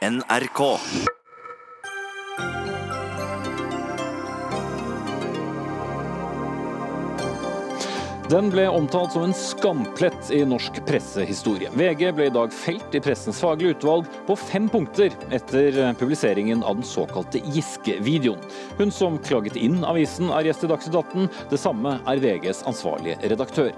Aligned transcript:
NRK. 0.00 0.60
Den 8.30 8.46
ble 8.48 8.64
omtalt 8.68 9.12
som 9.12 9.26
en 9.26 9.34
skamplett 9.34 10.30
i 10.32 10.38
norsk 10.48 10.80
pressehistorie. 10.88 11.68
VG 11.76 12.14
ble 12.16 12.30
i 12.30 12.32
dag 12.32 12.54
felt 12.54 12.96
i 12.96 13.02
pressens 13.04 13.42
faglige 13.44 13.74
utvalg 13.74 14.08
på 14.24 14.38
fem 14.40 14.70
punkter 14.72 15.12
etter 15.36 15.76
publiseringen 16.00 16.64
av 16.64 16.78
den 16.78 16.88
såkalte 16.88 17.42
Giske-videoen. 17.52 18.40
Hun 18.80 18.94
som 18.94 19.20
klaget 19.26 19.60
inn 19.60 19.82
avisen 19.84 20.32
er 20.32 20.48
gjest 20.48 20.64
i 20.64 20.72
Dagsnytt 20.72 20.96
18. 21.02 21.28
Det 21.52 21.60
samme 21.60 21.98
er 22.08 22.24
VGs 22.24 22.64
ansvarlige 22.70 23.20
redaktør. 23.34 23.74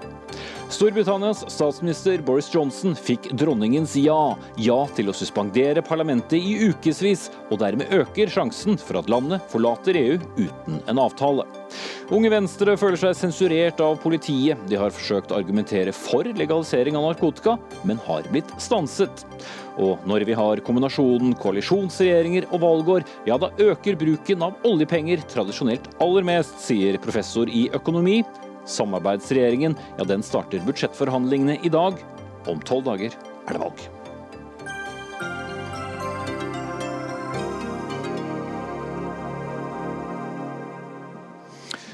Storbritannias 0.73 1.45
statsminister 1.51 2.17
Boris 2.25 2.47
Johnson 2.53 2.95
fikk 2.97 3.27
dronningens 3.37 3.91
ja, 3.99 4.33
ja 4.57 4.77
til 4.97 5.11
å 5.11 5.13
suspendere 5.13 5.83
parlamentet 5.85 6.39
i 6.41 6.71
ukevis, 6.71 7.27
og 7.53 7.59
dermed 7.61 7.91
øker 7.93 8.31
sjansen 8.33 8.79
for 8.81 8.97
at 8.97 9.11
landet 9.11 9.43
forlater 9.51 9.99
EU 9.99 10.15
uten 10.39 10.79
en 10.89 11.01
avtale. 11.03 11.45
Unge 12.13 12.31
Venstre 12.33 12.73
føler 12.81 12.97
seg 12.97 13.13
sensurert 13.19 13.83
av 13.85 13.99
politiet. 14.01 14.57
De 14.65 14.79
har 14.81 14.95
forsøkt 14.95 15.29
å 15.29 15.37
argumentere 15.37 15.93
for 15.93 16.25
legalisering 16.25 16.97
av 16.97 17.05
narkotika, 17.05 17.53
men 17.85 18.01
har 18.07 18.25
blitt 18.33 18.49
stanset. 18.57 19.27
Og 19.77 20.01
når 20.09 20.25
vi 20.25 20.37
har 20.37 20.61
kombinasjonen 20.65 21.35
koalisjonsregjeringer 21.41 22.49
og 22.49 22.63
valgår, 22.65 23.05
ja 23.29 23.37
da 23.41 23.51
øker 23.61 23.99
bruken 24.01 24.41
av 24.49 24.57
oljepenger 24.65 25.21
tradisjonelt 25.29 25.85
aller 26.01 26.25
mest, 26.33 26.57
sier 26.65 26.97
professor 27.01 27.49
i 27.49 27.67
økonomi. 27.77 28.23
Samarbeidsregjeringen 28.65 29.75
ja, 29.97 30.05
den 30.07 30.23
starter 30.23 30.63
budsjettforhandlingene 30.67 31.59
i 31.63 31.73
dag. 31.73 31.99
Om 32.47 32.63
tolv 32.67 32.87
dager 32.87 33.11
er 33.13 33.51
det 33.55 33.61
valg. 33.61 33.83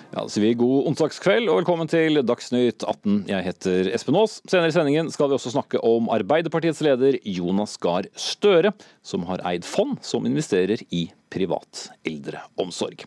Ja, 0.10 0.24
så 0.28 0.42
vi 0.42 0.50
God 0.58 0.88
onsdagskveld 0.90 1.48
og 1.48 1.62
velkommen 1.62 1.88
til 1.88 2.20
Dagsnytt 2.28 2.84
18. 2.84 3.22
Jeg 3.30 3.46
heter 3.46 3.92
Espen 3.94 4.18
Aas. 4.20 4.40
Senere 4.50 4.72
i 4.72 4.74
sendingen 4.76 5.12
skal 5.14 5.30
vi 5.30 5.38
også 5.38 5.54
snakke 5.54 5.80
om 5.86 6.10
Arbeiderpartiets 6.12 6.82
leder 6.84 7.16
Jonas 7.24 7.78
Gahr 7.80 8.10
Støre, 8.20 8.74
som 9.06 9.24
har 9.30 9.46
eid 9.48 9.64
fond 9.70 9.96
som 10.04 10.28
investerer 10.28 10.82
i 10.90 11.06
privat 11.32 11.88
eldreomsorg. 12.10 13.06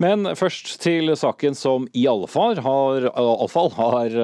Men 0.00 0.26
først 0.38 0.74
til 0.82 1.12
saken 1.18 1.56
som 1.58 1.86
i 1.96 2.06
alle 2.10 2.28
fall 2.30 2.58
har, 2.62 3.08
alle 3.12 3.48
fall 3.50 3.70
har 3.76 4.16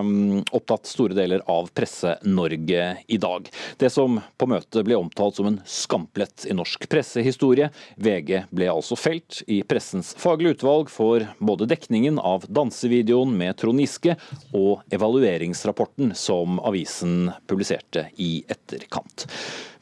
um, 0.00 0.42
opptatt 0.54 0.88
store 0.90 1.16
deler 1.16 1.44
av 1.50 1.70
Presse-Norge 1.76 2.86
i 3.06 3.18
dag. 3.22 3.48
Det 3.78 3.90
som 3.92 4.20
på 4.38 4.48
møtet 4.50 4.86
ble 4.86 4.98
omtalt 4.98 5.38
som 5.38 5.50
en 5.50 5.60
skamplett 5.68 6.46
i 6.50 6.56
norsk 6.56 6.88
pressehistorie. 6.92 7.70
VG 7.96 8.44
ble 8.50 8.70
altså 8.72 8.98
felt 8.98 9.42
i 9.46 9.62
pressens 9.66 10.12
faglige 10.18 10.58
utvalg 10.58 10.90
for 10.92 11.26
både 11.38 11.68
dekningen 11.70 12.20
av 12.22 12.46
dansevideoen 12.48 13.34
med 13.38 13.58
Trond 13.60 13.82
Giske 13.82 14.16
og 14.52 14.82
evalueringsrapporten 14.94 16.16
som 16.18 16.60
avisen 16.62 17.30
publiserte 17.50 18.08
i 18.22 18.34
etterkant. 18.50 19.28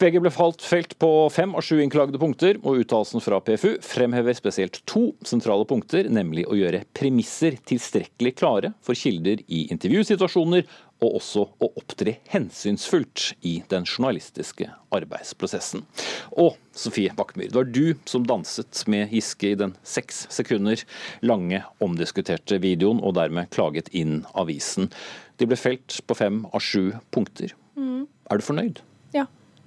VG 0.01 0.17
ble 0.25 0.31
falt 0.33 0.63
felt 0.65 0.95
på 1.03 1.09
fem 1.29 1.51
av 1.53 1.61
sju 1.61 1.83
innklagede 1.83 2.17
punkter, 2.21 2.57
og 2.65 2.79
uttalelsen 2.81 3.21
fra 3.21 3.37
PFU 3.45 3.75
fremhever 3.85 4.33
spesielt 4.39 4.79
to 4.89 5.11
sentrale 5.29 5.67
punkter, 5.69 6.09
nemlig 6.09 6.47
å 6.49 6.57
gjøre 6.57 6.87
premisser 6.97 7.59
tilstrekkelig 7.69 8.33
klare 8.39 8.73
for 8.81 8.97
kilder 8.97 9.43
i 9.53 9.67
intervjusituasjoner, 9.75 10.65
og 11.05 11.21
også 11.21 11.45
å 11.45 11.71
opptre 11.81 12.17
hensynsfullt 12.33 13.27
i 13.45 13.59
den 13.69 13.85
journalistiske 13.85 14.71
arbeidsprosessen. 14.97 15.85
Og 16.33 16.57
Sofie 16.73 17.13
Bakkemyr, 17.17 17.53
det 17.53 17.61
var 17.61 17.69
du 17.69 17.93
som 18.09 18.25
danset 18.25 18.85
med 18.89 19.13
Giske 19.13 19.53
i 19.53 19.61
den 19.61 19.77
seks 19.85 20.27
sekunder 20.33 20.81
lange 21.21 21.61
omdiskuterte 21.85 22.61
videoen, 22.65 23.05
og 23.05 23.19
dermed 23.21 23.53
klaget 23.53 23.93
inn 23.93 24.23
avisen. 24.33 24.89
De 25.37 25.49
ble 25.49 25.61
felt 25.61 26.01
på 26.09 26.17
fem 26.17 26.47
av 26.53 26.65
sju 26.65 26.95
punkter. 27.13 27.53
Mm. 27.77 28.07
Er 28.33 28.41
du 28.41 28.49
fornøyd? 28.49 28.81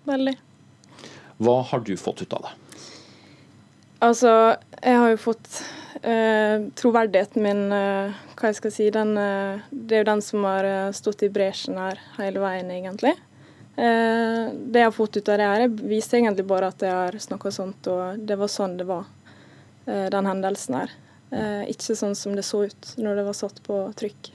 Veldig. 0.08 0.36
Hva 1.44 1.62
har 1.70 1.80
du 1.86 1.96
fått 1.98 2.22
ut 2.22 2.34
av 2.34 2.48
det? 2.48 2.54
Altså, 4.04 4.30
jeg 4.84 5.00
har 5.00 5.14
jo 5.14 5.20
fått 5.22 5.62
eh, 6.04 6.66
troverdigheten 6.76 7.44
min 7.44 7.62
eh, 7.72 8.16
Hva 8.36 8.50
jeg 8.52 8.58
skal 8.60 8.74
si 8.76 8.90
den, 8.92 9.14
eh, 9.18 9.62
Det 9.72 9.96
er 9.96 10.04
jo 10.04 10.10
den 10.12 10.24
som 10.26 10.44
har 10.48 10.68
eh, 10.68 10.90
stått 10.96 11.24
i 11.24 11.32
bresjen 11.32 11.80
her 11.80 12.02
hele 12.18 12.44
veien, 12.44 12.72
egentlig. 12.74 13.16
Eh, 13.78 14.52
det 14.52 14.84
jeg 14.84 14.90
har 14.90 14.96
fått 14.96 15.18
ut 15.18 15.32
av 15.32 15.40
det 15.40 15.48
her, 15.54 15.68
viser 15.94 16.20
egentlig 16.20 16.46
bare 16.50 16.74
at 16.74 16.84
jeg 16.84 16.94
har 16.94 17.20
snakka 17.28 17.54
sånt, 17.56 17.88
og 17.88 18.20
det 18.28 18.38
var 18.38 18.52
sånn 18.52 18.76
det 18.82 18.90
var, 18.92 19.08
eh, 19.88 20.10
den 20.14 20.30
hendelsen 20.30 20.82
her. 20.82 21.00
ikke 21.34 21.96
sånn 21.98 22.14
som 22.14 22.36
det 22.38 22.44
så 22.46 22.60
ut 22.70 22.90
når 23.02 23.16
det 23.18 23.24
var 23.26 23.34
satt 23.34 23.56
på 23.66 23.78
trykk. 23.98 24.28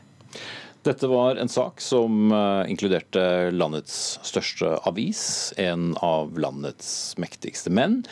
Dette 0.86 1.08
var 1.10 1.36
en 1.36 1.50
sak 1.50 1.80
som 1.82 2.30
inkluderte 2.68 3.50
landets 3.50 4.18
største 4.26 4.76
avis, 4.88 5.52
en 5.58 5.90
av 6.04 6.38
landets 6.38 7.16
mektigste 7.20 7.72
menn, 7.74 8.04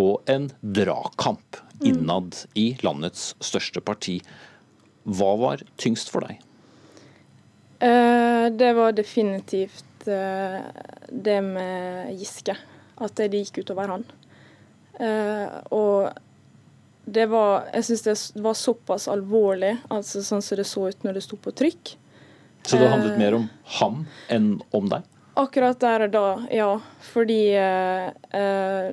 og 0.00 0.22
en 0.30 0.50
dragkamp 0.62 1.58
innad 1.84 2.38
i 2.54 2.76
landets 2.86 3.32
største 3.42 3.82
parti. 3.84 4.20
Hva 5.02 5.34
var 5.40 5.64
tyngst 5.82 6.12
for 6.14 6.24
deg? 6.24 6.38
Det 7.82 8.70
var 8.78 8.94
definitivt 8.94 10.06
det 10.06 11.40
med 11.42 12.12
Giske. 12.16 12.54
At 13.02 13.18
det 13.18 13.32
gikk 13.34 13.64
utover 13.64 13.90
han. 13.90 14.04
Og 15.74 16.12
det 17.02 17.24
var 17.32 17.66
Jeg 17.74 17.84
syns 17.88 18.04
det 18.06 18.14
var 18.44 18.54
såpass 18.54 19.08
alvorlig, 19.10 19.74
altså 19.90 20.22
sånn 20.22 20.44
som 20.44 20.56
det 20.60 20.68
så 20.70 20.86
ut 20.86 21.02
når 21.02 21.18
det 21.18 21.24
sto 21.26 21.36
på 21.36 21.50
trykk. 21.58 21.96
Så 22.62 22.78
det 22.78 22.90
handlet 22.92 23.18
mer 23.18 23.34
om 23.34 23.48
ham 23.78 24.04
enn 24.30 24.52
om 24.74 24.88
deg? 24.90 25.06
Akkurat 25.38 25.80
der 25.80 26.06
og 26.06 26.12
da, 26.12 26.26
ja. 26.52 26.68
Fordi 27.12 27.40
eh, 27.56 28.90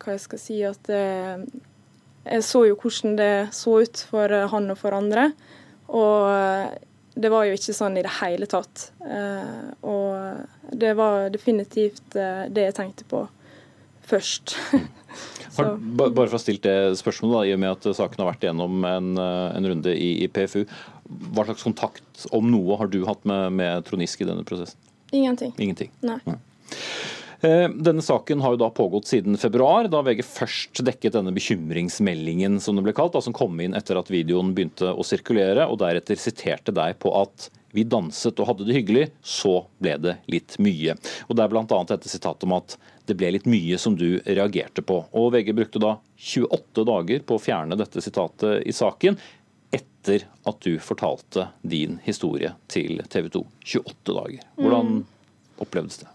Hva 0.00 0.16
jeg 0.16 0.22
skal 0.24 0.40
si 0.40 0.56
at 0.64 0.88
eh, 0.92 1.44
Jeg 2.24 2.46
så 2.46 2.64
jo 2.70 2.78
hvordan 2.80 3.18
det 3.20 3.34
så 3.56 3.78
ut 3.84 4.02
for 4.08 4.32
han 4.54 4.72
og 4.72 4.80
for 4.80 4.96
andre. 4.96 5.28
Og 5.92 6.80
det 7.14 7.30
var 7.30 7.44
jo 7.46 7.54
ikke 7.54 7.76
sånn 7.76 8.00
i 8.00 8.02
det 8.02 8.16
hele 8.16 8.48
tatt. 8.50 8.88
Eh, 9.04 9.66
og 9.84 10.72
det 10.72 10.94
var 10.96 11.28
definitivt 11.30 12.16
det 12.16 12.70
jeg 12.70 12.76
tenkte 12.80 13.06
på 13.10 13.26
først. 14.08 14.56
Har, 15.54 15.76
bare 15.78 16.10
for 16.10 16.32
å 16.32 16.34
ha 16.34 16.42
stilt 16.42 16.64
det 16.66 16.96
spørsmålet, 16.98 17.36
da, 17.36 17.42
i 17.46 17.52
og 17.54 17.60
med 17.62 17.76
at 17.76 17.84
saken 17.94 18.24
har 18.24 18.32
vært 18.32 18.46
gjennom 18.48 18.82
en, 18.88 19.12
en 19.20 19.68
runde 19.70 19.92
i, 19.94 20.08
i, 20.24 20.26
PFU. 20.26 20.64
Hva 21.04 21.44
slags 21.44 21.64
kontakt, 21.66 22.26
om 22.32 22.46
noe, 22.50 22.78
har 22.80 22.88
du 22.92 23.02
hatt 23.08 23.24
med, 23.28 23.52
med 23.58 23.84
Tronisk 23.88 24.24
i 24.24 24.28
denne 24.28 24.46
prosessen? 24.46 24.80
Ingenting. 25.14 25.52
Ingenting. 25.60 25.90
Nei. 26.00 26.18
Nei. 26.24 26.38
Denne 27.44 28.00
saken 28.00 28.40
har 28.40 28.54
jo 28.54 28.60
da 28.62 28.70
pågått 28.72 29.10
siden 29.10 29.36
februar, 29.36 29.84
da 29.92 30.00
VG 30.00 30.22
først 30.24 30.80
dekket 30.86 31.12
denne 31.18 31.34
bekymringsmeldingen 31.36 32.56
som 32.62 32.78
det 32.78 32.86
ble 32.86 32.94
kalt, 32.96 33.12
da, 33.12 33.20
som 33.20 33.36
kom 33.36 33.58
inn 33.60 33.76
etter 33.76 34.00
at 34.00 34.08
videoen 34.08 34.54
begynte 34.56 34.94
å 34.94 35.04
sirkulere, 35.04 35.66
og 35.68 35.82
deretter 35.82 36.16
siterte 36.16 36.72
deg 36.72 36.96
på 37.04 37.12
at 37.20 37.50
vi 37.74 37.84
danset 37.84 38.38
og 38.38 38.48
hadde 38.48 38.64
det 38.68 38.76
hyggelig, 38.78 39.08
så 39.20 39.64
ble 39.82 39.96
det 40.00 40.16
litt 40.30 40.56
mye. 40.62 40.94
Og 41.26 41.36
Det 41.36 41.44
er 41.44 41.52
bl.a. 41.52 41.66
dette 41.90 42.08
sitatet 42.08 42.46
om 42.46 42.54
at 42.56 42.76
det 43.04 43.16
ble 43.18 43.32
litt 43.34 43.48
mye 43.50 43.76
som 43.82 43.96
du 43.98 44.22
reagerte 44.24 44.84
på. 44.86 45.00
Og 45.12 45.32
VG 45.34 45.50
brukte 45.58 45.82
da 45.82 45.96
28 46.16 46.86
dager 46.86 47.24
på 47.26 47.36
å 47.36 47.42
fjerne 47.42 47.76
dette 47.76 48.00
sitatet 48.00 48.62
i 48.64 48.72
saken, 48.72 49.18
etter 50.04 50.26
at 50.44 50.60
du 50.60 50.78
fortalte 50.78 51.48
din 51.62 51.98
historie 52.04 52.52
til 52.68 53.02
TV 53.08 53.28
2. 53.28 53.46
28 53.64 54.14
dager. 54.14 54.42
Hvordan 54.56 54.86
mm. 54.86 55.04
opplevdes 55.58 55.98
det? 55.98 56.08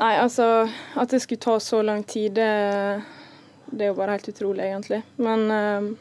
Nei, 0.00 0.16
altså 0.16 0.68
At 0.96 1.10
det 1.10 1.20
skulle 1.20 1.40
ta 1.40 1.58
så 1.60 1.82
lang 1.82 2.04
tid, 2.04 2.32
det, 2.32 3.02
det 3.66 3.84
er 3.84 3.92
jo 3.92 3.98
bare 3.98 4.16
helt 4.16 4.28
utrolig, 4.28 4.64
egentlig. 4.64 5.02
Men 5.16 5.44
uh, 5.52 5.92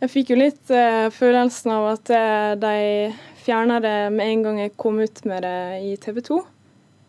jeg 0.00 0.12
fikk 0.12 0.30
jo 0.30 0.38
litt 0.38 0.70
uh, 0.70 1.10
følelsen 1.10 1.74
av 1.74 1.88
at 1.96 2.14
uh, 2.14 2.54
de 2.62 2.76
fjerna 3.42 3.80
det 3.82 3.98
med 4.14 4.30
en 4.30 4.46
gang 4.46 4.62
jeg 4.62 4.76
kom 4.78 5.02
ut 5.02 5.24
med 5.26 5.42
det 5.42 5.58
i 5.82 5.96
TV 5.98 6.22
2. 6.22 6.40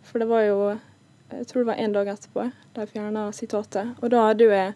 For 0.09 0.23
det 0.23 0.29
var 0.29 0.45
jo 0.47 0.59
Jeg 1.27 1.43
tror 1.47 1.59
det 1.59 1.67
var 1.67 1.79
én 1.83 1.91
dag 1.91 2.07
etterpå 2.07 2.43
de 2.73 2.83
fjerna 2.87 3.25
sitatet. 3.35 3.97
Og 3.99 4.09
da 4.09 4.29
hadde 4.29 4.45
jo 4.47 4.53
jeg 4.53 4.73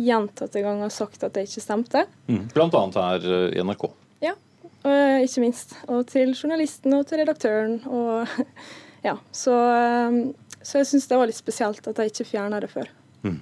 gjentatte 0.00 0.62
ganger 0.64 0.92
sagt 0.92 1.22
at 1.26 1.34
det 1.36 1.46
ikke 1.48 1.62
stemte. 1.62 2.06
Mm. 2.26 2.46
Blant 2.54 2.74
annet 2.78 2.98
her 2.98 3.28
i 3.54 3.64
NRK. 3.64 3.86
Ja, 4.24 4.34
og 4.84 5.26
ikke 5.26 5.44
minst. 5.44 5.76
Og 5.88 6.06
til 6.10 6.34
journalisten 6.34 6.96
og 6.96 7.06
til 7.08 7.22
redaktøren. 7.22 7.78
Og 7.86 8.30
ja, 9.08 9.16
så, 9.32 9.58
så 10.60 10.80
jeg 10.80 10.90
syns 10.90 11.10
det 11.10 11.20
var 11.20 11.30
litt 11.30 11.40
spesielt 11.40 11.86
at 11.90 12.00
de 12.00 12.08
ikke 12.10 12.28
fjerna 12.28 12.62
det 12.64 12.72
før. 12.74 12.90
Mm. 13.24 13.40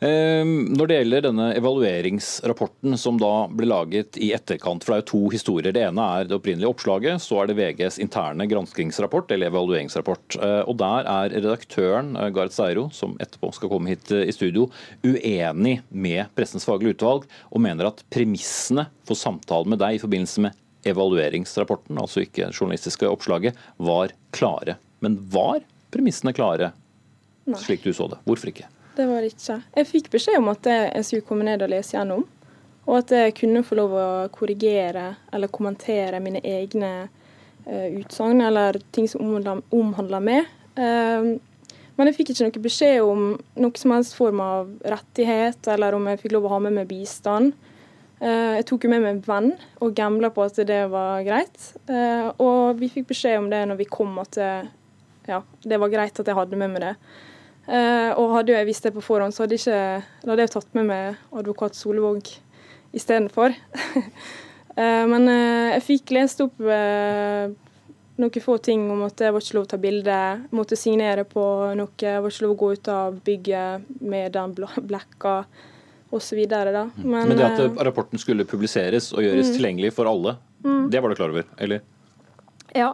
Ehm, 0.00 0.72
når 0.72 0.88
det 0.88 0.96
gjelder 0.96 1.24
denne 1.26 1.46
evalueringsrapporten 1.58 2.96
som 2.96 3.18
da 3.20 3.44
ble 3.52 3.66
laget 3.68 4.16
i 4.16 4.30
etterkant, 4.32 4.80
for 4.84 4.94
det 4.94 4.96
er 4.96 5.02
jo 5.02 5.08
to 5.10 5.20
historier. 5.34 5.74
Det 5.76 5.82
ene 5.84 6.06
er 6.16 6.30
det 6.30 6.38
opprinnelige 6.38 6.70
oppslaget, 6.72 7.20
så 7.20 7.42
er 7.42 7.50
det 7.50 7.58
VGs 7.58 8.00
interne 8.00 8.46
granskingsrapport, 8.48 9.34
eller 9.36 9.52
evalueringsrapport. 9.52 10.38
Eh, 10.40 10.62
og 10.64 10.78
Der 10.80 11.04
er 11.04 11.34
redaktøren 11.36 12.14
Gareth 12.32 12.56
Seiro, 12.56 12.86
som 12.96 13.18
etterpå 13.20 13.52
skal 13.52 13.74
komme 13.74 13.92
hit 13.92 14.08
eh, 14.16 14.24
i 14.24 14.32
studio, 14.32 14.70
uenig 15.04 15.82
med 15.92 16.32
Pressens 16.32 16.64
faglige 16.64 16.96
utvalg 16.96 17.28
og 17.50 17.60
mener 17.60 17.90
at 17.90 18.00
premissene 18.08 18.88
for 19.04 19.20
samtalen 19.20 19.68
med 19.74 19.84
deg 19.84 19.98
i 19.98 20.02
forbindelse 20.02 20.48
med 20.48 20.56
evalueringsrapporten, 20.88 22.00
altså 22.00 22.24
ikke 22.24 22.48
det 22.48 22.56
journalistiske 22.56 23.04
oppslaget, 23.04 23.58
var 23.76 24.16
klare. 24.32 24.80
Men 25.04 25.20
var 25.28 25.60
premissene 25.92 26.32
klare, 26.32 26.72
Nei. 27.44 27.60
slik 27.60 27.84
du 27.84 27.92
så 27.92 28.08
det? 28.08 28.24
Hvorfor 28.24 28.48
ikke? 28.48 28.70
Det 28.96 29.06
var 29.06 29.22
det 29.22 29.32
ikke. 29.34 29.60
Jeg 29.76 29.88
fikk 29.88 30.10
beskjed 30.12 30.38
om 30.40 30.50
at 30.52 30.66
jeg 30.70 31.06
skulle 31.06 31.26
komme 31.26 31.46
ned 31.46 31.62
og 31.64 31.70
lese 31.72 31.96
gjennom. 31.96 32.26
Og 32.88 32.96
at 32.98 33.12
jeg 33.14 33.36
kunne 33.38 33.62
få 33.66 33.76
lov 33.78 33.94
å 33.94 34.08
korrigere 34.34 35.12
eller 35.32 35.52
kommentere 35.52 36.18
mine 36.22 36.40
egne 36.46 36.90
uh, 37.66 37.88
utsagn 38.00 38.40
eller 38.42 38.80
ting 38.94 39.06
som 39.10 39.22
omhandler 39.30 40.24
meg. 40.24 40.48
Uh, 40.74 41.36
men 41.98 42.08
jeg 42.08 42.16
fikk 42.16 42.32
ikke 42.32 42.48
noe 42.48 42.64
beskjed 42.64 43.02
om 43.04 43.24
noe 43.60 43.78
som 43.78 43.92
helst 43.92 44.16
form 44.16 44.40
av 44.40 44.70
rettighet, 44.88 45.68
eller 45.68 45.94
om 45.94 46.06
jeg 46.08 46.22
fikk 46.22 46.34
lov 46.34 46.48
å 46.48 46.54
ha 46.54 46.60
med 46.64 46.78
meg 46.78 46.88
bistand. 46.90 47.52
Uh, 48.20 48.56
jeg 48.58 48.66
tok 48.72 48.88
jo 48.88 48.92
med 48.92 49.04
meg 49.04 49.14
en 49.14 49.24
venn 49.28 49.50
og 49.84 49.94
gambla 49.96 50.32
på 50.34 50.48
at 50.48 50.58
det 50.66 50.82
var 50.92 51.22
greit. 51.26 51.72
Uh, 51.86 52.32
og 52.42 52.80
vi 52.80 52.90
fikk 52.92 53.12
beskjed 53.12 53.38
om 53.44 53.50
det 53.52 53.62
når 53.70 53.84
vi 53.84 53.90
kom, 53.92 54.16
at 54.24 54.34
det, 54.40 54.52
ja, 55.30 55.44
det 55.62 55.78
var 55.78 55.92
greit 55.92 56.16
at 56.18 56.26
jeg 56.26 56.40
hadde 56.40 56.58
med 56.58 56.74
meg 56.74 56.88
det. 56.88 56.94
Uh, 57.70 58.10
og 58.18 58.32
hadde 58.34 58.56
jeg 58.56 58.66
visst 58.66 58.86
det 58.86 58.90
på 58.96 59.02
forhånd, 59.04 59.34
så 59.34 59.44
hadde, 59.44 59.58
ikke, 59.60 59.80
hadde 60.26 60.42
jeg 60.42 60.50
tatt 60.56 60.72
med 60.74 60.88
meg 60.88 61.18
advokat 61.38 61.78
Solvåg 61.78 62.32
istedenfor. 62.96 63.54
uh, 63.94 65.04
men 65.12 65.28
uh, 65.30 65.68
jeg 65.76 65.84
fikk 65.86 66.14
lest 66.16 66.42
opp 66.42 66.58
noen 68.20 68.42
få 68.44 68.56
ting 68.60 68.82
om 68.92 69.04
at 69.06 69.16
det 69.16 69.30
var 69.32 69.42
ikke 69.42 69.56
lov 69.56 69.66
å 69.68 69.70
ta 69.70 69.78
bilde, 69.80 70.16
måtte 70.56 70.76
signere 70.76 71.24
på 71.28 71.44
noe, 71.78 71.94
det 71.96 72.16
var 72.20 72.34
ikke 72.34 72.44
lov 72.44 72.56
å 72.56 72.60
gå 72.62 72.72
ut 72.74 72.90
av 72.92 73.20
bygget 73.24 74.02
med 74.02 74.34
den 74.34 74.56
blekka 74.90 75.36
osv. 76.10 76.40
Men, 76.42 76.90
men 77.06 77.36
det 77.38 77.46
at 77.46 77.80
rapporten 77.86 78.20
skulle 78.20 78.44
publiseres 78.48 79.12
og 79.14 79.24
gjøres 79.24 79.52
mm. 79.52 79.54
tilgjengelig 79.56 79.94
for 79.96 80.10
alle, 80.10 80.36
mm. 80.66 80.90
det 80.92 81.00
var 81.00 81.12
du 81.12 81.20
klar 81.22 81.32
over, 81.32 81.46
eller? 81.62 81.86
Ja, 82.76 82.92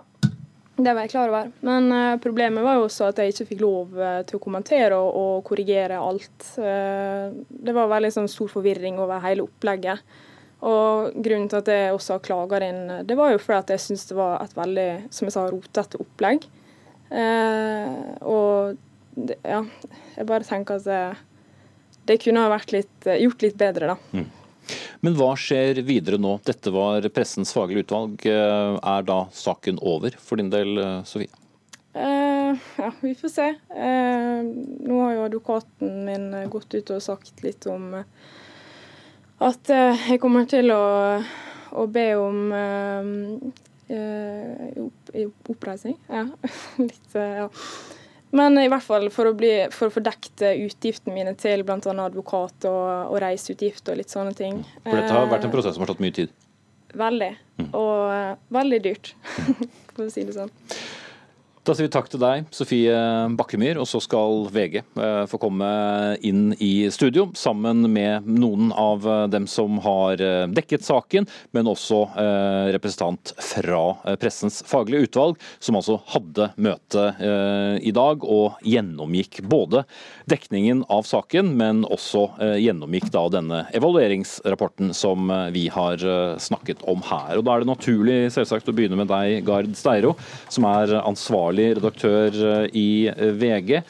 det 0.77 0.93
var 0.93 1.07
jeg 1.07 1.13
klar 1.15 1.31
over. 1.33 1.51
Men 1.65 1.89
uh, 1.93 2.19
problemet 2.21 2.65
var 2.65 2.77
jo 2.77 2.87
også 2.87 3.09
at 3.09 3.21
jeg 3.23 3.33
ikke 3.33 3.49
fikk 3.53 3.63
lov 3.65 3.97
uh, 3.97 4.21
til 4.29 4.37
å 4.37 4.43
kommentere 4.43 4.99
og, 5.01 5.09
og 5.17 5.45
korrigere 5.49 6.01
alt. 6.03 6.49
Uh, 6.61 7.33
det 7.49 7.75
var 7.77 7.89
veldig 7.95 8.13
sånn, 8.13 8.29
stor 8.29 8.51
forvirring 8.53 9.01
over 9.01 9.23
hele 9.25 9.47
opplegget. 9.47 10.05
Og 10.67 11.17
grunnen 11.25 11.49
til 11.53 11.63
at 11.63 11.71
jeg 11.73 11.95
også 11.95 12.17
har 12.17 12.25
klaga 12.25 12.61
inn, 12.65 12.83
det 13.09 13.17
var 13.17 13.33
jo 13.33 13.41
fordi 13.41 13.59
at 13.61 13.73
jeg 13.75 13.85
syns 13.87 14.07
det 14.09 14.17
var 14.19 14.39
et 14.41 14.55
veldig 14.57 14.89
som 15.13 15.29
jeg 15.29 15.35
sa, 15.35 15.45
rotete 15.53 16.01
opplegg. 16.01 16.47
og 18.25 18.79
det, 19.29 19.37
ja, 19.45 19.61
jeg 20.17 20.29
bare 20.29 20.49
tenker 20.49 20.81
at 20.81 20.89
det, 20.89 21.03
det 22.09 22.17
kunne 22.25 22.47
ha 22.49 22.59
litt, 22.73 22.97
gjort 23.05 23.45
litt 23.45 23.61
bedre, 23.61 23.93
da. 23.93 24.17
Mm. 24.17 24.27
Men 25.01 25.17
hva 25.19 25.33
skjer 25.39 25.81
videre 25.87 26.19
nå? 26.21 26.37
Dette 26.47 26.73
var 26.75 27.07
pressens 27.15 27.53
faglige 27.55 27.87
utvalg. 27.87 28.23
Eh, 28.27 28.77
er 28.77 29.07
da 29.07 29.19
saken 29.35 29.81
over 29.83 30.17
for 30.21 30.41
din 30.41 30.51
del, 30.53 30.79
eh, 30.83 31.03
Sofie? 31.09 31.31
Uh, 31.97 32.53
ja, 32.77 32.91
vi 33.01 33.15
får 33.17 33.33
se. 33.33 33.47
Uh, 33.73 34.45
nå 34.85 34.99
har 35.01 35.15
jo 35.15 35.27
advokaten 35.31 36.03
min 36.05 36.27
gått 36.53 36.75
ut 36.77 36.91
og 36.93 37.05
sagt 37.05 37.41
litt 37.45 37.65
om 37.73 37.95
at 37.97 39.71
uh, 39.73 40.09
jeg 40.11 40.21
kommer 40.21 40.45
til 40.51 40.75
å, 40.75 40.83
å 41.73 41.87
be 41.89 42.07
om 42.21 42.53
oppreisning. 45.49 45.97
Ja, 46.11 46.27
litt, 46.91 47.17
ja. 47.17 47.49
Men 48.35 48.59
i 48.59 48.67
hvert 48.69 48.83
fall 48.85 49.07
for 49.15 49.31
å, 49.31 49.35
bli, 49.39 49.53
for 49.73 49.89
å 49.89 49.95
få 49.95 50.03
dekket 50.05 50.43
utgiftene 50.67 51.15
mine 51.15 51.35
til 51.39 51.63
bl.a. 51.67 51.79
advokat 51.79 52.67
og, 52.69 53.13
og 53.13 53.21
reiseutgifter 53.23 53.95
og 53.95 54.03
litt 54.03 54.13
sånne 54.13 54.35
ting. 54.37 54.61
For 54.83 54.99
dette 54.99 55.15
har 55.15 55.31
vært 55.31 55.47
en 55.47 55.55
prosess 55.55 55.79
som 55.79 55.87
har 55.87 55.93
tatt 55.93 56.03
mye 56.03 56.17
tid? 56.17 56.35
Veldig. 56.97 57.33
Mm. 57.61 57.69
Og 57.71 57.95
uh, 58.11 58.37
veldig 58.57 58.81
dyrt, 58.85 59.13
for 59.95 60.07
å 60.07 60.13
si 60.13 60.27
det 60.27 60.37
sånn. 60.37 60.53
Da 61.67 61.75
sier 61.75 61.89
vi 61.89 61.91
takk 61.91 62.07
til 62.07 62.21
deg, 62.23 62.45
Sofie 62.55 62.95
Bakkemyr, 63.35 63.81
og 63.83 63.89
så 63.91 63.99
skal 63.99 64.45
VG 64.55 64.77
eh, 64.79 65.25
få 65.27 65.39
komme 65.43 65.67
inn 66.23 66.53
i 66.63 66.87
studio 66.95 67.25
sammen 67.35 67.89
med 67.91 68.29
noen 68.31 68.69
av 68.71 69.03
eh, 69.03 69.23
dem 69.33 69.49
som 69.51 69.81
har 69.83 70.23
eh, 70.23 70.45
dekket 70.47 70.87
saken, 70.87 71.27
men 71.51 71.67
også 71.67 71.99
representant 72.71 73.33
fra 73.43 73.81
Pressens 74.21 74.61
faglige 74.69 75.09
utvalg, 75.09 75.41
som 75.59 75.79
altså 75.79 75.97
hadde 76.13 76.49
møte 76.63 77.03
i 77.83 77.93
dag 77.95 78.23
og 78.23 78.59
gjennomgikk 78.67 79.41
både 79.49 79.83
dekningen 80.31 80.85
av 80.93 81.07
saken, 81.09 81.51
men 81.59 81.83
også 81.89 82.27
gjennomgikk 82.61 83.09
da 83.15 83.25
denne 83.33 83.61
evalueringsrapporten 83.77 84.93
som 84.97 85.31
vi 85.55 85.67
har 85.73 86.03
snakket 86.43 86.85
om 86.89 87.03
her. 87.09 87.39
Og 87.39 87.47
Da 87.47 87.57
er 87.57 87.65
det 87.65 87.71
naturlig 87.71 88.19
selvsagt 88.35 88.71
å 88.71 88.77
begynne 88.77 89.01
med 89.01 89.11
deg, 89.13 89.41
Gard 89.47 89.73
Steiro, 89.79 90.15
som 90.53 90.69
er 90.71 90.99
ansvarlig 91.03 91.56
ansvarlig 91.57 91.77
redaktør 91.77 92.63
eh, 92.63 92.69
i 92.77 93.09
eh, 93.09 93.33
VG. 93.33 93.83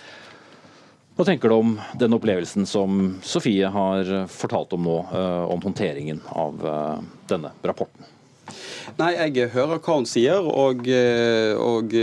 Hva 1.17 1.25
tenker 1.25 1.49
du 1.49 1.55
om 1.57 1.81
den 1.99 2.13
opplevelsen 2.13 2.67
som 2.67 3.17
Sofie 3.25 3.67
har 3.73 4.29
fortalt 4.29 4.73
om 4.77 4.85
nå, 4.85 4.99
eh, 5.13 5.45
om 5.51 5.63
håndteringen 5.63 6.21
av 6.29 6.61
denne 7.27 7.51
rapporten? 7.65 8.16
Nei, 9.01 9.13
jeg 9.17 9.51
hører 9.55 9.81
hva 9.83 9.97
hun 9.99 10.07
sier, 10.09 10.47
og, 10.47 10.87
og, 10.87 11.95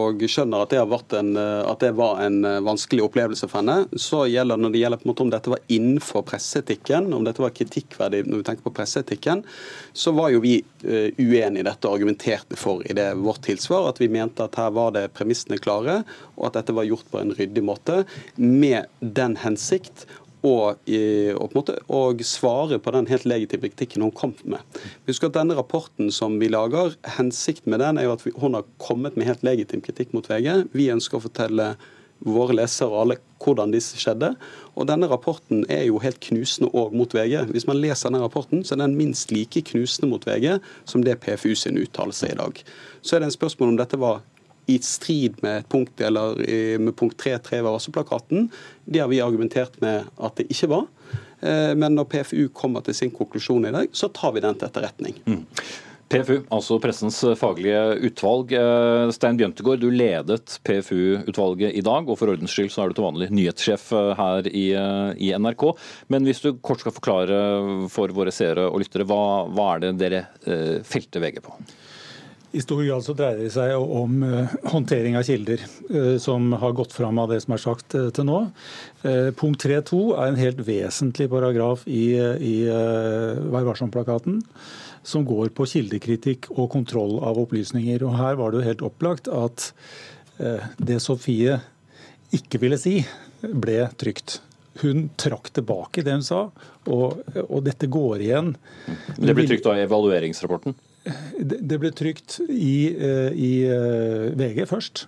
og 0.00 0.24
skjønner 0.30 0.64
at 0.64 0.74
det, 0.74 1.18
en, 1.18 1.32
at 1.36 1.82
det, 1.82 1.90
var 1.98 2.22
en 2.24 2.38
vanskelig 2.66 3.04
opplevelse 3.08 3.48
for 3.50 3.60
henne. 3.60 3.88
Så 3.98 4.24
gjelder 4.30 4.60
Når 4.60 4.74
det 4.74 4.82
gjelder 4.84 5.00
på 5.00 5.08
en 5.08 5.12
måte 5.12 5.26
om 5.26 5.32
dette 5.32 5.52
var 5.52 5.64
innenfor 5.68 6.24
presseetikken, 6.28 7.10
om 7.16 7.26
dette 7.26 7.42
var 7.42 7.54
kritikkverdig 7.56 8.22
når 8.28 8.42
vi 8.42 8.48
tenker 8.48 8.66
på 8.66 8.74
presseetikken, 8.78 9.42
så 9.92 10.14
var 10.16 10.30
jo 10.32 10.42
vi 10.44 10.58
uenige 10.80 11.64
i 11.64 11.66
dette 11.66 11.88
og 11.88 11.98
argumenterte 11.98 12.58
for 12.58 12.84
i 12.86 12.96
det 12.96 13.10
vårt 13.20 13.42
tilsvar 13.44 13.90
at 13.90 14.00
vi 14.00 14.08
mente 14.12 14.44
at 14.44 14.56
her 14.60 14.70
var 14.74 14.94
det 14.96 15.10
premissene 15.16 15.58
klare, 15.60 16.00
og 16.38 16.48
at 16.48 16.60
dette 16.60 16.74
var 16.76 16.88
gjort 16.88 17.08
på 17.10 17.20
en 17.20 17.34
ryddig 17.36 17.64
måte, 17.66 18.02
med 18.36 18.88
den 19.00 19.36
hensikt 19.42 20.06
og, 20.46 20.80
og, 21.36 21.54
måte, 21.56 21.76
og, 21.92 22.22
svare 22.24 22.78
på 22.80 22.94
den 22.94 23.08
helt 23.10 23.26
legitime 23.28 23.68
kritikken 23.68 24.04
hun 24.06 24.14
kom 24.16 24.34
med. 24.48 24.80
Husk 25.08 25.26
at 25.28 25.36
denne 25.36 25.56
rapporten 25.58 26.10
som 26.14 26.38
vi 26.40 26.48
lager, 26.48 26.96
Hensikten 27.18 27.74
med 27.74 27.82
den 27.84 28.00
er 28.00 28.08
jo 28.08 28.16
at 28.16 28.24
vi, 28.26 28.34
hun 28.36 28.56
har 28.56 28.68
kommet 28.80 29.18
med 29.20 29.28
helt 29.28 29.44
legitim 29.46 29.84
kritikk 29.84 30.14
mot 30.16 30.28
VG. 30.30 30.70
Vi 30.72 30.90
ønsker 30.92 31.20
å 31.20 31.26
fortelle 31.28 31.74
våre 32.20 32.54
lesere 32.56 32.90
og 32.92 33.02
alle 33.04 33.16
hvordan 33.40 33.72
disse 33.72 33.96
skjedde. 34.00 34.34
Og 34.76 34.88
denne 34.88 35.08
rapporten 35.08 35.62
er 35.72 35.86
jo 35.88 36.00
helt 36.02 36.20
knusende 36.24 36.70
òg 36.76 36.92
mot 36.96 37.14
VG. 37.16 37.46
Hvis 37.54 37.66
man 37.68 37.80
leser 37.80 38.10
denne 38.10 38.22
rapporten, 38.24 38.64
så 38.64 38.76
er 38.76 38.82
den 38.82 38.98
minst 38.98 39.32
like 39.32 39.62
knusende 39.70 40.10
mot 40.10 40.26
VG 40.28 40.58
som 40.88 41.04
det 41.04 41.18
PFU 41.24 41.54
sin 41.56 41.80
uttalelse 41.80 42.28
i 42.28 42.36
dag. 42.38 42.60
Så 43.00 43.16
er 43.16 43.22
det 43.22 43.30
en 43.30 43.38
spørsmål 43.38 43.72
om 43.72 43.80
dette 43.80 44.00
var 44.00 44.20
i 44.70 44.78
strid 44.84 45.42
med 45.44 45.66
punkt, 45.72 46.00
eller 46.00 46.38
med 46.78 46.94
punkt 46.96 47.18
3.3 47.20 47.58
ved 47.60 47.68
Vassøplakaten. 47.70 48.48
Det 48.84 49.02
har 49.02 49.10
vi 49.10 49.22
argumentert 49.24 49.76
med 49.82 50.08
at 50.18 50.38
det 50.38 50.48
ikke 50.54 50.70
var. 50.72 50.88
Eh, 51.40 51.74
men 51.76 51.96
når 51.96 52.08
PFU 52.10 52.48
kommer 52.56 52.84
til 52.84 52.96
sin 52.96 53.12
konklusjon 53.14 53.68
i 53.68 53.74
dag, 53.74 53.94
så 53.96 54.10
tar 54.12 54.34
vi 54.36 54.44
den 54.44 54.58
til 54.58 54.68
etterretning. 54.68 55.22
Mm. 55.26 55.46
PFU, 56.10 56.40
altså 56.50 56.80
Pressens 56.82 57.20
faglige 57.38 57.80
utvalg. 58.08 58.52
Eh, 58.58 59.12
Stein 59.14 59.38
Bjøntegård, 59.38 59.78
du 59.82 59.92
ledet 59.94 60.56
PFU-utvalget 60.66 61.76
i 61.78 61.84
dag, 61.86 62.08
og 62.10 62.18
for 62.18 62.32
ordens 62.32 62.54
skyld 62.54 62.72
så 62.74 62.82
er 62.82 62.90
du 62.90 62.98
til 62.98 63.06
vanlig 63.06 63.30
nyhetssjef 63.30 63.92
eh, 63.94 64.10
her 64.18 64.50
i, 64.50 64.66
i, 65.28 65.30
NRK. 65.38 65.68
Men 66.12 66.26
hvis 66.26 66.42
du 66.42 66.56
kort 66.58 66.82
skal 66.82 66.96
forklare 66.96 67.38
for 67.94 68.12
våre 68.16 68.34
seere 68.34 68.66
og 68.68 68.82
lyttere, 68.82 69.06
hva, 69.08 69.46
hva 69.54 69.76
er 69.76 69.86
det 69.86 69.94
dere 70.02 70.26
felte 70.86 71.22
VG 71.22 71.40
på? 71.46 71.54
I 72.50 72.60
stor 72.60 72.82
grad 72.82 73.04
så 73.06 73.14
dreier 73.14 73.38
det 73.44 73.52
seg 73.54 73.76
om 73.78 74.24
uh, 74.26 74.50
håndtering 74.72 75.14
av 75.18 75.22
kilder, 75.26 75.62
uh, 75.92 76.16
som 76.18 76.50
har 76.58 76.74
gått 76.74 76.94
fram 76.96 77.20
av 77.22 77.30
det 77.30 77.38
som 77.44 77.54
er 77.54 77.62
sagt 77.62 77.94
uh, 77.94 78.08
til 78.14 78.26
nå. 78.26 78.40
punkt 79.38 79.62
3.2 79.62 80.00
er 80.16 80.32
en 80.32 80.40
helt 80.40 80.62
vesentlig 80.66 81.28
paragraf 81.30 81.86
i, 81.86 82.18
i 82.18 82.54
Vær 82.66 83.64
varsom-plakaten, 83.68 84.42
som 85.06 85.24
går 85.24 85.54
på 85.56 85.68
kildekritikk 85.70 86.50
og 86.56 86.68
kontroll 86.74 87.16
av 87.24 87.38
opplysninger. 87.40 88.02
Og 88.04 88.18
Her 88.18 88.36
var 88.40 88.50
det 88.50 88.60
jo 88.60 88.66
helt 88.66 88.84
opplagt 88.90 89.30
at 89.32 89.70
det 90.76 90.98
Sofie 91.00 91.56
ikke 92.36 92.60
ville 92.60 92.76
si, 92.80 92.98
ble 93.40 93.86
trygt. 94.00 94.40
Hun 94.82 95.08
trakk 95.20 95.48
tilbake 95.56 96.04
det 96.04 96.18
hun 96.18 96.26
sa, 96.26 96.42
og, 96.92 97.24
og 97.46 97.64
dette 97.64 97.88
går 97.88 98.26
igjen. 98.28 98.54
Det 99.16 99.36
ble 99.36 99.48
trygt 99.48 99.68
av 99.68 99.80
evalueringsrapporten? 99.80 100.76
Det 101.40 101.78
ble 101.80 101.90
trykt 101.96 102.40
i, 102.48 102.92
eh, 102.92 103.32
i 103.32 103.52
eh, 103.64 104.30
VG 104.36 104.66
først. 104.68 105.06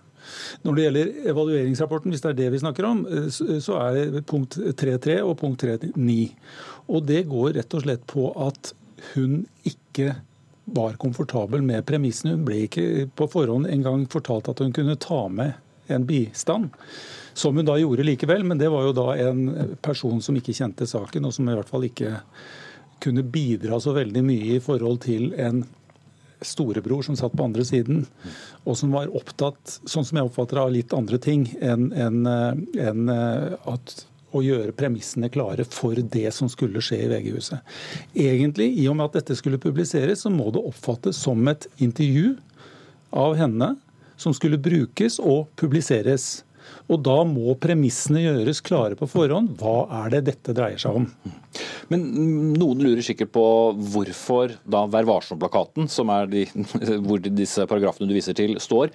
Når 0.63 0.77
det 0.77 0.85
gjelder 0.87 1.31
evalueringsrapporten, 1.33 2.13
hvis 2.15 2.23
det 2.25 2.31
er 2.31 2.39
det 2.39 2.51
vi 2.55 2.61
snakker 2.63 2.87
om, 2.87 3.01
så 3.33 3.79
er 3.83 4.13
det 4.15 4.23
punkt 4.31 4.57
3.3 4.57 5.19
og 5.27 5.35
punkt 5.41 5.65
3.9. 5.67 6.19
Og 6.95 7.03
det 7.09 7.25
går 7.29 7.57
rett 7.59 7.75
og 7.75 7.83
slett 7.85 8.07
på 8.09 8.29
at 8.41 8.71
hun 9.13 9.43
ikke 9.69 10.15
var 10.73 10.95
komfortabel 11.03 11.65
med 11.67 11.85
premissene. 11.89 12.37
Hun 12.37 12.47
ble 12.47 12.63
ikke 12.69 12.87
på 13.19 13.29
forhånd 13.35 13.67
engang 13.69 14.07
fortalt 14.11 14.49
at 14.53 14.63
hun 14.63 14.73
kunne 14.73 14.97
ta 15.03 15.27
med 15.29 15.59
en 15.93 16.07
bistand. 16.07 16.71
Som 17.35 17.59
hun 17.59 17.67
da 17.67 17.77
gjorde 17.81 18.07
likevel, 18.07 18.47
men 18.47 18.63
det 18.63 18.71
var 18.73 18.87
jo 18.87 18.97
da 18.97 19.13
en 19.27 19.77
person 19.83 20.23
som 20.23 20.39
ikke 20.39 20.55
kjente 20.57 20.87
saken, 20.89 21.27
og 21.27 21.35
som 21.35 21.49
i 21.49 21.57
hvert 21.57 21.69
fall 21.69 21.89
ikke 21.89 22.21
kunne 23.03 23.25
bidra 23.27 23.81
så 23.83 23.95
veldig 23.97 24.23
mye 24.23 24.57
i 24.57 24.63
forhold 24.63 25.03
til 25.03 25.33
en 25.41 25.65
storebror 26.47 27.05
som 27.07 27.19
satt 27.19 27.35
på 27.37 27.45
andre 27.45 27.65
siden, 27.67 28.07
og 28.65 28.79
som 28.79 28.95
var 28.95 29.11
opptatt, 29.15 29.81
sånn 29.85 30.07
som 30.07 30.19
jeg 30.19 30.29
oppfatter 30.29 30.63
av 30.63 30.73
litt 30.75 30.95
andre 30.97 31.21
ting 31.23 31.49
enn 31.61 31.91
en, 31.93 32.25
en 32.27 33.13
at 33.13 33.95
å 34.33 34.41
gjøre 34.41 34.73
premissene 34.77 35.29
klare 35.33 35.65
for 35.69 35.97
det 35.97 36.31
som 36.35 36.49
skulle 36.49 36.81
skje 36.85 37.03
i 37.05 37.09
VG-huset. 37.11 37.61
Egentlig, 38.17 38.71
i 38.81 38.87
og 38.89 38.97
med 38.99 39.11
at 39.11 39.21
dette 39.21 39.37
skulle 39.39 39.61
publiseres, 39.61 40.25
så 40.25 40.33
må 40.33 40.49
det 40.55 40.63
oppfattes 40.63 41.21
som 41.21 41.49
et 41.53 41.69
intervju 41.85 42.35
av 43.13 43.37
henne 43.37 43.75
som 44.17 44.35
skulle 44.37 44.61
brukes 44.63 45.19
og 45.21 45.51
publiseres. 45.61 46.43
Og 46.91 47.01
da 47.05 47.19
må 47.29 47.55
premissene 47.61 48.25
gjøres 48.25 48.63
klare 48.65 48.99
på 48.99 49.09
forhånd. 49.11 49.55
Hva 49.61 49.87
er 50.03 50.13
det 50.17 50.25
dette 50.31 50.55
dreier 50.57 50.81
seg 50.81 51.03
om? 51.03 51.07
Men 51.93 52.05
noen 52.59 52.83
lurer 52.83 53.05
sikkert 53.05 53.33
på 53.35 53.47
hvorfor 53.95 54.57
da 54.65 54.85
Vær 54.93 55.09
varsom-plakaten, 55.09 55.89
som 55.93 56.13
er 56.13 56.29
de, 56.33 56.47
hvor 57.07 57.23
disse 57.23 57.67
paragrafene 57.71 58.11
du 58.11 58.17
viser 58.17 58.37
til, 58.39 58.59
står, 58.63 58.93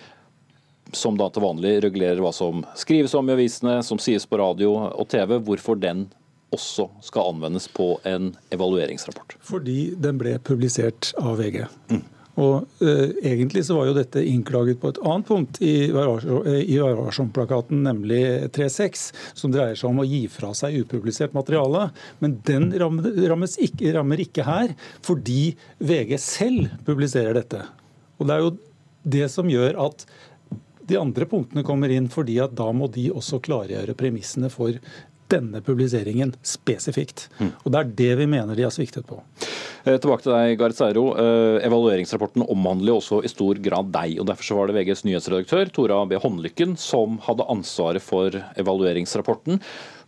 som 0.96 1.18
da 1.20 1.28
til 1.34 1.44
vanlig 1.44 1.78
regulerer 1.84 2.22
hva 2.24 2.32
som 2.36 2.64
skrives 2.80 3.16
om 3.18 3.28
i 3.28 3.36
avisene, 3.36 3.80
som 3.84 4.00
sies 4.02 4.28
på 4.28 4.40
radio 4.40 4.74
og 4.88 5.08
TV, 5.12 5.38
hvorfor 5.44 5.80
den 5.80 6.08
også 6.56 6.88
skal 7.04 7.34
anvendes 7.34 7.68
på 7.68 7.98
en 8.08 8.32
evalueringsrapport? 8.56 9.36
Fordi 9.44 9.96
den 10.00 10.20
ble 10.22 10.38
publisert 10.40 11.12
av 11.20 11.42
VG. 11.42 11.66
Mm. 11.92 12.06
Og 12.38 12.86
eh, 12.86 13.16
Egentlig 13.32 13.64
så 13.66 13.80
var 13.80 13.90
jo 13.90 13.96
dette 13.98 14.22
innklaget 14.22 14.80
på 14.82 14.92
et 14.92 15.00
annet 15.02 15.28
punkt 15.28 15.60
i 15.66 15.90
Varvarsom-plakaten, 15.94 17.82
nemlig 17.88 18.22
3.6, 18.56 19.08
som 19.38 19.54
dreier 19.54 19.78
seg 19.78 19.90
om 19.90 20.04
å 20.04 20.08
gi 20.08 20.24
fra 20.32 20.54
seg 20.58 20.78
upublisert 20.84 21.34
materiale. 21.38 21.88
Men 22.22 22.38
den 22.48 22.70
ikke, 22.76 23.92
rammer 23.98 24.24
ikke 24.24 24.46
her, 24.48 24.78
fordi 25.06 25.56
VG 25.82 26.16
selv 26.22 26.78
publiserer 26.88 27.38
dette. 27.40 27.66
Og 28.18 28.30
Det 28.30 28.36
er 28.36 28.46
jo 28.46 28.56
det 29.08 29.28
som 29.32 29.50
gjør 29.50 29.78
at 29.88 30.06
de 30.88 30.96
andre 31.00 31.26
punktene 31.28 31.66
kommer 31.68 31.92
inn, 31.92 32.08
fordi 32.12 32.38
at 32.40 32.54
da 32.56 32.70
må 32.76 32.88
de 32.92 33.10
også 33.12 33.42
klargjøre 33.44 33.96
premissene 34.00 34.50
for 34.52 34.78
denne 35.32 35.62
publiseringen 35.66 36.34
spesifikt. 36.46 37.28
Mm. 37.40 37.54
Og 37.64 37.72
Det 37.72 37.80
er 37.80 37.96
det 38.02 38.12
vi 38.22 38.28
mener 38.28 38.56
de 38.56 38.66
har 38.68 38.74
sviktet 38.74 39.08
på. 39.08 39.22
Eh, 39.88 39.98
tilbake 39.98 40.26
til 40.26 40.34
deg, 40.34 40.58
Gareth 40.60 40.78
Seiro. 40.80 41.04
Eh, 41.16 41.60
evalueringsrapporten 41.68 42.44
omhandler 42.48 42.94
jo 42.94 43.00
også 43.02 43.22
i 43.24 43.32
stor 43.32 43.60
grad 43.64 43.92
deg. 43.94 44.20
og 44.20 44.28
Derfor 44.28 44.44
så 44.44 44.58
var 44.58 44.68
det 44.68 44.76
VGs 44.76 45.06
nyhetsredaktør 45.08 45.72
Tora 45.72 46.02
B. 46.06 46.20
Håndlykken 46.20 46.78
som 46.78 47.20
hadde 47.24 47.48
ansvaret 47.48 48.04
for 48.04 48.36
evalueringsrapporten. 48.60 49.62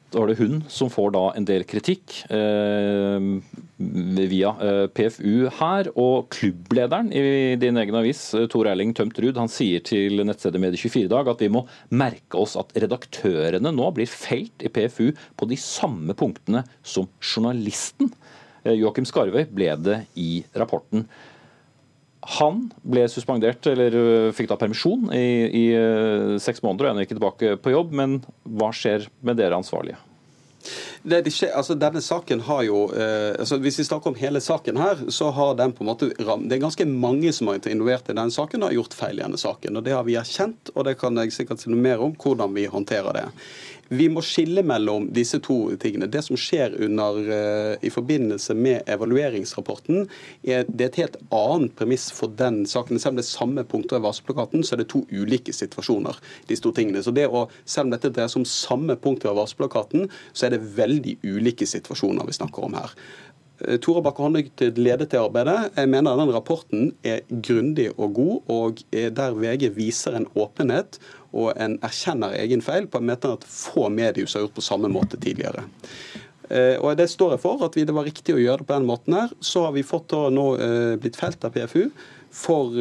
Da 0.09 0.23
var 0.23 0.31
det 0.31 0.39
hun 0.39 0.63
som 0.73 0.89
får 0.89 1.11
da 1.13 1.21
en 1.37 1.45
del 1.45 1.63
kritikk 1.69 2.15
eh, 2.33 3.25
via 3.77 4.53
eh, 4.65 4.85
PFU 4.89 5.49
her. 5.59 5.91
Og 6.01 6.31
klubblederen 6.33 7.11
i 7.13 7.53
din 7.61 7.77
egen 7.77 7.97
avis, 7.99 8.23
eh, 8.33 8.47
Tor 8.49 8.71
Erling 8.71 8.95
Tømt 8.97 9.19
Ruud, 9.21 9.37
han 9.37 9.51
sier 9.53 9.83
til 9.85 10.23
nettstedet 10.25 10.61
Medie24 10.63 11.05
i 11.05 11.11
dag 11.13 11.29
at 11.29 11.43
vi 11.45 11.51
må 11.53 11.61
merke 11.93 12.41
oss 12.41 12.57
at 12.57 12.73
redaktørene 12.73 13.73
nå 13.75 13.91
blir 13.93 14.09
felt 14.09 14.65
i 14.65 14.73
PFU 14.73 15.11
på 15.37 15.49
de 15.51 15.59
samme 15.61 16.17
punktene 16.17 16.65
som 16.81 17.05
journalisten. 17.21 18.09
Eh, 18.63 18.79
Joakim 18.81 19.05
Skarvøy 19.05 19.45
ble 19.53 19.75
det 19.77 20.03
i 20.17 20.31
rapporten. 20.57 21.05
Han 22.39 22.65
ble 22.83 23.05
suspendert, 23.07 23.63
eller 23.71 23.95
øh, 23.95 24.33
fikk 24.35 24.49
da 24.51 24.59
permisjon 24.59 25.07
i, 25.15 25.29
i 25.47 25.65
øh, 25.77 26.35
seks 26.43 26.63
måneder 26.65 26.89
og 26.89 26.91
ennå 26.91 27.07
ikke 27.07 27.15
tilbake 27.15 27.55
på 27.63 27.73
jobb. 27.73 27.95
Men 27.95 28.19
hva 28.43 28.73
skjer 28.75 29.07
med 29.23 29.39
dere 29.39 29.55
ansvarlige? 29.55 29.99
Det, 31.03 31.21
det 31.23 31.31
skjer, 31.31 31.53
altså 31.55 31.75
denne 31.79 32.01
saken 32.03 32.41
har 32.43 32.65
jo, 32.67 32.81
eh, 32.91 33.31
altså 33.39 33.57
Hvis 33.63 33.79
vi 33.79 33.85
snakker 33.87 34.11
om 34.11 34.17
hele 34.19 34.41
saken 34.43 34.77
her, 34.77 35.05
så 35.07 35.29
har 35.31 35.55
den 35.55 35.71
på 35.71 35.85
en 35.85 35.89
måte 35.93 36.09
Det 36.11 36.55
er 36.57 36.61
ganske 36.61 36.85
mange 36.85 37.31
som 37.33 37.47
har 37.47 37.59
vært 37.59 37.69
involvert 37.71 38.11
i 38.11 38.17
denne 38.17 38.33
saken 38.35 38.63
og 38.63 38.69
har 38.69 38.79
gjort 38.81 38.97
feil 38.97 39.19
i 39.19 39.23
denne 39.23 39.39
saken. 39.39 39.77
og 39.77 39.85
Det 39.85 39.95
har 39.95 40.03
vi 40.03 40.17
erkjent, 40.19 40.73
og 40.75 40.85
det 40.85 40.97
kan 40.99 41.15
jeg 41.23 41.33
sikkert 41.35 41.63
si 41.63 41.71
noe 41.71 41.79
mer 41.79 42.03
om 42.03 42.15
hvordan 42.19 42.53
vi 42.55 42.67
håndterer 42.67 43.15
det. 43.15 43.25
Vi 43.89 44.05
må 44.11 44.21
skille 44.21 44.61
mellom 44.65 45.07
disse 45.13 45.39
to 45.41 45.57
tingene. 45.81 46.09
Det 46.11 46.21
som 46.25 46.37
skjer 46.37 46.75
under, 46.85 47.17
uh, 47.25 47.73
i 47.81 47.89
forbindelse 47.89 48.53
med 48.53 48.89
evalueringsrapporten, 48.89 50.05
er, 50.45 50.67
det 50.69 50.85
er 50.85 50.91
et 50.91 50.99
helt 51.01 51.17
annet 51.33 51.73
premiss 51.79 52.09
for 52.13 52.29
den 52.37 52.61
saken. 52.69 53.01
Selv 53.01 53.15
om 53.15 53.21
det 53.21 53.25
er 53.25 53.31
samme 53.31 53.65
punkter 53.65 53.97
i 53.97 54.05
varselplakaten, 54.05 54.65
så 54.65 54.75
er 54.75 54.83
det 54.83 54.91
to 54.93 55.05
ulike 55.09 55.55
situasjoner. 55.55 56.21
disse 56.49 56.63
to 56.63 56.71
tingene. 56.75 57.01
Så 57.03 57.15
det 57.15 57.27
å, 57.27 57.47
Selv 57.65 57.87
om 57.87 57.95
dette 57.95 58.11
dreier 58.13 58.29
seg 58.29 58.43
om 58.43 58.45
samme 58.49 58.95
punkter 58.99 59.31
i 59.31 59.37
varselplakaten, 59.37 60.09
så 60.33 60.45
er 60.45 60.55
det 60.55 60.77
veldig 60.77 61.17
ulike 61.23 61.65
situasjoner 61.65 62.25
vi 62.27 62.37
snakker 62.37 62.65
om 62.65 62.77
her. 62.77 62.93
Tora 63.59 63.77
Tore 63.83 64.01
Bakke 64.05 64.23
Håndlykt 64.23 64.61
ledet 64.77 65.09
det 65.11 65.19
arbeidet. 65.19 65.73
Jeg 65.75 65.89
mener 65.91 66.15
den 66.15 66.31
rapporten 66.31 66.93
er 67.03 67.25
grundig 67.27 67.89
og 67.97 68.13
god, 68.15 68.35
og 68.47 68.83
der 68.93 69.35
VG 69.35 69.73
viser 69.75 70.15
en 70.15 70.29
åpenhet 70.39 70.99
og 71.37 71.53
en 71.61 71.77
erkjenner 71.85 72.33
egen 72.41 72.63
feil 72.65 72.87
på 72.89 73.01
en 73.01 73.09
måte 73.09 73.33
at 73.37 73.45
få 73.45 73.89
mediehus 73.93 74.35
har 74.35 74.45
gjort 74.45 74.57
på 74.57 74.65
samme 74.65 74.89
måte 74.91 75.19
tidligere. 75.21 75.65
Eh, 76.49 76.75
og 76.81 76.97
Det 76.97 77.09
står 77.09 77.35
jeg 77.35 77.43
for, 77.43 77.65
at 77.65 77.77
det 77.77 77.95
var 77.95 78.07
riktig 78.07 78.35
å 78.35 78.41
gjøre 78.41 78.63
det 78.63 78.69
på 78.69 78.77
den 78.77 78.89
måten. 78.89 79.13
her. 79.13 79.29
Så 79.39 79.65
har 79.67 79.75
vi 79.75 79.85
fått 79.85 80.11
nå 80.11 80.47
eh, 80.57 80.95
blitt 80.97 81.19
felt 81.19 81.43
av 81.45 81.53
PFU 81.53 81.89
for, 82.29 82.73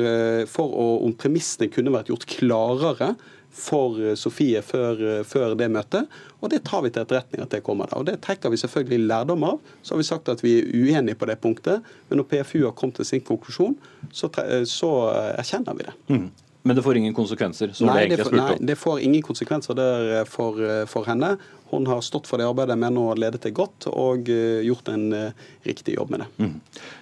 for 0.45 0.73
å, 0.77 0.87
om 1.07 1.15
premissene 1.17 1.71
kunne 1.73 1.93
vært 1.93 2.11
gjort 2.11 2.27
klarere 2.29 3.15
for 3.59 3.97
Sofie 4.21 4.61
før, 4.63 5.25
før, 5.25 5.55
det 5.57 5.71
møtet. 5.73 6.05
Og 6.45 6.53
det 6.53 6.61
tar 6.69 6.83
vi 6.85 6.91
til 6.93 7.03
etterretning 7.03 7.43
at 7.43 7.55
det 7.55 7.63
kommer 7.65 7.89
der. 7.89 7.97
Og 7.97 8.05
det 8.07 8.19
trekker 8.23 8.53
vi 8.53 8.61
selvfølgelig 8.61 9.09
lærdom 9.09 9.47
av. 9.49 9.63
Så 9.83 9.95
har 9.95 10.03
vi 10.03 10.07
sagt 10.07 10.29
at 10.29 10.45
vi 10.45 10.59
er 10.61 10.69
uenige 10.69 11.17
på 11.19 11.27
det 11.27 11.39
punktet, 11.41 11.81
men 12.09 12.21
når 12.21 12.29
PFU 12.29 12.61
har 12.67 12.77
kommet 12.77 13.01
til 13.01 13.09
sin 13.09 13.25
konklusjon, 13.25 13.79
så, 14.13 14.29
så 14.69 14.93
erkjenner 15.33 15.81
vi 15.81 15.89
det. 15.89 15.97
Mm. 16.13 16.29
Men 16.67 16.77
det 16.77 16.83
får 16.83 16.99
ingen 17.01 17.15
konsekvenser? 17.15 17.71
Nei 17.87 18.09
det, 18.11 18.25
nei, 18.35 18.57
det 18.61 18.77
får 18.77 19.01
ingen 19.07 19.23
konsekvenser 19.23 19.79
for, 20.29 20.59
for, 20.91 21.07
henne. 21.09 21.37
Hun 21.71 21.87
har 21.89 22.03
stått 22.05 22.27
for 22.29 22.41
det 22.41 22.49
arbeidet 22.49 22.77
men 22.81 22.97
hun 22.99 23.13
har 23.13 23.21
ledet 23.23 23.45
det 23.47 23.55
godt, 23.57 23.87
og 23.89 24.29
eh, 24.33 24.65
gjort 24.67 24.91
en 24.93 25.07
riktig 25.69 25.95
jobb 25.95 26.11
med 26.13 26.25
det. 26.25 26.29
Mm. 26.43 26.57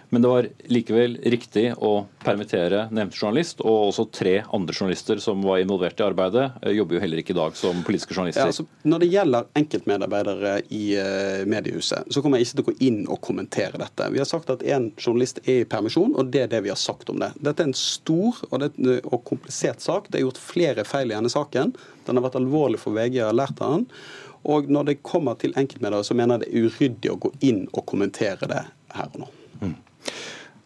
Men 0.09 0.23
det 0.23 0.29
var 0.29 0.49
likevel 0.71 1.17
riktig 1.27 1.65
å 1.83 2.07
permittere 2.23 2.85
nevnte 2.95 3.19
journalist, 3.19 3.61
og 3.65 3.89
også 3.91 4.07
tre 4.15 4.37
andre 4.55 4.75
journalister 4.75 5.19
som 5.23 5.43
var 5.43 5.59
involvert 5.63 6.01
i 6.01 6.05
arbeidet, 6.07 6.45
eh, 6.63 6.75
jobber 6.77 6.97
jo 6.97 7.03
heller 7.03 7.23
ikke 7.23 7.35
i 7.35 7.39
dag 7.39 7.57
som 7.59 7.83
politiske 7.87 8.15
journalister. 8.15 8.47
Ja, 8.47 8.53
altså, 8.55 8.67
når 8.87 9.03
det 9.03 9.11
gjelder 9.11 9.49
enkeltmedarbeidere 9.59 10.53
i 10.71 10.83
uh, 10.99 11.43
mediehuset, 11.51 12.07
så 12.13 12.23
kommer 12.23 12.39
jeg 12.39 12.47
ikke 12.47 12.59
til 12.61 12.65
å 12.65 12.69
gå 12.69 12.77
inn 12.87 13.01
og 13.11 13.21
kommentere 13.25 13.81
dette. 13.83 14.11
Vi 14.15 14.23
har 14.23 14.29
sagt 14.31 14.53
at 14.53 14.63
en 14.63 14.93
journalist 14.95 15.43
er 15.45 15.65
i 15.65 15.69
permisjon, 15.69 16.15
og 16.15 16.31
det 16.35 16.47
er 16.47 16.53
det 16.55 16.63
vi 16.67 16.73
har 16.73 16.81
sagt 16.81 17.11
om 17.11 17.19
det. 17.23 17.33
Dette 17.41 17.65
er 17.65 17.73
en 17.73 17.79
stor 17.79 18.39
og, 18.51 18.61
det, 18.63 19.01
og 19.03 19.25
komplisert 19.27 19.83
sak. 19.83 20.11
Det 20.11 20.21
er 20.21 20.27
gjort 20.27 20.43
flere 20.43 20.87
feil 20.87 21.11
i 21.11 21.17
denne 21.17 21.33
saken. 21.33 21.75
Den 22.07 22.19
har 22.19 22.29
vært 22.29 22.39
alvorlig 22.39 22.81
for 22.83 22.95
VG, 22.95 23.19
jeg 23.19 23.27
har 23.27 23.37
lært 23.37 23.59
av 23.65 23.79
den. 23.79 23.89
Og 24.47 24.71
når 24.71 24.93
det 24.93 25.01
kommer 25.03 25.35
til 25.41 25.57
enkeltmedarbeidere, 25.59 26.07
så 26.07 26.15
mener 26.15 26.39
jeg 26.39 26.47
det 26.47 26.53
er 26.53 26.69
uryddig 26.71 27.11
å 27.11 27.19
gå 27.27 27.33
inn 27.49 27.65
og 27.73 27.83
kommentere 27.91 28.47
det 28.51 28.63
her 28.95 29.11
og 29.11 29.25
nå. 29.25 29.33
Mm. 29.65 29.75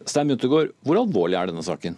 Stein 0.07 0.29
Muntegård, 0.31 0.71
hvor 0.85 0.99
alvorlig 1.01 1.37
er 1.37 1.51
denne 1.51 1.65
saken? 1.65 1.97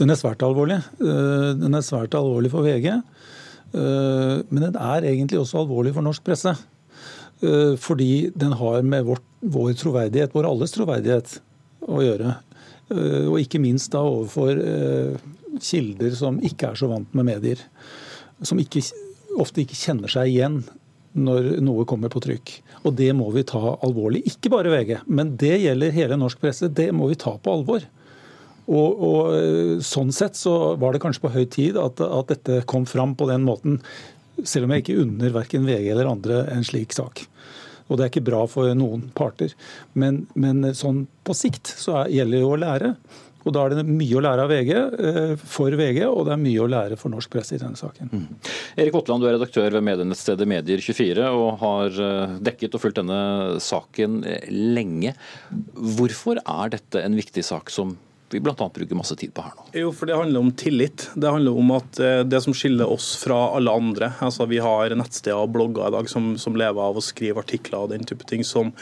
Den 0.00 0.12
er 0.12 0.18
svært 0.18 0.42
alvorlig. 0.44 0.80
Eh, 1.00 1.50
den 1.58 1.76
er 1.76 1.84
svært 1.84 2.14
alvorlig 2.18 2.50
for 2.52 2.66
VG. 2.66 2.90
Eh, 2.90 4.36
men 4.50 4.66
den 4.66 4.76
er 4.76 5.06
egentlig 5.08 5.40
også 5.40 5.62
alvorlig 5.62 5.94
for 5.96 6.06
norsk 6.06 6.24
presse. 6.26 6.54
Eh, 7.40 7.74
fordi 7.80 8.30
den 8.36 8.54
har 8.60 8.82
med 8.82 9.06
vår, 9.08 9.22
vår 9.40 9.74
troverdighet, 9.80 10.34
vår 10.36 10.50
alles 10.50 10.76
troverdighet, 10.76 11.38
å 11.88 12.02
gjøre. 12.04 12.36
Og 12.90 13.36
ikke 13.38 13.60
minst 13.62 13.92
da 13.94 14.00
overfor 14.02 14.58
kilder 15.62 16.14
som 16.18 16.40
ikke 16.42 16.72
er 16.72 16.78
så 16.78 16.88
vant 16.90 17.12
med 17.14 17.28
medier. 17.28 17.62
Som 18.42 18.58
ikke, 18.58 18.82
ofte 19.38 19.62
ikke 19.62 19.78
kjenner 19.78 20.10
seg 20.10 20.32
igjen 20.32 20.58
når 21.14 21.60
noe 21.62 21.86
kommer 21.88 22.10
på 22.10 22.22
trykk. 22.24 22.50
Og 22.80 22.94
det 22.96 23.10
må 23.16 23.28
vi 23.34 23.44
ta 23.44 23.76
alvorlig. 23.84 24.22
Ikke 24.30 24.52
bare 24.52 24.72
VG, 24.72 24.94
men 25.12 25.34
det 25.40 25.58
gjelder 25.60 25.96
hele 25.96 26.16
norsk 26.20 26.40
presse. 26.40 26.70
Det 26.72 26.88
må 26.96 27.10
vi 27.10 27.18
ta 27.20 27.34
på 27.36 27.56
alvor. 27.58 27.84
Og, 28.70 29.02
og 29.02 29.34
eh, 29.34 29.74
Sånn 29.84 30.12
sett 30.14 30.38
så 30.38 30.76
var 30.80 30.94
det 30.94 31.02
kanskje 31.02 31.24
på 31.24 31.34
høy 31.34 31.44
tid 31.50 31.78
at, 31.80 32.00
at, 32.04 32.30
dette 32.30 32.62
kom 32.70 32.86
fram 32.88 33.16
på 33.18 33.28
den 33.30 33.44
måten. 33.46 33.80
Selv 34.40 34.66
om 34.66 34.74
jeg 34.74 34.84
ikke 34.84 35.00
unner 35.02 35.34
verken 35.34 35.66
VG 35.68 35.90
eller 35.92 36.08
andre 36.08 36.44
en 36.54 36.64
slik 36.64 36.94
sak. 36.96 37.26
Og 37.90 37.98
det 37.98 38.06
er 38.06 38.12
ikke 38.12 38.28
bra 38.30 38.44
for 38.48 38.70
noen 38.78 39.08
parter. 39.18 39.52
Men, 39.98 40.22
men 40.38 40.62
sånn 40.78 41.04
på 41.26 41.34
sikt 41.36 41.72
så 41.74 42.04
gjelder 42.08 42.38
det 42.38 42.44
jo 42.44 42.54
å 42.54 42.60
lære. 42.62 42.94
Og 43.44 43.54
Da 43.54 43.62
er 43.64 43.74
det 43.74 43.86
mye 43.88 44.18
å 44.18 44.22
lære 44.24 44.44
av 44.44 44.50
VG, 44.52 44.72
eh, 44.76 45.34
for 45.36 45.72
VG, 45.72 46.02
og 46.08 46.26
det 46.28 46.34
er 46.34 46.42
mye 46.42 46.60
å 46.60 46.68
lære 46.68 46.98
for 47.00 47.12
norsk 47.12 47.30
presse 47.32 47.56
i 47.56 47.60
denne 47.62 47.78
saken. 47.78 48.10
Mm. 48.12 48.26
Erik 48.76 48.92
Votland, 48.92 49.22
du 49.22 49.28
er 49.30 49.38
redaktør 49.38 49.70
ved 49.72 49.86
medienettstedet 49.86 50.48
Medier24 50.50 51.30
og 51.32 51.48
har 51.62 52.00
eh, 52.04 52.36
dekket 52.50 52.76
og 52.76 52.84
fulgt 52.84 53.00
denne 53.00 53.22
saken 53.64 54.20
eh, 54.28 54.46
lenge. 54.50 55.14
Hvorfor 55.74 56.42
er 56.44 56.76
dette 56.76 57.04
en 57.04 57.16
viktig 57.16 57.44
sak 57.46 57.72
som 57.72 57.96
vi 58.32 58.40
bl.a. 58.40 58.70
bruker 58.74 58.94
masse 58.94 59.16
tid 59.16 59.32
på 59.34 59.42
her 59.42 59.54
nå? 59.56 59.64
Jo, 59.74 59.90
for 59.92 60.06
Det 60.06 60.16
handler 60.16 60.40
om 60.40 60.52
tillit. 60.52 61.08
Det 61.14 61.30
handler 61.30 61.58
om 61.58 61.70
at 61.74 61.98
eh, 61.98 62.20
det 62.26 62.40
som 62.44 62.54
skiller 62.54 62.90
oss 62.90 63.12
fra 63.18 63.38
alle 63.56 63.72
andre 63.72 64.12
altså 64.20 64.46
Vi 64.50 64.60
har 64.62 64.94
nettsteder 64.94 65.38
og 65.38 65.52
blogger 65.54 65.88
i 65.88 65.94
dag 65.94 66.10
som, 66.10 66.32
som 66.38 66.56
lever 66.58 66.82
av 66.82 66.98
å 66.98 67.04
skrive 67.04 67.42
artikler 67.42 67.84
og 67.84 67.92
den 67.94 68.06
type 68.06 68.26
ting, 68.28 68.44
som, 68.46 68.72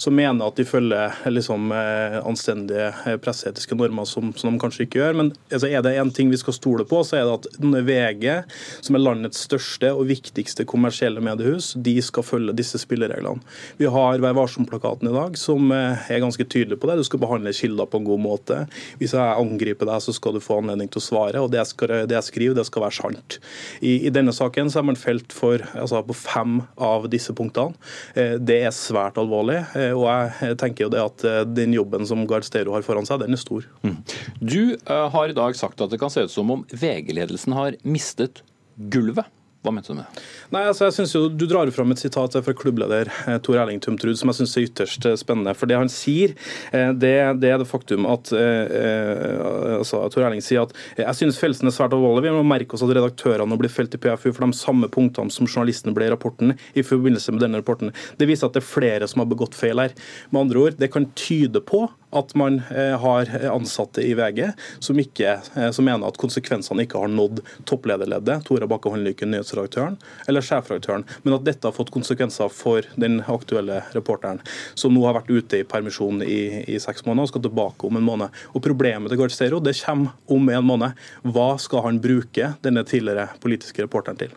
som 0.00 0.16
mener 0.16 0.46
at 0.46 0.58
de 0.60 0.66
følger 0.68 1.16
liksom, 1.32 1.70
eh, 1.76 2.18
anstendige 2.26 2.90
eh, 3.06 3.16
presseetiske 3.20 3.78
normer, 3.78 4.08
som, 4.08 4.32
som, 4.36 4.52
de 4.52 4.62
kanskje 4.62 4.86
ikke 4.86 5.00
gjør. 5.00 5.18
Men 5.22 5.32
altså, 5.50 5.70
er 5.70 5.84
det 5.86 5.96
én 6.00 6.12
ting 6.14 6.32
vi 6.32 6.40
skal 6.40 6.56
stole 6.56 6.86
på, 6.88 7.02
så 7.06 7.20
er 7.20 7.28
det 7.28 7.38
at 7.38 7.48
VG, 7.90 8.26
som 8.84 8.98
er 8.98 9.04
landets 9.04 9.44
største 9.48 9.92
og 9.96 10.08
viktigste 10.10 10.66
kommersielle 10.68 11.22
mediehus, 11.24 11.72
de 11.76 11.96
skal 12.04 12.26
følge 12.26 12.56
disse 12.58 12.80
spillereglene. 12.82 13.40
Vi 13.80 13.88
har 13.90 14.20
Vær 14.20 14.34
varsom-plakaten 14.36 15.08
i 15.08 15.14
dag, 15.14 15.36
som 15.40 15.70
er 15.72 16.20
ganske 16.20 16.44
tydelig 16.44 16.76
på 16.80 16.90
det. 16.90 16.98
Du 17.00 17.06
skal 17.06 17.22
behandle 17.22 17.54
kilder 17.56 17.88
på 17.88 18.00
en 18.00 18.08
god 18.08 18.20
måte. 18.20 18.58
Hvis 19.00 19.14
jeg 19.16 19.38
angriper 19.40 19.88
deg, 19.88 20.02
så 20.02 20.14
skal 20.16 20.36
du 20.36 20.42
få 20.42 20.60
anledning 20.60 20.90
til 20.90 21.00
å 21.02 21.04
svare. 21.04 21.42
og 21.42 21.52
Det 21.52 21.60
jeg, 21.60 21.70
skal, 21.72 21.94
det 22.10 22.16
jeg 22.16 22.28
skriver, 22.30 22.58
det 22.58 22.66
skal 22.68 22.84
være 22.86 22.98
sant. 22.98 23.38
I, 23.80 23.96
I, 24.08 24.12
denne 24.14 24.34
saken 24.34 24.72
så 24.72 24.80
er 24.80 24.88
man 24.90 24.98
felt 24.98 25.34
for, 25.36 25.62
altså 25.78 26.02
på 26.06 26.16
fem 26.16 26.60
av 26.80 27.08
disse 27.12 27.34
punktene. 27.36 27.78
Eh, 28.14 28.36
det 28.40 28.60
er 28.66 28.76
svært 28.76 29.20
alvorlig. 29.20 29.60
Eh, 29.78 29.92
og 29.96 30.06
jeg 30.10 30.58
tenker 30.60 30.86
jo 30.86 30.92
det 30.92 31.02
at 31.02 31.26
eh, 31.26 31.42
den 31.48 31.74
jobben 31.76 32.06
som 32.08 32.26
Gard 32.30 32.46
Stero 32.48 32.74
har 32.76 32.86
foran 32.86 33.08
seg, 33.08 33.22
den 33.24 33.36
er 33.36 33.42
stor. 33.42 33.66
Mm. 33.86 33.98
Du 34.40 34.62
har 34.86 35.30
i 35.30 35.36
dag 35.36 35.56
sagt 35.58 35.80
at 35.82 35.92
det 35.92 36.00
kan 36.00 36.12
se 36.12 36.26
ut 36.26 36.32
som 36.32 36.50
om 36.52 36.64
VG-ledelsen 36.70 37.54
har 37.56 37.76
mistet 37.86 38.42
gulvet. 38.90 39.28
Hva 39.60 39.72
mente 39.76 39.92
du 39.92 39.98
med 39.98 40.06
det? 40.08 40.22
Altså 40.56 41.04
jo 41.04 41.26
Du 41.28 41.44
drar 41.48 41.68
fram 41.74 41.92
et 41.92 42.00
sitat 42.00 42.32
fra 42.32 42.54
klubbleder 42.56 43.10
eh, 43.28 43.36
Tor 43.44 43.58
Erling 43.60 43.80
Tumtrud 43.84 44.16
som 44.16 44.30
jeg 44.32 44.38
synes 44.38 44.56
er 44.56 44.68
ytterst 44.70 45.08
eh, 45.08 45.18
spennende. 45.20 45.52
For 45.58 45.68
Det 45.68 45.76
han 45.76 45.92
sier, 45.92 46.32
eh, 46.72 46.94
det, 46.96 47.12
det 47.42 47.50
er 47.52 47.60
det 47.60 47.68
faktum 47.68 48.08
at 48.08 48.32
eh, 48.32 49.76
altså, 49.76 50.00
Tor 50.14 50.24
Erling 50.24 50.40
sier 50.44 50.64
at 50.64 50.72
jeg 50.96 51.18
synes 51.18 51.40
felsen 51.40 51.68
er 51.68 51.76
svært 51.76 51.92
alvorlig. 51.92 52.24
Vi 52.30 52.34
må 52.38 52.46
merke 52.46 52.76
oss 52.76 52.86
at 52.86 52.94
redaktørene 52.96 53.60
blir 53.60 53.72
felt 53.72 53.94
i 53.96 54.00
PFU 54.00 54.30
for 54.30 54.46
de 54.46 54.56
samme 54.56 54.88
punktene 54.92 55.34
som 55.34 55.48
journalistene 55.48 55.92
ble 55.96 56.08
i 56.08 56.14
rapporten 56.14 56.56
i 56.72 56.86
forbindelse 56.86 57.36
med 57.36 57.44
denne 57.44 57.60
rapporten. 57.60 57.92
Det 58.16 58.30
viser 58.30 58.48
at 58.48 58.56
det 58.56 58.64
er 58.64 58.70
flere 58.70 59.10
som 59.12 59.20
har 59.20 59.28
begått 59.28 59.58
feil 59.58 59.84
her. 59.84 59.92
Med 60.32 60.46
andre 60.46 60.64
ord, 60.64 60.80
det 60.80 60.88
kan 60.94 61.10
tyde 61.12 61.60
på 61.60 61.84
at 62.16 62.34
man 62.38 62.58
har 63.02 63.30
ansatte 63.50 64.02
i 64.02 64.14
VG 64.18 64.50
som, 64.82 64.98
ikke, 64.98 65.36
som 65.72 65.86
mener 65.86 66.08
at 66.08 66.18
konsekvensene 66.20 66.84
ikke 66.84 67.00
har 67.02 67.12
nådd 67.12 67.42
topplederleddet. 67.68 68.44
Tora 68.48 68.68
Bakke 68.70 68.90
Håndlykken, 68.92 69.30
nyhetsredaktøren, 69.32 69.98
eller 70.28 70.44
sjefredaktøren, 70.44 71.06
men 71.22 71.36
at 71.36 71.46
dette 71.46 71.68
har 71.68 71.76
fått 71.76 71.92
konsekvenser 71.94 72.50
for 72.52 72.86
den 73.00 73.20
aktuelle 73.30 73.80
reporteren, 73.94 74.42
som 74.74 74.94
nå 74.94 75.04
har 75.06 75.18
vært 75.20 75.30
ute 75.30 75.62
i 75.62 75.68
permisjon 75.68 76.24
i, 76.26 76.40
i 76.66 76.80
seks 76.82 77.06
måneder 77.06 77.28
og 77.28 77.32
skal 77.32 77.46
tilbake 77.46 77.88
om 77.88 78.00
en 78.00 78.06
måned. 78.06 78.42
Og 78.54 78.64
Problemet 78.64 79.12
til 79.12 79.20
Garstero 79.20 79.62
det 79.62 79.78
kommer 79.80 80.14
om 80.30 80.50
en 80.52 80.66
måned. 80.66 81.08
Hva 81.34 81.50
skal 81.62 81.86
han 81.88 82.02
bruke 82.02 82.54
denne 82.64 82.86
tidligere 82.86 83.30
politiske 83.42 83.86
reporteren 83.86 84.20
til? 84.20 84.34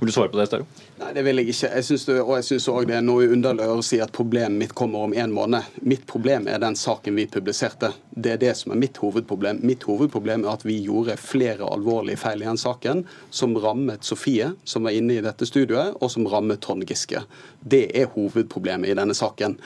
Vil 0.00 0.08
du 0.08 0.12
svare 0.12 0.30
på 0.32 0.38
det, 0.38 0.46
Stero? 0.48 0.64
Nei, 1.00 1.10
det 1.16 1.22
vil 1.26 1.40
jeg 1.40 1.50
ikke. 1.52 1.68
Jeg 1.74 1.84
synes 1.84 2.04
det, 2.08 2.14
og 2.22 2.30
jeg 2.38 2.46
syns 2.46 2.68
òg 2.72 2.86
det 2.88 2.94
er 2.96 3.04
noe 3.04 3.26
underlig 3.32 3.66
å 3.68 3.82
si 3.84 3.98
at 4.00 4.12
problemet 4.16 4.56
mitt 4.62 4.72
kommer 4.76 5.04
om 5.04 5.14
en 5.16 5.34
måned. 5.36 5.76
Mitt 5.84 6.06
problem 6.08 6.48
er 6.48 6.62
den 6.62 6.76
saken 6.78 7.18
vi 7.18 7.26
publiserte. 7.28 7.92
Det 8.10 8.32
er 8.34 8.40
det 8.40 8.54
som 8.56 8.72
er 8.72 8.80
mitt 8.80 8.96
hovedproblem. 9.02 9.60
Mitt 9.66 9.84
hovedproblem 9.88 10.46
er 10.46 10.54
at 10.54 10.64
vi 10.64 10.78
gjorde 10.86 11.18
flere 11.20 11.68
alvorlige 11.68 12.22
feil 12.22 12.44
i 12.44 12.48
den 12.48 12.60
saken, 12.60 13.04
som 13.28 13.56
rammet 13.60 14.08
Sofie, 14.08 14.52
som 14.64 14.88
var 14.88 14.96
inne 14.96 15.18
i 15.18 15.24
dette 15.24 15.48
studioet, 15.48 15.96
og 16.00 16.12
som 16.12 16.28
rammet 16.30 16.62
Trond 16.64 16.88
Giske. 16.88 17.24
Det 17.60 17.86
er 17.92 18.10
hovedproblemet 18.16 18.92
i 18.92 18.96
denne 18.96 19.16
saken. 19.16 19.58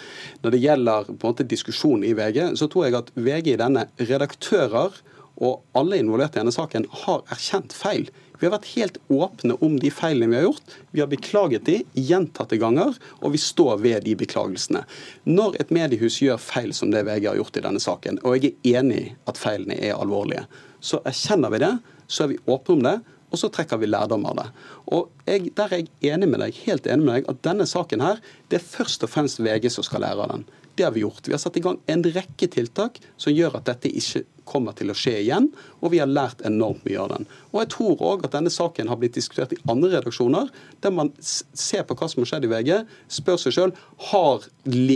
Når 0.42 0.56
det 0.56 0.64
gjelder 0.66 1.10
på 1.12 1.18
en 1.18 1.34
måte 1.34 1.46
diskusjonen 1.46 2.06
i 2.08 2.14
VG, 2.18 2.56
så 2.58 2.70
tror 2.70 2.88
jeg 2.88 2.98
at 2.98 3.14
VG 3.14 3.54
i 3.54 3.60
denne 3.62 3.88
redaktører 4.02 5.02
og 5.42 5.64
alle 5.74 5.98
involverte 5.98 6.38
i 6.38 6.42
denne 6.42 6.54
saken 6.54 6.86
har 7.04 7.24
erkjent 7.34 7.74
feil. 7.74 8.10
Vi 8.44 8.48
har 8.50 8.58
vært 8.58 8.74
helt 8.74 8.98
åpne 9.08 9.54
om 9.64 9.78
de 9.80 9.88
feilene 9.88 10.26
vi 10.28 10.36
har 10.36 10.42
gjort. 10.44 10.72
Vi 10.92 11.00
har 11.00 11.08
beklaget 11.08 11.64
de 11.64 11.78
gjentatte 11.96 12.58
ganger, 12.60 12.98
og 13.24 13.32
vi 13.32 13.38
står 13.40 13.78
ved 13.80 14.04
de 14.04 14.12
beklagelsene. 14.20 14.82
Når 15.24 15.56
et 15.62 15.72
mediehus 15.72 16.18
gjør 16.20 16.36
feil 16.44 16.74
som 16.76 16.90
det 16.92 17.06
VG 17.08 17.30
har 17.30 17.38
gjort 17.40 17.56
i 17.56 17.62
denne 17.64 17.80
saken, 17.80 18.18
og 18.20 18.36
jeg 18.36 18.52
er 18.52 18.82
enig 18.82 18.98
i 19.00 19.06
at 19.32 19.40
feilene 19.40 19.78
er 19.80 19.96
alvorlige, 19.96 20.44
så 20.84 21.00
erkjenner 21.08 21.54
vi 21.54 21.62
det, 21.64 21.72
så 22.04 22.26
er 22.26 22.34
vi 22.34 22.38
åpne 22.44 22.76
om 22.76 22.84
det, 22.84 22.94
og 23.32 23.40
så 23.40 23.48
trekker 23.56 23.80
vi 23.80 23.88
lærdom 23.88 24.28
av 24.28 24.36
det. 24.42 24.46
Og 24.92 25.08
jeg, 25.24 25.48
Der 25.56 25.72
er 25.72 25.80
jeg 25.80 26.12
enig 26.12 26.28
med 26.28 26.44
deg, 26.44 26.60
helt 26.66 26.84
enig 26.84 27.08
med 27.08 27.14
deg 27.14 27.32
at 27.32 27.40
denne 27.48 27.64
saken 27.64 28.04
her, 28.04 28.20
det 28.52 28.60
er 28.60 28.68
først 28.76 29.08
og 29.08 29.14
fremst 29.14 29.40
VG 29.40 29.72
som 29.72 29.88
skal 29.88 30.04
lære 30.04 30.20
av 30.20 30.36
den. 30.36 30.44
Det 30.76 30.84
har 30.84 30.92
vi 30.92 31.00
gjort. 31.00 31.24
Vi 31.24 31.32
har 31.32 31.40
satt 31.40 31.56
i 31.56 31.64
gang 31.64 31.80
en 31.88 32.04
rekke 32.04 32.50
tiltak 32.52 33.00
som 33.16 33.32
gjør 33.32 33.56
at 33.56 33.72
dette 33.72 33.88
ikke 33.88 34.26
kommer 34.48 34.76
til 34.76 34.92
å 34.92 34.96
skje 34.96 35.16
igjen, 35.22 35.50
og 35.80 35.92
vi 35.94 36.00
har 36.02 36.10
lært 36.10 36.44
enormt 36.46 36.84
mye 36.86 37.00
av 37.00 37.12
den. 37.14 37.28
Og 37.52 37.60
Jeg 37.62 37.70
tror 37.74 38.02
òg 38.12 38.26
at 38.26 38.36
denne 38.36 38.52
saken 38.52 38.90
har 38.90 39.00
blitt 39.00 39.16
diskutert 39.16 39.54
i 39.56 39.60
andre 39.70 39.94
redaksjoner, 39.96 40.50
der 40.84 40.94
man 40.94 41.12
ser 41.20 41.86
på 41.88 41.96
hva 41.98 42.08
som 42.10 42.22
har 42.24 42.32
skjedd 42.34 42.48
i 42.48 42.52
VG, 42.52 42.72
spør 43.20 43.40
seg 43.40 43.56
sjøl 43.56 43.76
har 44.10 44.48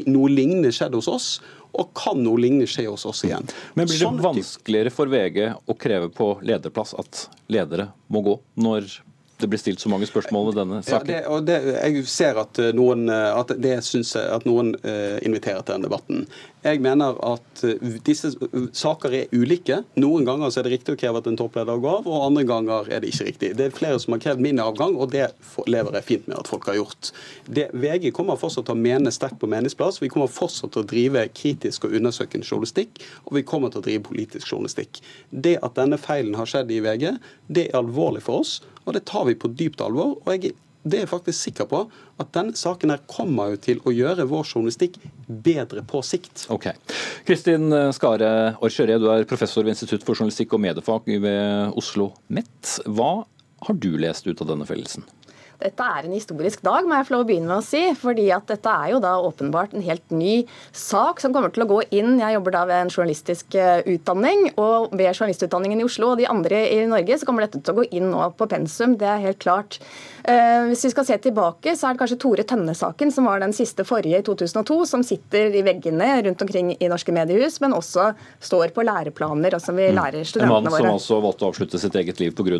noe 0.08 0.32
lignende 0.32 0.72
skjedd 0.74 0.96
hos 0.98 1.10
oss, 1.10 1.30
og 1.78 1.92
kan 1.96 2.20
noe 2.24 2.40
lignende 2.40 2.68
skje 2.70 2.86
hos 2.88 3.04
oss 3.08 3.24
igjen. 3.26 3.44
Men 3.76 3.88
blir 3.88 3.98
det 3.98 4.04
sånn 4.06 4.22
vanskeligere 4.24 4.92
for 4.94 5.10
VG 5.12 5.42
å 5.68 5.76
kreve 5.78 6.08
på 6.12 6.32
lederplass 6.46 6.94
at 6.98 7.26
ledere 7.52 7.90
må 8.12 8.24
gå, 8.24 8.38
når 8.60 8.88
det 9.38 9.46
blir 9.46 9.60
stilt 9.60 9.80
så 9.80 9.90
mange 9.92 10.06
spørsmål 10.06 10.48
ved 10.48 10.56
denne 10.58 10.80
saken. 10.82 11.12
Ja, 11.12 11.20
det, 11.20 11.26
og 11.30 11.44
det, 11.46 11.58
jeg 11.76 12.06
ser 12.10 12.40
at 12.42 12.58
eh, 12.58 12.72
noen, 12.74 13.06
eh, 13.12 13.28
at 13.30 13.52
det 13.62 13.76
synes 13.86 14.10
jeg, 14.16 14.26
at 14.34 14.46
noen 14.48 14.72
uh, 14.82 15.18
inviterer 15.22 15.62
til 15.62 15.76
den 15.76 15.86
debatten. 15.86 16.24
Jeg 16.68 16.82
mener 16.84 17.16
at 17.24 17.62
disse 18.04 18.30
saker 18.76 19.14
er 19.16 19.30
ulike. 19.32 19.80
Noen 20.00 20.26
ganger 20.28 20.52
er 20.52 20.66
det 20.66 20.72
riktig 20.74 20.94
å 20.94 21.00
kreve 21.00 21.22
at 21.22 21.28
en 21.30 21.38
toppleder 21.38 21.80
går 21.80 22.02
av, 22.02 22.08
og 22.10 22.26
andre 22.26 22.44
ganger 22.48 22.90
er 22.92 23.02
det 23.02 23.12
ikke 23.12 23.28
riktig. 23.30 23.50
Det 23.56 23.68
er 23.68 23.74
flere 23.76 24.00
som 24.02 24.14
har 24.14 24.22
krevd 24.24 24.44
min 24.44 24.60
avgang, 24.62 24.96
og 25.00 25.12
det 25.14 25.30
lever 25.70 25.98
jeg 25.98 26.08
fint 26.10 26.28
med 26.28 26.38
at 26.42 26.50
folk 26.50 26.68
har 26.68 26.78
gjort. 26.78 27.10
Det, 27.48 27.68
VG 27.72 28.10
kommer 28.16 28.40
fortsatt 28.40 28.68
til 28.68 28.76
å 28.76 28.82
mene 28.84 29.12
sterkt 29.14 29.40
på 29.40 29.50
meningsplass. 29.50 30.02
Vi 30.02 30.12
kommer 30.12 30.30
fortsatt 30.32 30.74
til 30.76 30.84
å 30.84 30.90
drive 30.92 31.24
kritisk 31.32 31.88
og 31.88 31.96
undersøkende 31.98 32.46
journalistikk, 32.46 33.00
og 33.24 33.38
vi 33.38 33.46
kommer 33.48 33.72
til 33.72 33.82
å 33.82 33.88
drive 33.88 34.04
politisk 34.10 34.52
journalistikk. 34.52 35.02
Det 35.30 35.56
at 35.64 35.78
denne 35.80 36.00
feilen 36.00 36.36
har 36.38 36.50
skjedd 36.50 36.72
i 36.74 36.82
VG, 36.84 37.10
det 37.48 37.68
er 37.70 37.80
alvorlig 37.80 38.26
for 38.28 38.44
oss. 38.44 38.58
Og 38.84 38.94
det 38.96 39.06
tar 39.08 39.28
vi 39.28 39.36
på 39.38 39.50
dypt 39.52 39.82
alvor. 39.84 40.18
og 40.24 40.34
jeg 40.34 40.54
det 40.84 41.00
er 41.00 41.04
jeg 41.04 41.10
faktisk 41.10 41.48
sikker 41.48 41.68
på 41.68 41.82
at 42.22 42.30
denne 42.34 42.56
saken 42.56 42.92
her 42.94 43.02
kommer 43.10 43.54
jo 43.54 43.60
til 43.68 43.82
å 43.86 43.94
gjøre 43.94 44.28
vår 44.30 44.46
journalistikk 44.46 44.98
bedre 45.26 45.82
på 45.86 46.02
sikt. 46.06 46.46
Ok. 46.54 46.70
Kristin 47.28 47.72
Skare 47.96 48.30
Orkjøré, 48.64 48.98
du 49.02 49.08
er 49.12 49.26
professor 49.28 49.66
ved 49.66 49.76
Institutt 49.76 50.06
for 50.06 50.18
journalistikk 50.18 50.54
og 50.56 50.64
mediefag 50.64 51.10
ved 51.24 51.78
Oslo 51.78 52.12
MET. 52.32 52.78
Hva 52.86 53.12
har 53.66 53.80
du 53.82 53.92
lest 53.98 54.28
ut 54.28 54.40
av 54.44 54.52
denne 54.52 54.68
fellelsen? 54.68 55.06
Dette 55.58 55.82
er 55.82 56.06
en 56.06 56.14
historisk 56.14 56.60
dag, 56.62 56.86
må 56.86 56.94
jeg 56.94 57.06
få 57.08 57.16
lov 57.16 57.24
å 57.24 57.26
begynne 57.26 57.50
med 57.50 57.58
å 57.58 57.66
si. 57.66 57.80
fordi 57.98 58.28
at 58.30 58.46
dette 58.46 58.70
er 58.70 58.92
jo 58.92 59.00
da 59.02 59.16
åpenbart 59.18 59.74
en 59.74 59.82
helt 59.82 60.14
ny 60.14 60.44
sak 60.70 61.18
som 61.18 61.34
kommer 61.34 61.50
til 61.50 61.64
å 61.64 61.70
gå 61.70 61.80
inn. 61.98 62.20
Jeg 62.20 62.36
jobber 62.36 62.54
da 62.54 62.62
ved 62.68 62.82
en 62.84 62.92
journalistisk 62.92 63.56
eh, 63.58 63.82
utdanning, 63.90 64.52
og 64.54 64.94
ved 64.94 65.10
journalistutdanningen 65.10 65.82
i 65.82 65.88
Oslo 65.88 66.12
og 66.12 66.22
de 66.22 66.28
andre 66.30 66.62
i 66.76 66.84
Norge 66.86 67.18
så 67.18 67.26
kommer 67.26 67.46
dette 67.46 67.58
til 67.64 67.74
å 67.74 67.80
gå 67.80 67.88
inn 67.90 68.06
nå 68.12 68.22
på 68.38 68.46
pensum. 68.50 68.94
Det 69.00 69.10
er 69.10 69.24
helt 69.24 69.42
klart. 69.42 69.80
Eh, 70.24 70.66
hvis 70.70 70.84
vi 70.84 70.90
skal 70.92 71.06
se 71.06 71.18
tilbake, 71.28 71.74
så 71.76 71.88
er 71.88 71.96
det 71.96 72.02
kanskje 72.02 72.18
Tore 72.22 72.44
Tønne-saken 72.48 73.12
som 73.14 73.28
var 73.28 73.42
den 73.42 73.54
siste 73.56 73.84
forrige 73.86 74.20
i 74.20 74.24
2002, 74.26 74.78
som 74.90 75.04
sitter 75.06 75.54
i 75.54 75.62
veggene 75.66 76.08
rundt 76.26 76.42
omkring 76.44 76.72
i 76.74 76.90
norske 76.90 77.14
mediehus, 77.14 77.60
men 77.64 77.76
også 77.76 78.10
står 78.44 78.74
på 78.76 78.84
læreplaner, 78.86 79.58
og 79.58 79.62
som 79.64 79.78
vi 79.78 79.90
mm. 79.90 79.98
lærer 79.98 80.28
studentene 80.28 80.72
våre. 80.72 80.82
En 80.82 80.90
mann 80.92 81.02
som 81.02 81.18
altså 81.18 81.20
valgte 81.24 81.46
å 81.46 81.52
avslutte 81.52 81.82
sitt 81.82 81.98
eget 82.00 82.22
liv 82.22 82.34
pga. 82.38 82.58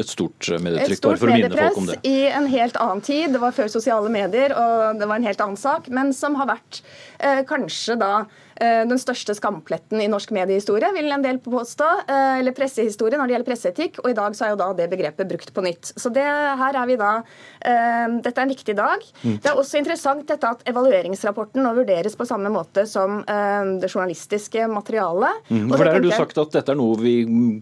et 0.00 0.10
stort 0.10 0.50
medietrykk, 0.50 0.96
Et 0.96 1.20
for 1.20 1.28
å 1.28 1.36
minne 1.36 1.52
folk 1.52 1.82
om 1.82 1.92
det. 1.92 2.00
I 2.08 2.16
en 2.36 2.50
helt 2.50 2.80
annen 2.80 3.04
tid, 3.04 3.30
det 3.36 3.42
var 3.42 3.54
før 3.56 3.70
sosiale 3.72 4.10
medier, 4.12 4.56
og 4.56 4.98
det 5.00 5.08
var 5.08 5.20
en 5.20 5.28
helt 5.28 5.44
annen 5.44 5.60
sak, 5.60 5.88
men 5.88 6.12
som 6.16 6.38
har 6.40 6.50
vært 6.56 6.82
eh, 7.20 7.44
kanskje 7.46 7.98
da 8.00 8.12
Eh, 8.24 8.45
den 8.58 8.98
største 9.00 9.34
skampletten 9.36 10.00
i 10.00 10.08
norsk 10.10 10.32
mediehistorie, 10.34 10.88
vil 10.96 11.12
en 11.12 11.24
del 11.24 11.38
påstå. 11.42 11.88
Eh, 12.06 12.38
eller 12.40 12.54
pressehistorie 12.56 13.18
når 13.18 13.28
det 13.28 13.36
gjelder 13.36 13.50
presseetikk. 13.50 14.00
Og 14.04 14.10
i 14.12 14.16
dag 14.16 14.36
så 14.36 14.46
er 14.46 14.54
jo 14.54 14.60
da 14.60 14.70
det 14.78 14.88
begrepet 14.92 15.30
brukt 15.30 15.52
på 15.54 15.64
nytt. 15.66 15.92
Så 15.96 16.12
det, 16.14 16.24
her 16.24 16.80
er 16.80 16.90
vi 16.90 16.98
da 17.00 17.12
eh, 17.20 18.18
Dette 18.24 18.34
er 18.34 18.44
en 18.46 18.54
viktig 18.54 18.76
dag. 18.78 19.06
Mm. 19.22 19.38
Det 19.44 19.52
er 19.52 19.60
også 19.60 19.80
interessant 19.80 20.26
dette 20.28 20.52
at 20.56 20.64
evalueringsrapporten 20.70 21.64
nå 21.64 21.74
vurderes 21.76 22.16
på 22.18 22.26
samme 22.28 22.50
måte 22.52 22.86
som 22.88 23.22
det 23.26 23.88
journalistiske 23.88 24.66
materialet. 24.70 25.46
Mm. 25.48 25.70
For 25.72 25.84
der 25.84 25.96
har 25.96 26.04
du 26.04 26.12
sagt 26.12 26.38
at 26.40 26.54
dette 26.54 26.72
er 26.72 26.78
noe 26.78 26.98
vi 27.00 27.16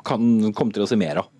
kan 0.06 0.52
komme 0.56 0.74
til 0.74 0.84
å 0.84 0.88
se 0.88 0.98
mer 1.00 1.22
av? 1.22 1.30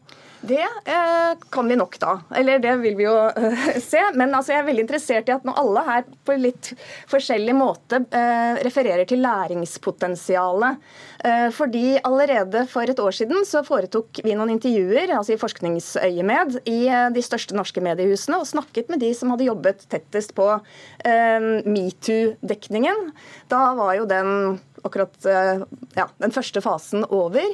Det 0.49 0.63
eh, 0.63 1.39
kan 1.51 1.69
vi 1.69 1.77
nok, 1.77 1.99
da. 2.01 2.21
Eller 2.37 2.59
det 2.59 2.77
vil 2.83 2.97
vi 2.99 3.07
jo 3.07 3.15
eh, 3.29 3.79
se. 3.81 4.03
Men 4.15 4.35
altså, 4.35 4.53
jeg 4.53 4.61
er 4.61 4.67
veldig 4.69 4.85
interessert 4.85 5.31
i 5.31 5.35
at 5.35 5.47
når 5.47 5.61
alle 5.63 5.85
her 5.89 6.05
på 6.27 6.37
litt 6.37 6.73
forskjellig 7.11 7.55
måte 7.57 8.03
eh, 8.13 8.61
refererer 8.67 9.09
til 9.09 9.25
læringspotensialet. 9.25 10.85
Eh, 11.25 11.49
fordi 11.57 11.97
allerede 12.05 12.67
for 12.69 12.85
et 12.85 12.99
år 13.01 13.15
siden 13.17 13.47
så 13.49 13.63
foretok 13.65 14.21
vi 14.27 14.35
noen 14.37 14.53
intervjuer 14.53 15.09
altså 15.17 15.33
i 15.33 15.41
forskningsøyemed 15.41 16.59
i 16.69 16.83
eh, 16.85 17.07
de 17.15 17.23
største 17.25 17.57
norske 17.57 17.81
mediehusene 17.85 18.43
og 18.43 18.51
snakket 18.51 18.93
med 18.93 19.01
de 19.01 19.09
som 19.17 19.33
hadde 19.33 19.47
jobbet 19.49 19.87
tettest 19.89 20.35
på 20.37 20.51
eh, 20.53 21.49
metoo-dekningen. 21.65 23.09
Da 23.49 23.63
var 23.79 23.97
jo 23.97 24.07
den 24.11 24.61
akkurat 24.85 25.17
ja, 25.25 26.05
den 26.21 26.33
første 26.35 26.61
fasen 26.61 27.07
over. 27.09 27.47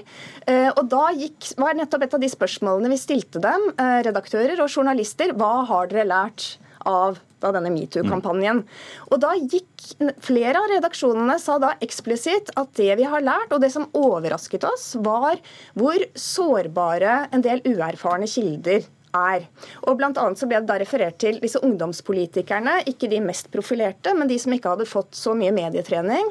Og 0.51 0.81
da 0.91 1.03
gikk, 1.15 1.53
var 1.63 1.77
nettopp 1.79 2.03
et 2.03 2.17
av 2.17 2.25
de 2.25 2.31
spørsmålene 2.33 2.91
vi 2.91 2.99
stilte 2.99 3.39
dem, 3.45 3.69
redaktører 3.79 4.59
og 4.59 4.67
journalister, 4.67 5.31
hva 5.39 5.61
har 5.69 5.93
dere 5.93 6.09
lært 6.11 6.49
av 6.91 7.21
da 7.41 7.53
denne 7.57 7.73
metoo-kampanjen. 7.75 8.65
Og 9.11 9.23
da 9.23 9.35
gikk 9.41 9.67
Flere 10.21 10.61
av 10.61 10.69
redaksjonene 10.71 11.35
sa 11.41 11.57
da 11.61 11.73
eksplisitt 11.83 12.53
at 12.61 12.73
det 12.79 12.93
vi 13.01 13.07
har 13.09 13.25
lært, 13.25 13.53
og 13.53 13.63
det 13.65 13.73
som 13.73 13.89
overrasket 13.97 14.65
oss, 14.69 14.93
var 15.03 15.41
hvor 15.79 16.05
sårbare 16.15 17.25
en 17.35 17.45
del 17.45 17.63
uerfarne 17.67 18.29
kilder 18.31 18.85
er. 19.17 19.47
Og 19.87 19.99
blant 19.99 20.19
annet 20.21 20.39
så 20.39 20.49
ble 20.49 20.61
det 20.63 20.71
da 20.71 20.79
referert 20.81 21.19
til 21.23 21.41
disse 21.43 21.61
ungdomspolitikerne, 21.67 22.81
ikke 22.91 23.11
de 23.11 23.23
mest 23.25 23.51
profilerte, 23.53 24.15
men 24.17 24.31
de 24.31 24.39
som 24.41 24.55
ikke 24.55 24.77
hadde 24.77 24.89
fått 24.89 25.17
så 25.19 25.35
mye 25.39 25.55
medietrening. 25.55 26.31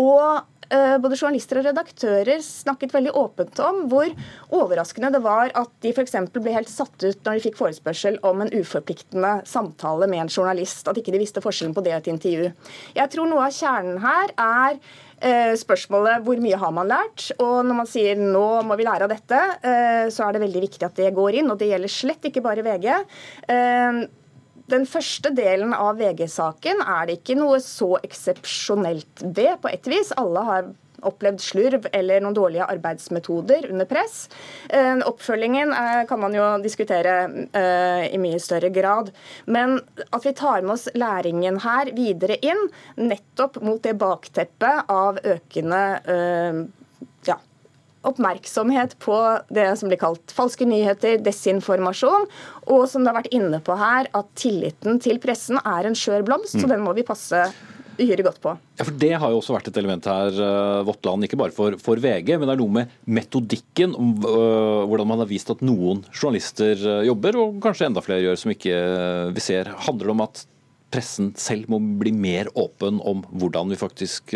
Og 0.00 0.40
både 0.70 1.18
journalister 1.18 1.60
og 1.60 1.66
redaktører 1.68 2.40
snakket 2.44 2.94
veldig 2.94 3.12
åpent 3.18 3.60
om 3.64 3.82
hvor 3.90 4.10
overraskende 4.54 5.10
det 5.14 5.20
var 5.24 5.52
at 5.58 5.70
de 5.84 5.92
f.eks. 5.92 6.16
ble 6.34 6.54
helt 6.54 6.70
satt 6.70 6.96
ut 7.04 7.20
når 7.26 7.36
de 7.38 7.44
fikk 7.44 7.58
forespørsel 7.60 8.18
om 8.26 8.42
en 8.44 8.52
uforpliktende 8.54 9.36
samtale 9.48 10.08
med 10.10 10.24
en 10.24 10.32
journalist. 10.32 10.88
At 10.88 10.98
ikke 11.00 11.14
de 11.14 11.22
visste 11.22 11.42
forskjellen 11.44 11.74
på 11.76 11.84
det 11.84 11.94
og 11.94 12.02
et 12.02 12.12
intervju. 12.14 12.50
Jeg 12.96 13.12
tror 13.12 13.30
noe 13.30 13.46
av 13.46 13.54
kjernen 13.54 14.00
her 14.02 14.34
er 14.40 14.80
eh, 15.20 15.54
spørsmålet 15.60 16.24
hvor 16.26 16.42
mye 16.42 16.60
har 16.60 16.74
man 16.76 16.90
lært? 16.90 17.30
Og 17.38 17.60
når 17.66 17.80
man 17.82 17.90
sier 17.90 18.20
nå 18.20 18.46
må 18.66 18.78
vi 18.80 18.88
lære 18.88 19.08
av 19.08 19.14
dette, 19.14 19.40
eh, 19.62 20.04
så 20.14 20.26
er 20.26 20.36
det 20.36 20.44
veldig 20.46 20.66
viktig 20.68 20.88
at 20.88 21.00
det 21.00 21.14
går 21.16 21.40
inn. 21.40 21.50
Og 21.52 21.60
det 21.60 21.70
gjelder 21.72 21.96
slett 22.00 22.30
ikke 22.30 22.44
bare 22.44 22.66
VG 22.66 22.90
den 24.72 24.86
første 24.88 25.32
delen 25.36 25.74
av 25.76 25.98
VG-saken 26.00 26.80
er 26.84 27.08
det 27.08 27.18
ikke 27.20 27.36
noe 27.36 27.60
så 27.60 27.94
eksepsjonelt 28.00 29.26
ved, 29.36 29.58
på 29.60 29.70
et 29.72 29.88
vis. 29.90 30.12
Alle 30.20 30.44
har 30.48 30.70
opplevd 31.04 31.42
slurv 31.44 31.88
eller 31.92 32.22
noen 32.24 32.36
dårlige 32.36 32.64
arbeidsmetoder 32.72 33.68
under 33.68 33.88
press. 33.88 34.28
Eh, 34.68 34.96
oppfølgingen 35.04 35.74
kan 36.08 36.22
man 36.22 36.36
jo 36.36 36.46
diskutere 36.64 37.16
eh, 37.52 38.06
i 38.08 38.20
mye 38.22 38.40
større 38.40 38.70
grad. 38.72 39.10
Men 39.44 39.76
at 40.08 40.24
vi 40.24 40.32
tar 40.36 40.64
med 40.64 40.76
oss 40.78 40.88
læringen 40.96 41.60
her 41.64 41.92
videre 41.96 42.38
inn, 42.40 42.70
nettopp 42.96 43.60
mot 43.60 43.82
det 43.84 43.98
bakteppet 44.00 44.88
av 44.92 45.20
økende 45.20 45.84
eh, 46.08 46.64
oppmerksomhet 48.08 48.96
på 49.02 49.18
det 49.54 49.68
som 49.80 49.90
blir 49.90 50.00
kalt 50.00 50.34
falske 50.34 50.66
nyheter, 50.68 51.20
desinformasjon, 51.24 52.26
og 52.70 52.88
som 52.90 53.04
det 53.04 53.12
har 53.12 53.20
vært 53.22 53.36
inne 53.36 53.60
på 53.64 53.76
her, 53.80 54.10
at 54.16 54.32
tilliten 54.38 55.00
til 55.02 55.20
pressen 55.22 55.60
er 55.62 55.88
en 55.88 55.96
skjør 55.98 56.26
blomst, 56.26 56.56
så 56.56 56.66
mm. 56.66 56.74
den 56.74 56.84
må 56.84 56.94
vi 56.96 57.06
passe 57.06 57.46
uhyre 57.98 58.24
godt 58.26 58.40
på. 58.42 58.54
Ja, 58.78 58.86
for 58.86 58.96
Det 58.98 59.12
har 59.20 59.30
jo 59.30 59.40
også 59.40 59.54
vært 59.54 59.68
et 59.70 59.78
element 59.80 60.06
her, 60.10 60.38
uh, 60.38 60.84
Våtland, 60.86 61.26
ikke 61.26 61.38
bare 61.40 61.54
for, 61.54 61.76
for, 61.82 62.00
VG, 62.02 62.34
men 62.38 62.48
det 62.48 62.56
er 62.56 62.62
noe 62.62 62.76
med 62.80 62.96
metodikken, 63.06 63.94
om 63.98 64.14
øh, 64.18 64.82
hvordan 64.90 65.08
man 65.08 65.22
har 65.22 65.30
vist 65.30 65.52
at 65.52 65.62
noen 65.64 66.02
journalister 66.10 66.74
uh, 66.80 67.04
jobber, 67.06 67.38
og 67.40 67.60
kanskje 67.64 67.88
enda 67.90 68.02
flere 68.04 68.24
gjør 68.24 68.40
som 68.40 68.54
ikke 68.54 68.80
vi 69.34 69.44
ser. 69.44 69.70
Handler 69.86 70.10
det 70.10 70.16
om 70.16 70.24
at 70.26 70.44
pressen 70.94 71.32
selv 71.40 71.70
må 71.72 71.80
bli 72.00 72.12
mer 72.14 72.50
åpen 72.58 73.00
om 73.02 73.24
hvordan 73.34 73.72
vi 73.72 73.78
faktisk 73.78 74.34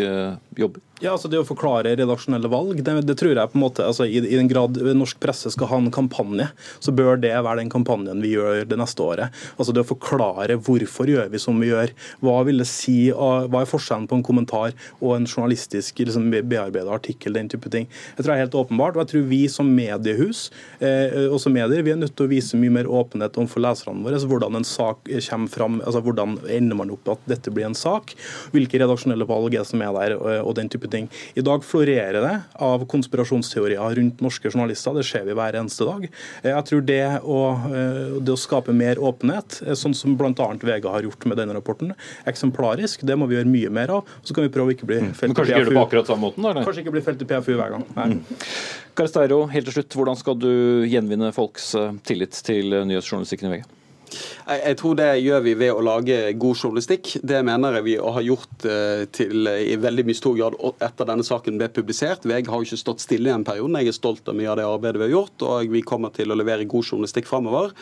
jobber? 0.59 0.83
Ja, 0.99 1.13
altså 1.13 1.29
Det 1.31 1.39
å 1.39 1.47
forklare 1.47 1.93
redaksjonelle 1.95 2.49
valg, 2.51 2.81
det, 2.83 2.93
det 3.07 3.15
tror 3.19 3.31
jeg 3.31 3.51
på 3.53 3.55
en 3.55 3.63
måte, 3.63 3.85
altså 3.87 4.03
i, 4.03 4.17
i, 4.19 4.35
den 4.35 4.49
grad 4.51 4.75
norsk 4.99 5.19
presse 5.23 5.47
skal 5.53 5.69
ha 5.71 5.77
en 5.79 5.91
kampanje, 5.95 6.49
så 6.83 6.91
bør 6.91 7.21
det 7.23 7.31
være 7.31 7.61
den 7.61 7.71
kampanjen 7.71 8.19
vi 8.19 8.33
gjør 8.33 8.65
det 8.67 8.75
neste 8.81 9.05
året. 9.05 9.37
Altså 9.55 9.71
Det 9.75 9.85
å 9.85 9.87
forklare 9.87 10.57
hvorfor 10.59 11.07
gjør 11.07 11.29
vi 11.31 11.39
som 11.39 11.61
vi 11.63 11.69
gjør. 11.69 11.93
Hva 12.19 12.41
vil 12.47 12.59
det 12.59 12.67
si, 12.67 12.97
hva 13.15 13.61
er 13.61 13.69
forskjellen 13.69 14.09
på 14.11 14.17
en 14.19 14.25
kommentar 14.27 14.75
og 14.99 15.13
en 15.15 15.27
journalistisk 15.29 16.01
liksom, 16.03 16.27
bearbeidet 16.51 16.91
artikkel, 16.91 17.37
den 17.37 17.47
type 17.53 17.71
ting. 17.71 17.87
Jeg 18.17 18.19
tror 18.19 18.33
det 18.33 18.35
er 18.35 18.43
helt 18.43 18.59
åpenbart, 18.59 18.99
og 18.99 19.05
jeg 19.05 19.11
tror 19.13 19.25
vi 19.31 19.41
som 19.47 19.71
mediehus, 19.71 20.49
eh, 20.83 21.15
også 21.29 21.53
medier, 21.55 21.85
vi 21.85 21.95
er 21.95 22.01
nødt 22.01 22.17
til 22.19 22.27
å 22.27 22.33
vise 22.33 22.59
mye 22.59 22.75
mer 22.75 22.91
åpenhet 22.91 23.39
overfor 23.39 23.63
leserne 23.63 24.03
våre. 24.03 24.17
Altså 24.19 24.33
hvordan 24.33 24.59
en 24.59 24.67
sak 24.67 25.07
kommer 25.29 25.55
fram, 25.55 25.79
altså 25.85 26.03
hvordan 26.03 26.35
ender 26.59 26.83
man 26.83 26.91
opp 26.97 27.15
at 27.15 27.25
dette 27.37 27.55
blir 27.55 27.69
en 27.69 27.79
sak, 27.87 28.17
hvilke 28.51 28.83
redaksjonelle 28.83 29.29
valg 29.31 29.55
er 29.55 29.67
som 29.67 29.79
er 29.85 29.95
der, 29.95 30.19
og, 30.19 30.31
og 30.43 30.59
den 30.59 30.67
type 30.67 30.88
ting. 30.91 31.09
I 31.39 31.43
dag 31.45 31.63
florerer 31.65 32.19
det 32.23 32.35
av 32.65 32.85
konspirasjonsteorier 32.89 33.95
rundt 33.99 34.21
norske 34.23 34.51
journalister. 34.51 34.95
Det 34.97 35.05
ser 35.07 35.25
vi 35.27 35.35
hver 35.37 35.57
eneste 35.59 35.87
dag. 35.87 36.07
Jeg 36.45 36.65
tror 36.69 36.85
det 36.85 37.03
å, 37.23 37.39
eh, 37.69 38.19
det 38.19 38.35
å 38.35 38.39
skape 38.39 38.75
mer 38.75 39.01
åpenhet, 39.01 39.61
eh, 39.65 39.77
sånn 39.79 39.95
som 39.97 40.17
bl.a. 40.19 40.49
VG 40.59 40.89
har 40.89 41.07
gjort 41.07 41.25
med 41.29 41.39
denne 41.41 41.55
rapporten, 41.57 41.93
eksemplarisk, 42.29 43.05
det 43.07 43.17
må 43.19 43.29
vi 43.29 43.39
gjøre 43.39 43.51
mye 43.51 43.73
mer 43.73 43.95
av. 43.99 44.13
Så 44.23 44.35
kan 44.35 44.45
vi 44.45 44.53
prøve 44.53 44.73
å 44.73 44.77
ikke 44.77 44.89
bli 44.89 45.01
mm. 45.07 45.13
felt 45.13 45.31
i 45.31 45.33
PFU. 45.33 45.39
Kanskje 45.41 45.55
ikke 45.55 45.63
gjøre 45.63 45.73
det 45.73 45.79
på 45.79 45.87
akkurat 45.87 46.13
samme 46.13 46.27
måten? 46.27 46.45
Eller? 46.45 46.67
Kanskje 46.67 46.85
ikke 46.85 46.95
bli 46.97 47.05
felt 47.05 47.25
i 47.25 47.29
PFU 47.29 47.55
hver 47.55 47.75
gang. 47.75 47.87
Nei. 47.97 48.07
Mm. 48.13 48.45
Karsteiro, 48.99 49.43
helt 49.51 49.69
til 49.69 49.79
slutt, 49.79 49.95
hvordan 49.95 50.17
skal 50.19 50.39
du 50.39 50.53
gjenvinne 50.89 51.33
folks 51.35 51.73
eh, 51.79 51.99
tillit 52.07 52.35
til 52.45 52.81
nyhetsjournalistikken 52.89 53.49
i 53.51 53.57
VG? 53.57 53.75
Jeg, 54.49 54.77
tror 54.79 54.95
det 54.97 55.09
gjør 55.21 55.43
vi 55.45 55.53
ved 55.59 55.73
å 55.73 55.83
lage 55.85 56.17
god 56.41 56.63
journalistikk. 56.63 57.11
Det 57.21 57.41
mener 57.45 57.77
jeg 57.77 57.85
vi 57.85 57.95
har 57.99 58.25
gjort 58.25 58.65
uh, 58.65 59.03
til, 59.15 59.49
i 59.49 59.77
veldig 59.79 60.05
mye 60.07 60.17
stor 60.17 60.37
grad 60.39 60.57
etter 60.85 61.09
denne 61.09 61.25
saken 61.25 61.59
ble 61.59 61.69
publisert. 61.73 62.25
VG 62.29 62.49
har 62.49 62.63
jo 62.63 62.69
ikke 62.69 62.81
stått 62.81 63.05
stille 63.05 63.29
i 63.29 63.33
den 63.33 63.45
perioden. 63.47 63.77
Jeg 63.81 63.93
er 63.93 63.99
stolt 63.99 64.31
av 64.31 64.39
mye 64.39 64.49
av 64.51 64.59
det 64.59 64.67
arbeidet 64.69 65.03
vi 65.03 65.07
har 65.09 65.15
gjort, 65.17 65.47
og 65.49 65.75
vi 65.75 65.83
kommer 65.85 66.13
til 66.15 66.33
å 66.33 66.39
levere 66.39 66.67
god 66.69 66.87
journalistikk 66.89 67.29
framover. 67.29 67.75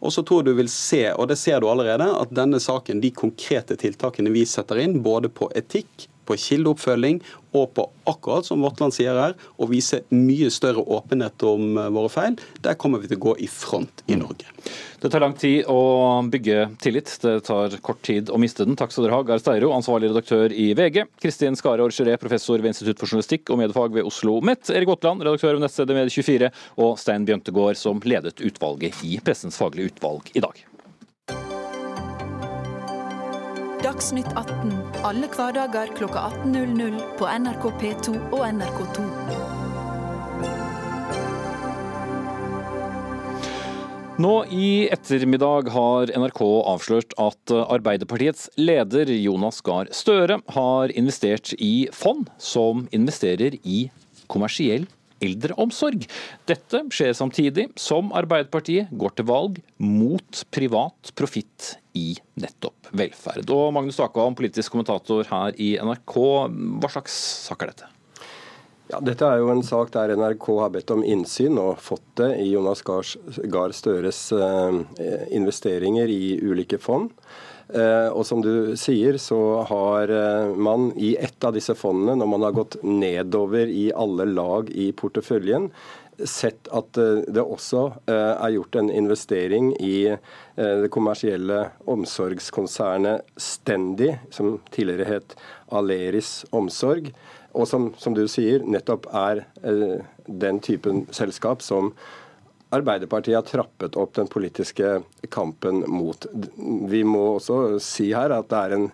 Og 0.00 0.14
så 0.14 0.24
tror 0.24 0.42
jeg 0.42 0.52
du 0.52 0.58
vil 0.62 0.72
se, 0.72 1.04
og 1.12 1.28
det 1.30 1.38
ser 1.40 1.60
du 1.60 1.68
allerede, 1.70 2.08
at 2.20 2.32
denne 2.34 2.60
saken, 2.62 3.02
de 3.04 3.12
konkrete 3.14 3.76
tiltakene 3.80 4.32
vi 4.34 4.46
setter 4.48 4.80
inn, 4.82 5.00
både 5.04 5.30
på 5.32 5.50
etikk, 5.56 6.08
på 6.26 6.38
kildeoppfølging 6.40 7.20
og 7.54 7.68
på 7.76 7.84
akkurat 8.10 8.46
som 8.46 8.64
Våtland 8.64 8.94
sier 8.96 9.14
her, 9.14 9.36
å 9.62 9.68
vise 9.70 10.02
mye 10.10 10.50
større 10.50 10.82
åpenhet 10.82 11.44
om 11.46 11.78
eh, 11.78 11.92
våre 11.94 12.10
feil. 12.10 12.38
Der 12.64 12.74
kommer 12.80 13.02
vi 13.02 13.10
til 13.12 13.20
å 13.20 13.24
gå 13.28 13.36
i 13.44 13.48
front 13.50 14.02
i. 14.08 14.18
Norge. 14.18 14.46
Det 15.02 15.10
tar 15.10 15.22
lang 15.24 15.34
tid 15.38 15.68
å 15.70 16.22
bygge 16.30 16.68
tillit. 16.82 17.10
Det 17.22 17.36
tar 17.46 17.74
kort 17.84 18.02
tid 18.06 18.30
å 18.32 18.38
miste 18.40 18.66
den. 18.66 18.76
Takk 18.78 18.94
skal 18.94 19.06
dere 19.06 19.18
ha, 19.18 19.26
Gahr 19.26 19.42
Steiro, 19.42 19.72
ansvarlig 19.76 20.10
redaktør 20.12 20.54
i 20.54 20.70
VG. 20.78 21.04
Kristin 21.22 21.58
Skare 21.58 21.84
Orgeré, 21.84 22.14
professor 22.20 22.62
ved 22.62 22.72
Institutt 22.72 23.02
for 23.02 23.10
journalistikk 23.10 23.50
og 23.50 23.60
mediefag 23.62 23.94
ved 23.94 24.06
Oslo 24.06 24.24
OsloMet. 24.24 24.70
Erik 24.70 24.88
Våtland, 24.88 25.22
redaktør 25.22 25.54
ved 25.54 25.64
nettstedet 25.66 25.96
Medie24. 25.98 26.52
Og 26.76 26.98
Stein 26.98 27.26
Bjøntegård, 27.28 27.76
som 27.76 28.00
ledet 28.04 28.40
utvalget 28.40 29.02
i 29.04 29.18
Pressens 29.24 29.58
faglige 29.60 29.94
utvalg 29.94 30.30
i 30.34 30.44
dag. 30.44 30.64
Dagsnytt 33.94 34.32
18 34.34 34.72
alle 35.06 35.28
hverdager 35.30 35.92
kl 35.94 36.08
18.00 36.10 36.96
på 37.14 37.28
NRK 37.30 37.66
P2 37.78 38.14
og 38.34 38.40
NRK2. 38.42 39.04
Nå 44.18 44.32
i 44.50 44.88
ettermiddag 44.90 45.70
har 45.76 46.10
NRK 46.10 46.42
avslørt 46.72 47.14
at 47.22 47.54
Arbeiderpartiets 47.62 48.48
leder 48.58 49.14
Jonas 49.14 49.62
Gahr 49.62 49.86
Støre 49.94 50.40
har 50.58 50.90
investert 50.98 51.54
i 51.62 51.86
fond 51.94 52.26
som 52.42 52.88
investerer 52.90 53.60
i 53.62 53.84
kommersiell 54.26 54.90
eldreomsorg. 55.24 56.06
Dette 56.48 56.84
skjer 56.94 57.16
samtidig 57.16 57.70
som 57.80 58.12
Arbeiderpartiet 58.16 58.92
går 58.92 59.16
til 59.16 59.28
valg 59.30 59.58
mot 59.82 60.44
privat 60.54 61.14
profitt 61.18 61.74
i 61.94 62.12
nettopp 62.40 62.92
velferd. 62.96 63.48
Og 63.54 63.72
Magnus 63.74 63.98
Takvam, 64.00 64.36
politisk 64.38 64.74
kommentator 64.74 65.26
her 65.30 65.58
i 65.60 65.74
NRK, 65.80 66.16
hva 66.82 66.90
slags 66.92 67.18
sak 67.48 67.64
er 67.64 67.74
dette? 67.74 67.90
Ja, 68.92 68.98
dette 69.00 69.24
er 69.24 69.40
jo 69.40 69.48
en 69.48 69.62
sak 69.64 69.94
der 69.94 70.12
NRK 70.12 70.46
har 70.60 70.72
bedt 70.74 70.92
om 70.92 71.04
innsyn 71.06 71.56
og 71.60 71.80
fått 71.80 72.04
det 72.20 72.34
i 72.42 72.50
Jonas 72.50 72.84
Gahr 72.84 73.72
Støres 73.72 74.26
eh, 74.36 74.76
investeringer 75.32 76.12
i 76.12 76.36
ulike 76.44 76.78
fond. 76.82 77.08
Eh, 77.72 78.08
og 78.12 78.26
som 78.28 78.42
du 78.44 78.76
sier, 78.76 79.16
så 79.20 79.40
har 79.70 80.12
eh, 80.12 80.52
man 80.52 80.90
i 81.00 81.14
ett 81.16 81.44
av 81.44 81.54
disse 81.56 81.74
fondene, 81.78 82.18
når 82.20 82.28
man 82.28 82.44
har 82.44 82.56
gått 82.56 82.76
nedover 82.84 83.70
i 83.72 83.88
alle 83.96 84.26
lag 84.28 84.68
i 84.70 84.90
porteføljen, 84.92 85.70
sett 86.28 86.68
at 86.76 87.00
eh, 87.00 87.24
det 87.24 87.42
også 87.42 87.86
er 88.06 88.52
gjort 88.54 88.76
en 88.78 88.90
investering 88.92 89.72
i 89.82 90.14
det 90.54 90.90
kommersielle 90.94 91.64
omsorgskonsernet 91.90 93.24
Stendi, 93.40 94.12
som 94.30 94.58
tidligere 94.70 95.08
het 95.16 95.34
Aleris 95.74 96.44
Omsorg, 96.54 97.08
og 97.54 97.66
som, 97.70 97.88
som 97.98 98.14
du 98.14 98.26
sier, 98.30 98.62
nettopp 98.66 99.08
er 99.14 99.42
den 100.26 100.60
typen 100.62 101.04
selskap 101.14 101.62
som 101.62 101.92
Arbeiderpartiet 102.74 103.36
har 103.38 103.46
trappet 103.48 103.96
opp 104.00 104.14
den 104.18 104.30
politiske 104.30 104.96
kampen 105.34 105.84
mot. 105.90 106.26
Vi 106.90 107.04
må 107.06 107.26
også 107.36 107.78
si 107.82 108.10
her 108.14 108.34
at 108.34 108.50
det 108.50 108.62
er 108.62 108.76
en 108.78 108.88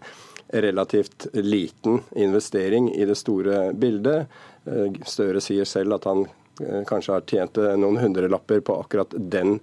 relativt 0.51 1.27
liten 1.33 2.01
investering 2.19 2.91
i 2.95 3.05
det 3.05 3.17
store 3.19 3.71
bildet. 3.73 4.27
Eh, 4.67 4.99
Støre 5.07 5.43
sier 5.43 5.69
selv 5.69 5.97
at 5.97 6.09
han 6.11 6.25
eh, 6.27 6.83
kanskje 6.89 7.15
har 7.15 7.27
tjent 7.29 7.61
eh, 7.63 7.77
noen 7.79 8.01
hundrelapper 8.03 8.65
på 8.65 8.81
akkurat 8.83 9.17
den 9.17 9.61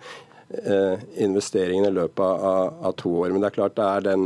investeringen 1.19 1.89
i 1.89 1.91
løpet 1.91 2.43
av, 2.47 2.93
to 2.95 3.09
år. 3.19 3.33
Men 3.33 3.41
det 3.43 3.49
er 3.49 3.55
klart 3.57 3.73
det 3.75 3.83
er 3.83 4.05
den 4.05 4.21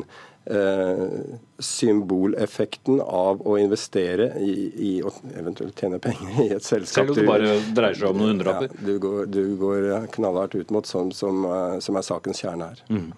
symboleffekten 1.62 2.98
av 3.02 3.44
å 3.46 3.58
investere 3.62 4.32
i, 4.42 4.54
i 4.74 4.92
å 5.06 5.12
eventuelt 5.38 5.78
tjene 5.78 6.00
penger 6.02 6.40
i 6.42 6.48
et 6.56 6.66
selskap. 6.66 7.06
Selv 7.06 7.14
om 7.14 7.20
det 7.20 7.28
bare 7.28 7.52
dreier 7.78 8.00
seg 8.00 8.10
om 8.10 8.18
noen 8.18 8.34
hundrelapper? 8.34 8.74
Ja, 8.74 8.86
du, 8.88 8.96
går, 9.04 9.30
du 9.30 9.44
går 9.62 10.08
knallhardt 10.16 10.58
ut 10.58 10.74
mot 10.74 10.90
sånn 10.90 11.14
som, 11.14 11.46
som 11.78 12.00
er 12.00 12.08
sakens 12.08 12.42
kjerne 12.42 12.72
her. 12.72 12.82
Mm. 12.90 13.12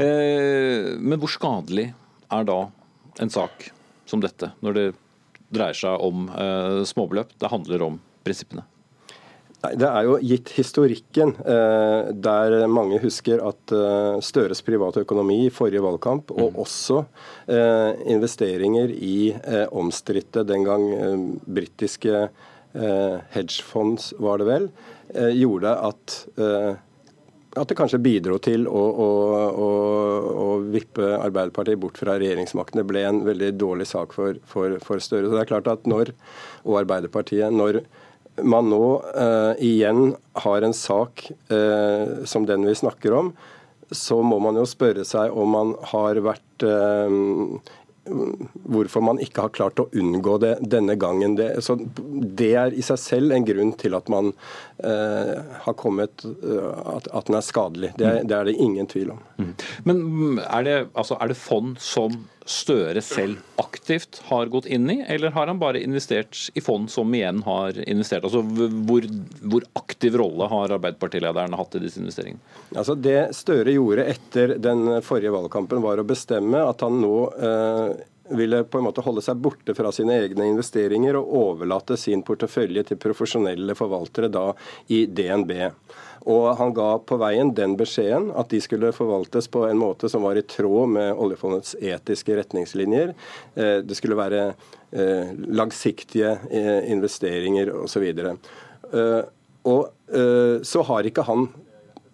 Eh, 0.00 0.90
men 0.98 1.20
hvor 1.20 1.30
skadelig 1.32 1.90
er 2.32 2.46
da 2.48 2.60
en 3.20 3.32
sak 3.32 3.70
som 4.08 4.22
dette, 4.22 4.50
når 4.64 4.76
det 4.76 4.86
dreier 5.54 5.76
seg 5.76 6.02
om 6.02 6.28
eh, 6.30 6.82
småbeløp? 6.88 7.34
Det 7.38 7.50
handler 7.52 7.86
om 7.86 7.98
prinsippene. 8.26 8.64
Det 9.60 9.84
er 9.84 10.06
jo 10.06 10.14
gitt 10.24 10.54
historikken, 10.56 11.34
eh, 11.44 12.10
der 12.16 12.62
mange 12.72 12.96
husker 13.02 13.42
at 13.44 13.74
eh, 13.76 14.20
Støres 14.24 14.62
private 14.64 15.02
økonomi 15.04 15.42
i 15.44 15.52
forrige 15.52 15.82
valgkamp, 15.84 16.32
og 16.32 16.54
mm. 16.54 16.60
også 16.64 17.02
eh, 17.52 17.90
investeringer 18.14 18.88
i 18.94 19.34
omstridte 19.76 20.46
den 20.48 20.64
gang 20.64 20.86
britiske 21.44 22.28
hedgefonds, 22.70 24.12
var 24.22 24.38
det 24.38 24.46
vel, 24.46 24.66
gjorde 25.34 25.72
at 25.88 26.14
at 27.58 27.66
det 27.66 27.74
kanskje 27.74 27.98
bidro 27.98 28.36
til 28.38 28.68
å, 28.70 28.78
å, 28.78 29.08
å, 29.50 29.70
å, 30.30 30.44
vippe 30.70 31.08
Arbeiderpartiet 31.16 31.80
bort 31.82 31.98
fra 31.98 32.14
regjeringsmakten. 32.20 32.78
Det 32.78 32.86
ble 32.86 33.02
en 33.08 33.24
veldig 33.26 33.48
dårlig 33.58 33.88
sak 33.90 34.14
for, 34.14 34.38
for, 34.46 34.76
for 34.86 35.02
Støre. 35.02 35.26
Så 35.26 35.34
det 35.34 35.42
er 35.42 35.50
klart 35.50 35.70
at 35.72 35.88
når, 35.90 36.12
og 36.62 36.78
Arbeiderpartiet, 36.84 37.50
når 37.50 37.80
man 38.42 38.70
nå 38.70 38.84
eh, 39.14 39.64
igjen 39.66 40.14
har 40.44 40.66
en 40.66 40.76
sak 40.76 41.26
eh, 41.52 42.24
som 42.24 42.46
den 42.48 42.66
vi 42.68 42.74
snakker 42.78 43.16
om, 43.16 43.32
så 43.90 44.20
må 44.22 44.38
man 44.42 44.58
jo 44.60 44.66
spørre 44.68 45.04
seg 45.06 45.34
om 45.34 45.50
man 45.56 45.74
har 45.92 46.20
vært 46.22 46.66
eh, 46.66 47.18
hvorfor 48.10 49.04
man 49.04 49.20
ikke 49.22 49.44
har 49.44 49.52
klart 49.54 49.80
å 49.82 49.88
unngå 49.96 50.36
det 50.42 50.54
denne 50.72 50.96
gangen. 51.00 51.36
Det, 51.38 51.50
det 52.38 52.50
er 52.58 52.74
i 52.74 52.82
seg 52.84 52.98
selv 53.00 53.34
en 53.36 53.46
grunn 53.46 53.72
til 53.78 53.96
at 53.98 54.08
man 54.12 54.32
eh, 54.78 55.36
har 55.66 55.76
kommet 55.78 56.24
uh, 56.24 56.96
at, 56.96 57.10
at, 57.12 57.28
den 57.28 57.38
er 57.38 57.46
skadelig. 57.46 57.92
Det, 58.00 58.12
det, 58.30 58.36
er 58.36 58.48
det 58.48 58.56
ingen 58.56 58.88
tvil 58.90 59.14
om. 59.14 59.22
Mm. 59.38 59.52
Men 59.86 60.02
er 60.46 60.66
det, 60.66 60.76
altså, 60.94 61.18
er 61.20 61.32
det 61.32 61.38
fond 61.40 61.76
som 61.82 62.16
Støre 62.50 62.98
selv 63.04 63.38
aktivt 63.62 64.18
har 64.26 64.50
gått 64.50 64.66
inn 64.66 64.88
i, 64.90 64.96
eller 65.06 65.30
har 65.36 65.46
han 65.46 65.60
bare 65.60 65.82
investert 65.84 66.48
i 66.58 66.62
fond 66.64 66.90
som 66.90 67.12
igjen 67.14 67.44
har 67.46 67.76
investert? 67.84 68.26
Altså, 68.26 68.42
hvor, 68.88 69.06
hvor 69.52 69.66
aktiv 69.78 70.18
rolle 70.18 70.48
har 70.50 70.74
Arbeiderpartilederen 70.74 71.54
hatt 71.54 71.76
i 71.78 71.82
disse 71.84 72.02
investeringene? 72.02 72.42
Altså, 72.74 72.96
det 72.98 73.18
Støre 73.38 73.76
gjorde 73.76 74.08
etter 74.10 74.56
den 74.58 74.96
forrige 75.06 75.34
valgkampen, 75.36 75.84
var 75.84 76.02
å 76.02 76.08
bestemme 76.08 76.64
at 76.66 76.82
han 76.82 76.98
nå 77.04 77.14
eh, 77.38 78.00
ville 78.36 78.62
på 78.64 78.78
en 78.78 78.86
måte 78.86 79.02
holde 79.04 79.22
seg 79.24 79.40
borte 79.42 79.74
fra 79.76 79.90
sine 79.94 80.16
egne 80.22 80.46
investeringer 80.50 81.18
og 81.18 81.32
overlate 81.40 81.96
sin 82.00 82.22
portefølje 82.26 82.84
til 82.90 83.00
profesjonelle 83.00 83.76
forvaltere 83.78 84.30
da 84.32 84.50
i 84.92 85.04
DNB. 85.06 85.52
Og 86.28 86.50
han 86.58 86.74
ga 86.76 86.88
på 87.00 87.16
veien 87.20 87.52
den 87.56 87.76
beskjeden 87.80 88.28
at 88.36 88.50
de 88.52 88.60
skulle 88.60 88.92
forvaltes 88.92 89.48
på 89.52 89.64
en 89.68 89.80
måte 89.80 90.10
som 90.12 90.26
var 90.26 90.36
i 90.36 90.44
tråd 90.44 90.92
med 90.96 91.14
oljefondets 91.16 91.74
etiske 91.80 92.36
retningslinjer. 92.36 93.14
Eh, 93.54 93.78
det 93.86 93.96
skulle 93.96 94.18
være 94.18 94.42
eh, 94.50 95.32
langsiktige 95.48 96.36
eh, 96.50 96.90
investeringer 96.92 97.72
osv. 97.86 98.10
Og 99.70 99.82
så 100.64 100.82
har 100.88 101.06
ikke 101.06 101.22
han 101.28 101.44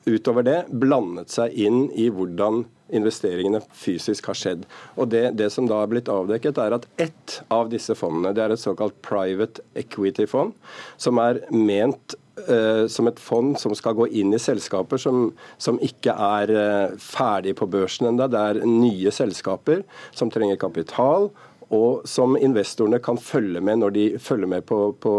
utover 0.06 0.44
det 0.44 0.56
blandet 0.68 1.30
seg 1.32 1.54
inn 1.54 1.86
i 1.94 2.08
hvordan 2.12 2.64
investeringene 2.94 3.60
fysisk 3.74 4.28
har 4.30 4.38
skjedd. 4.38 4.66
Og 4.94 5.10
det, 5.12 5.30
det, 5.38 5.50
som 5.54 5.66
da 5.70 5.80
er 5.82 5.90
blitt 5.90 6.10
avdekket, 6.12 6.60
er 6.62 6.76
at 6.76 6.86
ett 7.02 7.40
av 7.52 7.70
disse 7.72 7.96
fondene, 7.98 8.34
det 8.36 8.44
er 8.44 8.54
et 8.54 8.62
såkalt 8.62 8.96
private 9.06 9.64
equity-fond, 9.78 10.54
som 11.00 11.20
er 11.22 11.42
ment 11.50 12.16
uh, 12.46 12.86
som 12.92 13.10
et 13.10 13.20
fond 13.22 13.56
som 13.58 13.74
skal 13.76 13.96
gå 13.98 14.08
inn 14.20 14.34
i 14.36 14.42
selskaper 14.42 15.00
som, 15.00 15.30
som 15.58 15.80
ikke 15.82 16.14
er 16.14 16.54
uh, 16.54 16.96
ferdig 17.02 17.56
på 17.58 17.68
børsen 17.70 18.12
ennå. 18.12 18.30
Det 18.30 18.46
er 18.52 18.62
nye 18.68 19.12
selskaper 19.14 19.84
som 20.14 20.32
trenger 20.32 20.60
kapital, 20.60 21.30
og 21.74 22.04
som 22.06 22.36
investorene 22.38 23.00
kan 23.02 23.18
følge 23.18 23.58
med 23.64 23.80
når 23.82 23.94
de 23.96 24.04
følger 24.22 24.50
med 24.50 24.66
på, 24.68 24.92
på 25.02 25.14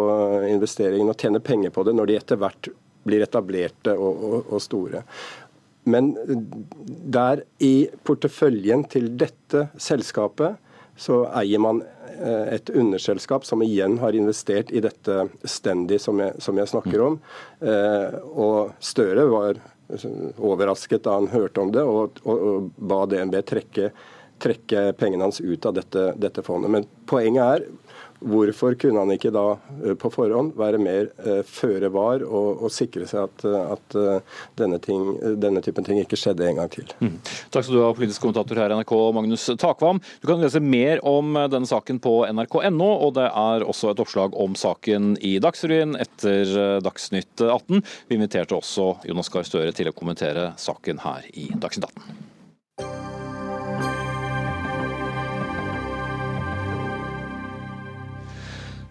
investeringen 0.48 1.12
og 1.12 1.20
tjener 1.20 1.44
penger 1.44 1.74
på 1.76 1.84
det 1.84 1.96
når 1.98 2.08
de 2.08 2.16
etter 2.22 2.40
hvert 2.40 2.70
blir 3.08 3.24
etablerte 3.24 3.96
og, 3.96 4.24
og, 4.30 4.54
og 4.56 4.64
store. 4.64 5.04
Men 5.88 6.14
der 7.18 7.44
i 7.64 7.88
porteføljen 8.08 8.84
til 8.92 9.14
dette 9.20 9.68
selskapet 9.82 10.58
så 10.98 11.22
eier 11.38 11.62
man 11.62 11.84
eh, 12.18 12.56
et 12.58 12.70
underselskap 12.74 13.46
som 13.46 13.62
igjen 13.64 14.00
har 14.02 14.18
investert 14.18 14.72
i 14.74 14.82
dette 14.84 15.28
Stendi 15.46 16.00
som 16.02 16.20
jeg, 16.24 16.36
som 16.42 16.58
jeg 16.58 16.72
snakker 16.74 17.04
om. 17.06 17.20
Eh, 17.62 18.18
og 18.34 18.74
Støre 18.84 19.28
var 19.30 19.62
overrasket 19.88 21.06
da 21.06 21.16
han 21.20 21.30
hørte 21.32 21.64
om 21.64 21.72
det, 21.72 21.84
og, 21.86 22.18
og, 22.26 22.48
og 22.50 22.72
ba 22.90 23.04
DNB 23.08 23.38
trekke, 23.48 23.92
trekke, 24.42 24.90
pengene 25.00 25.30
hans 25.30 25.40
ut 25.40 25.70
av 25.70 25.78
dette, 25.78 26.10
dette 26.20 26.44
fondet. 26.44 26.74
Men 26.74 26.90
poenget 27.08 27.46
er 27.46 27.87
Hvorfor 28.20 28.74
kunne 28.82 29.04
han 29.04 29.14
ikke 29.14 29.30
da 29.34 29.46
eh, 29.84 29.94
på 30.00 30.10
forhånd 30.14 30.56
være 30.58 30.80
mer 30.82 31.10
uh, 31.22 31.44
føre 31.46 31.90
var 31.94 32.24
og, 32.26 32.64
og, 32.66 32.72
sikre 32.74 33.06
seg 33.10 33.28
at, 33.28 33.46
eh, 33.46 33.74
at 33.76 33.98
denne, 34.58 34.80
ting, 34.82 35.04
denne, 35.38 35.62
typen 35.66 35.86
ting 35.86 36.00
ikke 36.02 36.18
skjedde 36.20 36.48
en 36.48 36.62
gang 36.62 36.72
til? 36.74 36.90
Mm. 37.00 37.18
Takk 37.54 37.68
skal 37.68 37.78
du 37.78 37.82
ha, 37.84 37.92
politisk 37.98 38.24
kommentator 38.26 38.60
her 38.60 38.74
i 38.74 38.80
NRK, 38.80 38.94
Magnus 39.18 39.46
Takvam. 39.62 40.02
Du 40.22 40.30
kan 40.30 40.42
lese 40.42 40.62
mer 40.64 41.02
om 41.08 41.38
denne 41.52 41.70
saken 41.70 42.02
på 42.04 42.20
nrk.no, 42.32 42.90
og 43.08 43.14
det 43.20 43.28
er 43.30 43.68
også 43.68 43.94
et 43.94 44.02
oppslag 44.04 44.38
om 44.38 44.58
saken 44.58 45.16
i 45.26 45.38
Dagsrevyen 45.44 45.98
etter 46.02 46.82
Dagsnytt 46.86 47.46
18. 47.46 47.84
Vi 48.10 48.18
inviterte 48.18 48.58
også 48.58 48.96
Jonas 49.08 49.30
Gahr 49.34 49.46
Støre 49.48 49.76
til 49.78 49.92
å 49.92 49.96
kommentere 49.98 50.52
saken 50.62 51.06
her 51.06 51.30
i 51.38 51.52
Dagsnytt 51.54 51.92
18. 51.92 52.37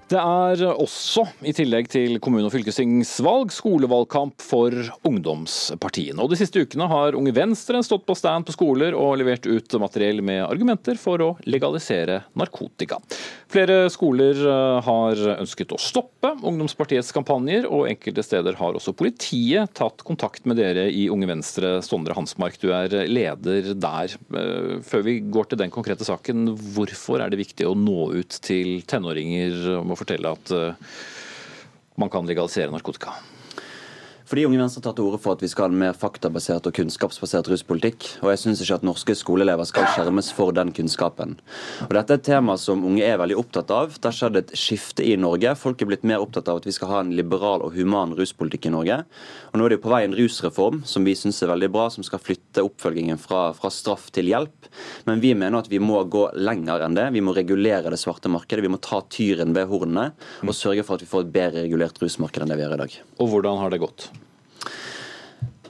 Det 0.07 0.19
er 0.21 0.61
også, 0.71 1.25
i 1.43 1.51
tillegg 1.57 1.89
til 1.91 2.21
kommune- 2.23 2.47
og 2.47 2.53
fylkestingsvalg, 2.55 3.51
skolevalgkamp 3.51 4.39
for 4.39 4.71
ungdomspartiene. 5.03 6.21
Og 6.23 6.31
De 6.31 6.39
siste 6.39 6.63
ukene 6.63 6.87
har 6.87 7.17
Unge 7.19 7.33
Venstre 7.35 7.81
stått 7.83 8.05
på 8.07 8.15
stand 8.15 8.47
på 8.47 8.55
skoler 8.55 8.95
og 8.95 9.17
levert 9.19 9.49
ut 9.51 9.75
materiell 9.83 10.23
med 10.23 10.45
argumenter 10.45 10.95
for 10.95 11.25
å 11.25 11.31
legalisere 11.51 12.21
narkotika. 12.39 13.01
Flere 13.51 13.89
skoler 13.91 14.39
eh, 14.39 14.77
har 14.87 15.23
ønsket 15.41 15.75
å 15.75 15.81
stoppe 15.81 16.37
ungdomspartiets 16.39 17.11
kampanjer, 17.15 17.67
og 17.67 17.89
enkelte 17.91 18.23
steder 18.23 18.61
har 18.61 18.79
også 18.79 18.95
politiet 18.95 19.75
tatt 19.75 20.07
kontakt 20.07 20.47
med 20.47 20.61
dere 20.63 20.87
i 20.87 21.09
Unge 21.11 21.31
Venstre. 21.33 21.81
Sondre 21.83 22.15
Hansmark, 22.15 22.61
du 22.63 22.71
er 22.71 22.95
leder 23.11 23.73
der. 23.75 24.15
Eh, 24.15 24.79
før 24.87 25.07
vi 25.07 25.19
går 25.35 25.51
til 25.51 25.63
den 25.65 25.75
konkrete 25.75 26.07
saken, 26.07 26.53
hvorfor 26.77 27.27
er 27.27 27.35
det 27.35 27.43
viktig 27.43 27.67
å 27.67 27.75
nå 27.75 28.13
ut 28.15 28.41
til 28.47 28.87
tenåringer? 28.87 29.65
om 29.87 29.96
fortelle 29.99 30.33
at 30.33 30.53
eh, 30.55 30.75
man 31.97 32.13
kan 32.13 32.29
legalisere 32.29 32.71
narkotika? 32.73 33.15
Fordi 34.27 34.43
Unge 34.43 34.59
Venstre 34.59 34.81
har 34.81 34.89
tatt 34.89 34.97
til 34.99 35.07
orde 35.07 35.21
for 35.23 35.37
at 35.37 35.43
vi 35.45 35.49
skal 35.51 35.69
ha 35.69 35.71
en 35.71 35.79
mer 35.79 35.93
faktabasert 35.95 36.65
og 36.67 36.75
kunnskapsbasert 36.75 37.47
ruspolitikk. 37.47 38.09
Og 38.25 38.33
jeg 38.33 38.41
syns 38.43 38.63
ikke 38.65 38.81
at 38.81 38.87
norske 38.89 39.15
skoleelever 39.15 39.69
skal 39.69 39.87
skjermes 39.95 40.33
for 40.35 40.51
den 40.57 40.73
kunnskapen. 40.75 41.37
Og 41.87 41.95
Dette 41.95 42.17
er 42.17 42.19
et 42.19 42.27
tema 42.27 42.57
som 42.59 42.83
unge 42.89 43.05
er 43.07 43.21
veldig 43.21 43.37
opptatt 43.39 43.71
av. 43.71 43.95
Det 43.95 44.11
har 44.11 44.17
skjedd 44.19 44.41
et 44.41 44.51
skifte 44.59 45.07
i 45.07 45.15
Norge. 45.23 45.53
Folk 45.61 45.79
er 45.79 45.91
blitt 45.93 46.07
mer 46.11 46.25
opptatt 46.25 46.51
av 46.51 46.59
at 46.59 46.67
vi 46.67 46.75
skal 46.75 46.91
ha 46.91 47.05
en 47.05 47.13
liberal 47.15 47.63
og 47.63 47.77
human 47.79 48.17
ruspolitikk 48.19 48.67
i 48.67 48.75
Norge. 48.75 48.99
Og 49.53 49.61
nå 49.61 49.69
er 49.69 49.73
det 49.73 49.79
jo 49.79 49.85
på 49.87 49.95
vei 49.95 50.03
en 50.09 50.19
rusreform 50.19 50.83
som 50.91 51.07
vi 51.07 51.15
syns 51.15 51.39
er 51.47 51.53
veldig 51.53 51.71
bra, 51.79 51.87
som 51.95 52.03
skal 52.07 52.23
flytte 52.27 52.67
oppfølgingen 52.67 53.23
fra, 53.23 53.53
fra 53.55 53.71
straff 53.71 54.11
til 54.11 54.33
hjelp. 54.33 54.71
Men 55.07 55.23
vi 55.23 55.37
mener 55.39 55.63
at 55.63 55.71
vi 55.71 55.79
må 55.79 56.03
gå 56.11 56.27
lenger 56.35 56.83
enn 56.83 56.99
det. 56.99 57.07
Vi 57.15 57.23
må 57.23 57.37
regulere 57.37 57.95
det 57.95 58.03
svarte 58.03 58.33
markedet. 58.33 58.67
Vi 58.67 58.75
må 58.75 58.83
ta 58.83 59.05
tyren 59.07 59.55
ved 59.55 59.71
hornene 59.71 60.11
og 60.43 60.55
sørge 60.59 60.83
for 60.83 60.99
at 60.99 61.07
vi 61.07 61.13
får 61.15 61.29
et 61.29 61.35
bedre 61.39 61.67
regulert 61.69 62.03
rusmarked 62.03 62.43
enn 62.43 62.51
det 62.51 62.59
vi 62.59 62.67
gjør 62.67 62.79
i 62.81 62.85
dag. 62.87 63.03
Og 63.23 63.31
hvordan 63.31 63.63
har 63.63 63.71
det 63.71 63.85
gått? 63.87 64.11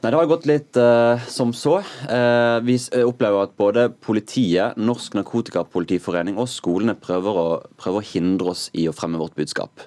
Nei, 0.07 0.13
Det 0.15 0.19
har 0.21 0.29
gått 0.31 0.45
litt 0.47 0.79
uh, 0.79 1.23
som 1.27 1.51
så. 1.51 1.81
Uh, 2.07 2.63
vi 2.63 2.77
opplever 3.03 3.43
at 3.43 3.57
både 3.59 3.89
politiet, 3.91 4.79
Norsk 4.79 5.17
Narkotikapolitiforening 5.19 6.39
og 6.39 6.47
skolene 6.47 6.95
prøver 6.95 7.41
å, 7.41 7.47
prøver 7.75 7.99
å 7.99 8.07
hindre 8.13 8.53
oss 8.53 8.69
i 8.79 8.85
å 8.87 8.95
fremme 8.95 9.19
vårt 9.19 9.35
budskap. 9.35 9.83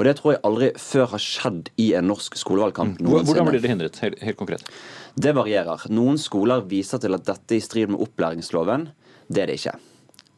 Og 0.00 0.02
Det 0.08 0.16
tror 0.18 0.34
jeg 0.34 0.42
aldri 0.50 0.72
før 0.82 1.12
har 1.14 1.22
skjedd 1.22 1.70
i 1.78 1.92
en 1.94 2.10
norsk 2.10 2.40
skolevalgkamp 2.42 2.98
Hvordan 2.98 3.22
noensinne. 3.22 3.46
blir 3.52 3.62
det 3.62 3.70
hindret, 3.70 4.02
helt, 4.02 4.18
helt 4.26 4.40
konkret? 4.40 4.66
Det 5.14 5.36
varierer. 5.38 5.86
Noen 5.94 6.18
skoler 6.18 6.66
viser 6.66 6.98
til 6.98 7.14
at 7.14 7.30
dette 7.30 7.54
er 7.54 7.62
i 7.62 7.62
strid 7.62 7.94
med 7.94 8.02
opplæringsloven. 8.02 8.90
Det 9.30 9.44
er 9.44 9.52
det 9.52 9.60
ikke. 9.62 9.78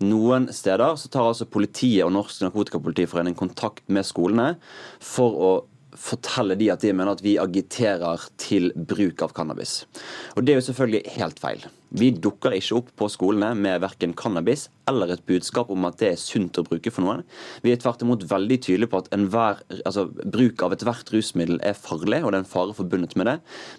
Noen 0.05 0.51
steder 0.53 0.99
så 1.01 1.09
tar 1.09 1.31
altså 1.31 1.49
politiet 1.49 2.05
og 2.05 2.13
Norsk 2.13 2.45
Narkotikapolitiforening 2.45 3.41
kontakt 3.41 3.89
med 3.89 4.05
skolene 4.05 4.59
for 5.01 5.41
å 5.41 5.55
fortelle 5.99 6.57
de 6.59 6.71
at 6.73 6.83
de 6.85 6.93
mener 6.93 7.15
at 7.15 7.23
vi 7.25 7.37
agiterer 7.41 8.23
til 8.41 8.71
bruk 8.75 9.23
av 9.25 9.35
cannabis. 9.37 9.85
Og 10.37 10.45
Det 10.45 10.55
er 10.55 10.61
jo 10.61 10.69
selvfølgelig 10.69 11.17
helt 11.17 11.43
feil. 11.43 11.67
Vi 11.95 12.11
dukker 12.11 12.57
ikke 12.57 12.81
opp 12.81 12.95
på 12.99 13.11
skolene 13.13 13.55
med 13.55 13.83
verken 13.85 14.15
cannabis 14.19 14.69
eller 14.91 15.15
et 15.15 15.25
budskap 15.29 15.71
om 15.73 15.87
at 15.89 15.99
det 16.01 16.11
er 16.13 16.21
sunt 16.21 16.59
å 16.61 16.65
bruke 16.67 16.93
for 16.93 17.05
noen. 17.05 17.25
Vi 17.65 17.73
er 17.73 17.81
tvert 17.81 18.03
imot 18.05 18.27
veldig 18.31 18.59
tydelige 18.67 18.93
på 18.93 19.03
at 19.03 19.11
enhver, 19.17 19.63
altså, 19.83 20.07
bruk 20.09 20.65
av 20.65 20.77
ethvert 20.77 21.13
rusmiddel 21.15 21.61
er 21.65 21.79
farlig, 21.79 22.23
og 22.23 22.33
det 22.33 22.41
er 22.41 22.45
en 22.45 22.53
fare 22.55 22.77
forbundet 22.77 23.17
med 23.21 23.31
det. 23.31 23.37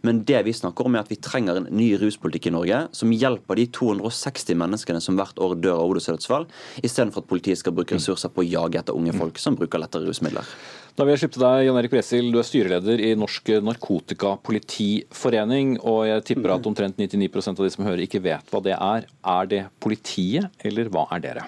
Men 0.07 0.23
det 0.27 0.43
vi 0.47 0.55
snakker 0.55 0.87
om 0.87 0.97
er 0.97 1.05
at 1.05 1.13
vi 1.13 1.19
trenger 1.21 1.61
en 1.61 1.69
ny 1.73 1.91
ruspolitikk 2.01 2.49
i 2.49 2.55
Norge 2.55 2.81
som 2.95 3.13
hjelper 3.13 3.61
de 3.61 3.67
260 3.79 4.61
menneskene 4.61 5.03
som 5.03 5.19
hvert 5.19 5.39
år 5.41 5.57
dør 5.59 5.83
av 5.83 5.93
odelsdødsfall, 5.93 6.49
istedenfor 6.85 7.23
at 7.23 7.29
politiet 7.29 7.61
skal 7.61 7.75
bruke 7.75 7.97
ressurser 7.97 8.33
på 8.33 8.43
å 8.43 8.49
jage 8.49 8.81
etter 8.81 8.97
unge 8.97 9.15
folk 9.17 9.39
som 9.41 9.57
bruker 9.59 9.81
lettere 9.81 10.09
rusmidler. 10.09 10.55
Da 10.95 11.03
vil 11.03 11.11
jeg 11.11 11.25
slippe 11.25 11.41
deg, 11.41 11.65
Jan 11.65 11.75
Erik 11.75 11.91
Bresil, 11.91 12.29
du 12.31 12.37
er 12.39 12.45
styreleder 12.47 13.01
i 13.03 13.09
Norsk 13.19 13.49
Narkotikapolitiforening. 13.67 15.73
Og 15.83 16.07
jeg 16.07 16.23
tipper 16.29 16.53
at 16.53 16.67
omtrent 16.69 16.95
99% 16.95 17.59
av 17.59 17.67
de 17.67 17.71
som 17.73 17.83
hører, 17.83 18.05
ikke 18.05 18.23
vet 18.23 18.47
hva 18.47 18.61
det 18.63 18.77
er. 18.77 19.03
Er 19.27 19.43
det 19.51 19.67
politiet, 19.83 20.47
eller 20.63 20.87
hva 20.95 21.05
er 21.15 21.23
dere? 21.23 21.47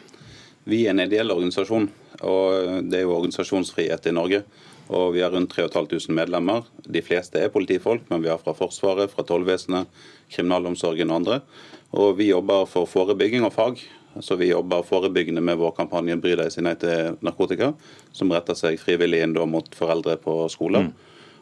Vi 0.68 0.84
er 0.84 0.92
en 0.92 1.04
ideell 1.06 1.32
organisasjon, 1.32 1.88
og 2.28 2.88
det 2.92 3.00
er 3.00 3.06
jo 3.06 3.16
organisasjonsfrihet 3.16 4.10
i 4.10 4.16
Norge. 4.16 4.44
Og 4.88 5.14
vi 5.16 5.22
har 5.24 5.34
rundt 5.34 5.52
3500 5.52 6.16
medlemmer. 6.16 6.68
De 6.84 7.02
fleste 7.04 7.40
er 7.44 7.52
politifolk, 7.52 8.06
men 8.12 8.24
vi 8.24 8.32
har 8.32 8.40
fra 8.40 8.54
Forsvaret, 8.56 9.12
fra 9.12 9.26
tollvesenet, 9.28 9.88
kriminalomsorgen 10.32 11.12
og 11.12 11.20
andre. 11.22 11.40
Og 11.92 12.16
vi 12.20 12.30
jobber 12.32 12.68
for 12.72 12.88
forebygging 12.88 13.44
og 13.48 13.56
fag. 13.56 13.82
Så 14.24 14.36
vi 14.40 14.50
jobber 14.50 14.86
forebyggende 14.88 15.44
med 15.44 15.60
vår 15.60 15.76
kampanje 15.78 16.16
'Bry 16.18 16.36
deg, 16.40 16.52
si 16.52 16.62
nei 16.62 16.74
til 16.76 17.18
narkotika', 17.22 17.74
som 18.12 18.32
retter 18.32 18.56
seg 18.56 18.80
frivillig 18.80 19.22
inn 19.22 19.36
mot 19.48 19.76
foreldre 19.76 20.18
på 20.18 20.50
skoler. 20.50 20.90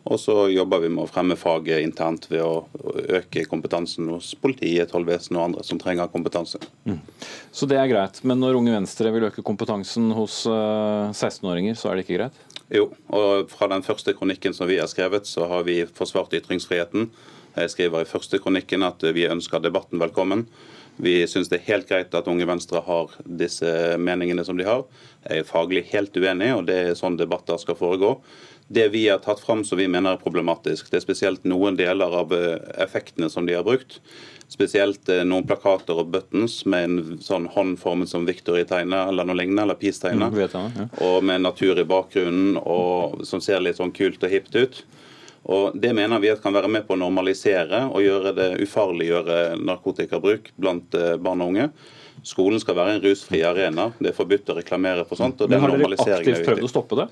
Og 0.05 0.19
så 0.21 0.33
jobber 0.53 0.83
vi 0.83 0.89
med 0.93 1.07
å 1.07 1.09
fremme 1.09 1.37
faget 1.39 1.81
internt 1.81 2.27
ved 2.29 2.43
å 2.45 2.67
øke 3.17 3.47
kompetansen 3.49 4.11
hos 4.13 4.35
politiet, 4.37 4.91
tollvesenet 4.91 5.39
og 5.39 5.45
andre 5.47 5.63
som 5.65 5.79
trenger 5.81 6.11
kompetanse. 6.13 6.61
Så 7.49 7.65
det 7.69 7.79
er 7.81 7.89
greit. 7.89 8.21
Men 8.21 8.43
når 8.43 8.59
Unge 8.59 8.75
Venstre 8.75 9.09
vil 9.15 9.25
øke 9.31 9.45
kompetansen 9.45 10.11
hos 10.13 10.43
eh, 10.45 11.09
16-åringer, 11.09 11.73
så 11.79 11.89
er 11.89 11.97
det 11.97 12.05
ikke 12.05 12.19
greit? 12.19 12.37
Jo, 12.73 12.91
og 13.13 13.49
fra 13.49 13.69
den 13.73 13.85
første 13.85 14.13
kronikken 14.17 14.53
som 14.53 14.69
vi 14.69 14.77
har 14.77 14.89
skrevet, 14.89 15.25
så 15.29 15.49
har 15.49 15.65
vi 15.65 15.83
forsvart 15.97 16.37
ytringsfriheten. 16.37 17.09
Jeg 17.55 17.73
skriver 17.73 18.05
i 18.05 18.09
første 18.09 18.37
kronikken 18.43 18.85
at 18.85 19.01
vi 19.15 19.25
ønsker 19.29 19.61
debatten 19.63 20.01
velkommen. 20.01 20.45
Vi 21.01 21.17
syns 21.27 21.49
det 21.51 21.59
er 21.59 21.69
helt 21.73 21.89
greit 21.89 22.13
at 22.15 22.27
Unge 22.31 22.47
Venstre 22.47 22.79
har 22.85 23.13
disse 23.25 23.67
meningene 23.99 24.45
som 24.47 24.57
de 24.57 24.67
har. 24.67 24.85
Jeg 25.25 25.43
er 25.43 25.47
faglig 25.49 25.83
helt 25.91 26.15
uenig, 26.15 26.51
og 26.55 26.67
det 26.69 26.77
er 26.81 26.99
sånn 26.99 27.17
debatter 27.19 27.59
skal 27.59 27.77
foregå. 27.79 28.13
Det 28.67 28.87
vi 28.89 29.09
har 29.09 29.19
tatt 29.21 29.39
fram 29.39 29.61
som 29.65 29.77
vi 29.77 29.87
mener 29.87 30.15
er 30.15 30.21
problematisk, 30.21 30.87
det 30.89 30.97
er 30.97 31.03
spesielt 31.03 31.43
noen 31.45 31.77
deler 31.77 32.15
av 32.21 32.33
eh, 32.33 32.55
effektene 32.81 33.29
som 33.29 33.45
de 33.45 33.53
har 33.53 33.65
brukt. 33.67 33.99
Spesielt 34.49 35.09
eh, 35.09 35.21
noen 35.25 35.45
plakater 35.45 36.01
og 36.01 36.09
buttons 36.13 36.63
med 36.69 36.87
en 36.87 37.19
sånn 37.21 37.45
hånd 37.53 37.77
formet 37.81 38.09
som 38.09 38.25
Victory 38.25 38.65
tegner, 38.65 39.11
eller 39.11 39.27
noe 39.27 39.37
lignende, 39.37 39.67
eller 39.67 39.77
Peace 39.77 40.01
tegner. 40.01 40.33
Mm, 40.33 40.79
ja. 40.81 40.87
Og 41.05 41.21
med 41.25 41.45
natur 41.45 41.77
i 41.81 41.85
bakgrunnen, 41.85 42.57
og 42.57 43.21
som 43.29 43.41
ser 43.41 43.61
litt 43.61 43.77
sånn 43.77 43.93
kult 43.93 44.25
og 44.25 44.33
hipt 44.33 44.57
ut. 44.57 44.81
Og 45.45 45.77
Det 45.77 45.93
mener 45.93 46.19
vi 46.19 46.31
at 46.33 46.41
kan 46.41 46.55
være 46.55 46.71
med 46.71 46.87
på 46.87 46.95
å 46.95 46.97
normalisere 46.97 47.83
og 47.91 48.01
gjøre 48.01 48.33
det 48.33 48.47
ufarliggjøre 48.65 49.59
narkotikabruk 49.61 50.49
blant 50.57 50.97
eh, 50.97 51.19
barn 51.21 51.45
og 51.45 51.53
unge. 51.53 51.69
Skolen 52.25 52.57
skal 52.63 52.79
være 52.79 52.95
en 52.95 53.03
rusfri 53.03 53.43
arena. 53.45 53.91
Det 53.99 54.09
er 54.09 54.17
forbudt 54.17 54.49
å 54.49 54.57
reklamere 54.57 55.05
for 55.05 55.21
sånt. 55.21 55.41
og 55.45 55.51
den 55.51 55.61
har 55.61 55.69
dere 55.69 55.93
er 55.93 56.17
aktivt 56.17 56.47
prøvd 56.47 56.65
å 56.65 56.71
stoppe 56.71 56.97
det? 57.03 57.07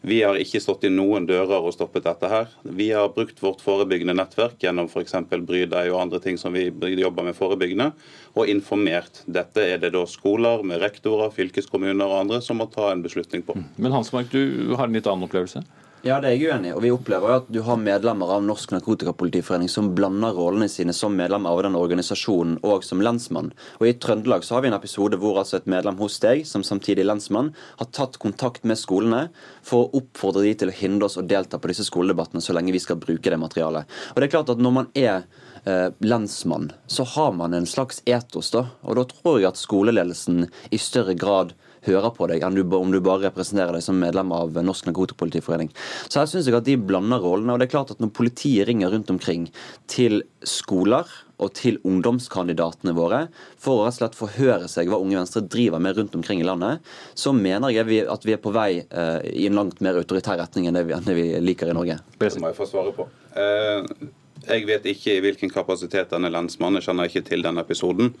Vi 0.00 0.22
har 0.22 0.38
ikke 0.40 0.62
stått 0.64 0.86
i 0.88 0.90
noen 0.92 1.26
dører 1.28 1.60
og 1.60 1.74
stoppet 1.74 2.06
dette 2.06 2.28
her. 2.30 2.48
Vi 2.64 2.86
har 2.96 3.10
brukt 3.12 3.42
vårt 3.44 3.60
forebyggende 3.60 4.14
nettverk 4.16 4.56
gjennom 4.64 4.88
f.eks. 4.88 5.12
Bry 5.28 5.66
deg 5.68 5.90
og 5.92 6.00
andre 6.00 6.20
ting 6.24 6.38
som 6.40 6.56
vi 6.56 6.70
jobber 6.96 7.26
med 7.26 7.36
forebyggende, 7.36 7.90
og 8.32 8.48
informert. 8.48 9.20
Dette 9.28 9.66
er 9.74 9.82
det 9.82 9.92
da 9.92 10.06
skoler 10.08 10.64
med 10.64 10.80
rektorer, 10.80 11.34
fylkeskommuner 11.36 12.06
og 12.06 12.22
andre 12.22 12.40
som 12.44 12.62
må 12.62 12.70
ta 12.72 12.88
en 12.94 13.04
beslutning 13.04 13.44
på. 13.44 13.58
Men 13.76 13.92
Hansmark, 13.92 14.32
du 14.32 14.72
har 14.78 14.88
en 14.88 14.96
litt 14.96 15.10
annen 15.10 15.28
opplevelse? 15.28 15.64
Ja, 16.00 16.16
det 16.16 16.30
er 16.30 16.38
jeg 16.38 16.48
uenig 16.48 16.70
i. 16.70 16.72
Og 16.72 16.80
vi 16.80 16.90
opplever 16.94 17.28
jo 17.28 17.38
at 17.42 17.48
du 17.52 17.58
har 17.66 17.76
medlemmer 17.76 18.30
av 18.32 18.44
Norsk 18.46 18.70
Narkotikapolitiforening 18.72 19.68
som 19.68 19.90
blander 19.92 20.32
rollene 20.32 20.70
sine 20.72 20.94
som 20.96 21.12
medlem 21.12 21.44
av 21.44 21.60
den 21.66 21.76
organisasjonen 21.76 22.54
og 22.64 22.86
som 22.86 23.02
lensmann. 23.04 23.50
Og 23.82 23.84
i 23.90 23.92
Trøndelag 24.00 24.46
så 24.46 24.56
har 24.56 24.64
vi 24.64 24.70
en 24.70 24.78
episode 24.78 25.18
hvor 25.20 25.42
altså 25.42 25.58
et 25.58 25.68
medlem 25.68 26.00
hos 26.00 26.16
deg, 26.24 26.46
som 26.48 26.64
samtidig 26.64 27.04
lensmann, 27.04 27.52
har 27.76 27.90
tatt 27.92 28.16
kontakt 28.22 28.64
med 28.64 28.80
skolene 28.80 29.26
for 29.60 29.84
å 29.90 30.00
oppfordre 30.00 30.46
de 30.48 30.56
til 30.62 30.72
å 30.72 30.78
hindre 30.80 31.10
oss 31.10 31.20
å 31.20 31.26
delta 31.34 31.60
på 31.60 31.68
disse 31.68 31.84
skoledebattene 31.90 32.40
så 32.40 32.56
lenge 32.56 32.72
vi 32.72 32.80
skal 32.80 32.96
bruke 33.02 33.28
det 33.28 33.42
materialet. 33.44 34.00
Og 34.14 34.22
det 34.22 34.30
er 34.30 34.36
klart 34.38 34.56
at 34.56 34.64
når 34.64 34.76
man 34.78 34.92
er 34.96 35.26
eh, 35.68 35.90
lensmann, 36.00 36.70
så 36.88 37.04
har 37.12 37.36
man 37.36 37.52
en 37.52 37.68
slags 37.68 38.00
etos, 38.08 38.54
da. 38.56 38.70
Og 38.88 38.96
da 38.96 39.04
tror 39.12 39.42
jeg 39.42 39.52
at 39.52 39.60
skoleledelsen 39.60 40.46
i 40.72 40.80
større 40.80 41.12
grad 41.12 41.52
hører 41.86 42.12
på 42.16 42.28
deg 42.30 42.44
enn 42.44 42.58
du, 42.58 42.62
om 42.76 42.92
du 42.92 43.00
bare 43.04 43.28
representerer 43.28 43.76
deg 43.76 43.84
som 43.84 43.98
medlem 44.00 44.32
av 44.36 44.58
Norsk 44.64 44.88
Narkotikapolitiforening. 44.88 45.72
Så 46.08 46.20
her 46.20 46.30
syns 46.30 46.48
jeg 46.48 46.58
at 46.58 46.68
de 46.68 46.76
blander 46.80 47.22
rollene. 47.22 47.54
Og 47.54 47.60
det 47.60 47.68
er 47.68 47.74
klart 47.76 47.94
at 47.94 48.02
når 48.02 48.14
politiet 48.16 48.68
ringer 48.68 48.92
rundt 48.92 49.12
omkring 49.12 49.48
til 49.90 50.22
skoler 50.46 51.08
og 51.40 51.54
til 51.56 51.78
ungdomskandidatene 51.88 52.92
våre 52.96 53.22
for 53.60 53.80
å 53.80 53.86
rett 53.86 53.94
og 53.94 53.98
slett 54.00 54.18
forhøre 54.18 54.68
seg 54.68 54.90
hva 54.92 55.00
Unge 55.00 55.18
Venstre 55.18 55.42
driver 55.46 55.80
med 55.82 55.96
rundt 55.96 56.16
omkring 56.18 56.42
i 56.42 56.46
landet, 56.46 56.84
så 57.16 57.32
mener 57.36 57.72
jeg 57.72 58.04
at 58.12 58.26
vi 58.28 58.36
er 58.36 58.42
på 58.42 58.52
vei 58.54 58.70
eh, 58.82 59.20
i 59.32 59.48
en 59.48 59.56
langt 59.56 59.80
mer 59.84 59.98
autoritær 60.00 60.40
retning 60.40 60.68
enn 60.68 60.76
det 60.76 61.16
vi, 61.16 61.26
liker 61.40 61.72
i 61.72 61.76
Norge. 61.76 62.00
Det 62.20 62.34
må 62.42 62.52
jeg 62.52 62.60
få 62.60 62.68
svare 62.68 62.92
på. 62.96 63.08
Eh, 63.40 64.10
Jeg 64.40 64.64
vet 64.64 64.86
ikke 64.88 65.14
i 65.18 65.20
hvilken 65.20 65.50
kapasitet 65.52 66.12
denne 66.14 66.30
lensmannen, 66.32 66.80
kjenner 66.80 67.10
ikke 67.10 67.22
til 67.26 67.42
den 67.44 67.60
episoden. 67.60 68.14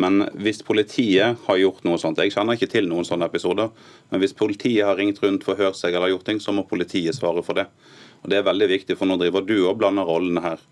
Men 0.00 0.24
hvis 0.40 0.62
politiet 0.64 1.40
har 1.44 1.60
gjort 1.60 1.84
noe 1.84 1.98
sånt 2.00 2.20
Jeg 2.22 2.32
kjenner 2.32 2.56
ikke 2.56 2.70
til 2.72 2.88
noen 2.88 3.04
sånne 3.04 3.28
episoder. 3.28 3.68
Men 4.08 4.22
hvis 4.22 4.36
politiet 4.36 4.86
har 4.86 4.96
ringt 4.96 5.20
rundt, 5.22 5.44
forhørt 5.44 5.76
seg 5.76 5.94
eller 5.94 6.14
gjort 6.14 6.24
ting, 6.28 6.40
så 6.40 6.54
må 6.56 6.64
politiet 6.68 7.16
svare 7.16 7.44
for 7.44 7.60
det. 7.60 7.66
Og 8.22 8.30
Det 8.30 8.38
er 8.38 8.48
veldig 8.48 8.68
viktig, 8.68 8.96
for 8.96 9.06
nå 9.06 9.18
driver 9.20 9.44
du 9.44 9.58
og 9.68 9.76
blander 9.78 10.08
rollene 10.08 10.42
her. 10.42 10.64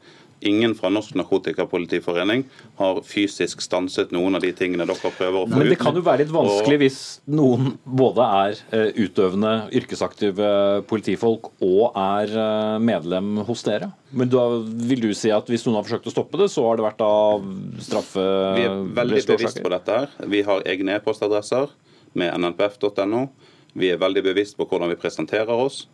Ingen 0.45 0.75
fra 0.77 0.91
Norsk 0.93 1.15
Narkotikapolitiforening 1.17 2.45
har 2.77 3.01
fysisk 3.07 3.63
stanset 3.65 4.11
noen 4.13 4.37
av 4.37 4.43
de 4.45 4.51
tingene 4.57 4.85
dere 4.87 5.13
prøver 5.17 5.39
å 5.41 5.47
få 5.49 5.57
Men 5.57 5.71
det 5.73 5.79
kan 5.81 5.97
jo 5.97 6.03
være 6.05 6.25
litt 6.25 6.35
vanskelig 6.35 6.77
Og- 6.77 6.83
hvis 6.85 6.99
noen 7.27 7.71
både 7.85 8.27
er 8.43 8.59
eh, 8.77 8.91
utøvende, 9.07 9.55
yrkesaktive 9.73 10.51
politifolk 10.91 11.51
og 11.65 11.97
er 11.97 12.37
eh, 12.37 12.79
medlem 12.85 13.39
hos 13.49 13.65
dere. 13.67 13.91
Men 14.13 14.29
da 14.29 14.45
vil 14.61 15.01
du 15.01 15.11
si 15.15 15.33
at 15.33 15.49
hvis 15.49 15.65
noen 15.67 15.81
har 15.81 15.89
forsøkt 15.89 16.11
å 16.11 16.15
stoppe 16.15 16.39
det, 16.41 16.51
så 16.53 16.67
har 16.69 16.77
det 16.77 16.87
vært 16.87 17.03
av 17.07 17.43
straffe... 17.83 18.23
Vi 18.57 18.69
er 18.69 18.87
veldig 19.01 19.25
bevisst 19.33 19.63
på 19.65 19.73
dette. 19.73 20.01
her. 20.05 20.29
Vi 20.29 20.43
har 20.47 20.63
egne 20.69 20.99
e-postadresser 21.01 21.73
med 22.17 22.33
nnpf.no. 22.37 23.29
Vi 23.77 23.91
er 23.93 24.01
veldig 24.01 24.23
bevisst 24.25 24.57
på 24.57 24.65
hvordan 24.69 24.89
vi 24.93 25.01
presenterer 25.01 25.53
oss. 25.53 25.87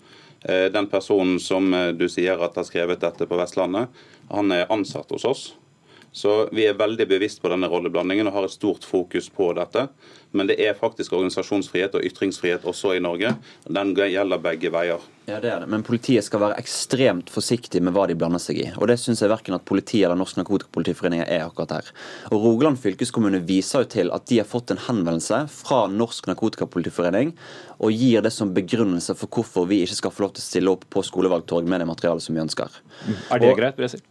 Eh, 0.44 0.68
Den 0.72 0.86
personen 0.90 1.40
som 1.40 1.74
eh, 1.74 1.92
du 1.94 2.08
sier 2.10 2.40
at 2.42 2.56
har 2.58 2.66
skrevet 2.66 3.02
dette 3.02 3.26
på 3.26 3.38
Vestlandet, 3.38 3.88
han 4.30 4.52
er 4.54 4.70
ansatt 4.72 5.10
hos 5.14 5.26
oss. 5.28 5.42
Så 6.12 6.48
vi 6.52 6.66
er 6.68 6.74
veldig 6.76 7.06
bevisst 7.08 7.40
på 7.40 7.48
denne 7.48 7.68
rolleblandingen 7.72 8.28
og 8.28 8.34
har 8.36 8.44
et 8.44 8.52
stort 8.52 8.84
fokus 8.84 9.30
på 9.32 9.46
dette. 9.56 9.86
Men 10.36 10.48
det 10.48 10.58
er 10.64 10.76
faktisk 10.76 11.12
organisasjonsfrihet 11.16 11.94
og 11.96 12.04
ytringsfrihet 12.08 12.64
også 12.68 12.94
i 12.96 13.00
Norge. 13.04 13.34
Den 13.68 13.94
gjelder 13.96 14.40
begge 14.44 14.70
veier. 14.72 15.00
Ja, 15.28 15.38
det 15.40 15.50
er 15.52 15.60
det. 15.62 15.68
Men 15.70 15.84
politiet 15.86 16.24
skal 16.26 16.40
være 16.42 16.56
ekstremt 16.60 17.30
forsiktig 17.32 17.80
med 17.84 17.94
hva 17.96 18.04
de 18.10 18.16
blander 18.18 18.40
seg 18.42 18.58
i. 18.60 18.68
Og 18.76 18.88
det 18.90 18.98
syns 19.00 19.22
jeg 19.22 19.30
verken 19.32 19.56
at 19.56 19.64
politiet 19.68 20.04
eller 20.08 20.18
Norsk 20.20 20.40
Narkotikapolitiforening 20.40 21.22
er 21.24 21.46
akkurat 21.46 21.76
her. 21.78 21.90
Og 22.32 22.44
Rogaland 22.44 22.80
fylkeskommune 22.82 23.40
viser 23.48 23.84
jo 23.86 23.90
til 23.96 24.12
at 24.12 24.26
de 24.28 24.40
har 24.42 24.48
fått 24.48 24.72
en 24.74 24.82
henvendelse 24.88 25.44
fra 25.52 25.84
Norsk 25.92 26.28
Narkotikapolitiforening 26.32 27.32
og 27.82 27.92
gir 27.96 28.20
det 28.24 28.32
som 28.34 28.52
begrunnelse 28.56 29.16
for 29.18 29.32
hvorfor 29.32 29.68
vi 29.70 29.80
ikke 29.86 30.00
skal 30.00 30.12
få 30.14 30.26
lov 30.26 30.34
til 30.36 30.44
å 30.44 30.48
stille 30.48 30.74
opp 30.76 30.84
på 30.92 31.04
skolevalgtorg 31.06 31.68
med 31.70 31.80
det 31.84 31.88
materialet 31.92 32.24
som 32.24 32.36
vi 32.36 32.44
ønsker. 32.44 32.80
Er 33.30 33.38
det 33.42 33.52
Og- 33.52 33.58
greit, 33.58 33.76
Bresil? 33.76 34.02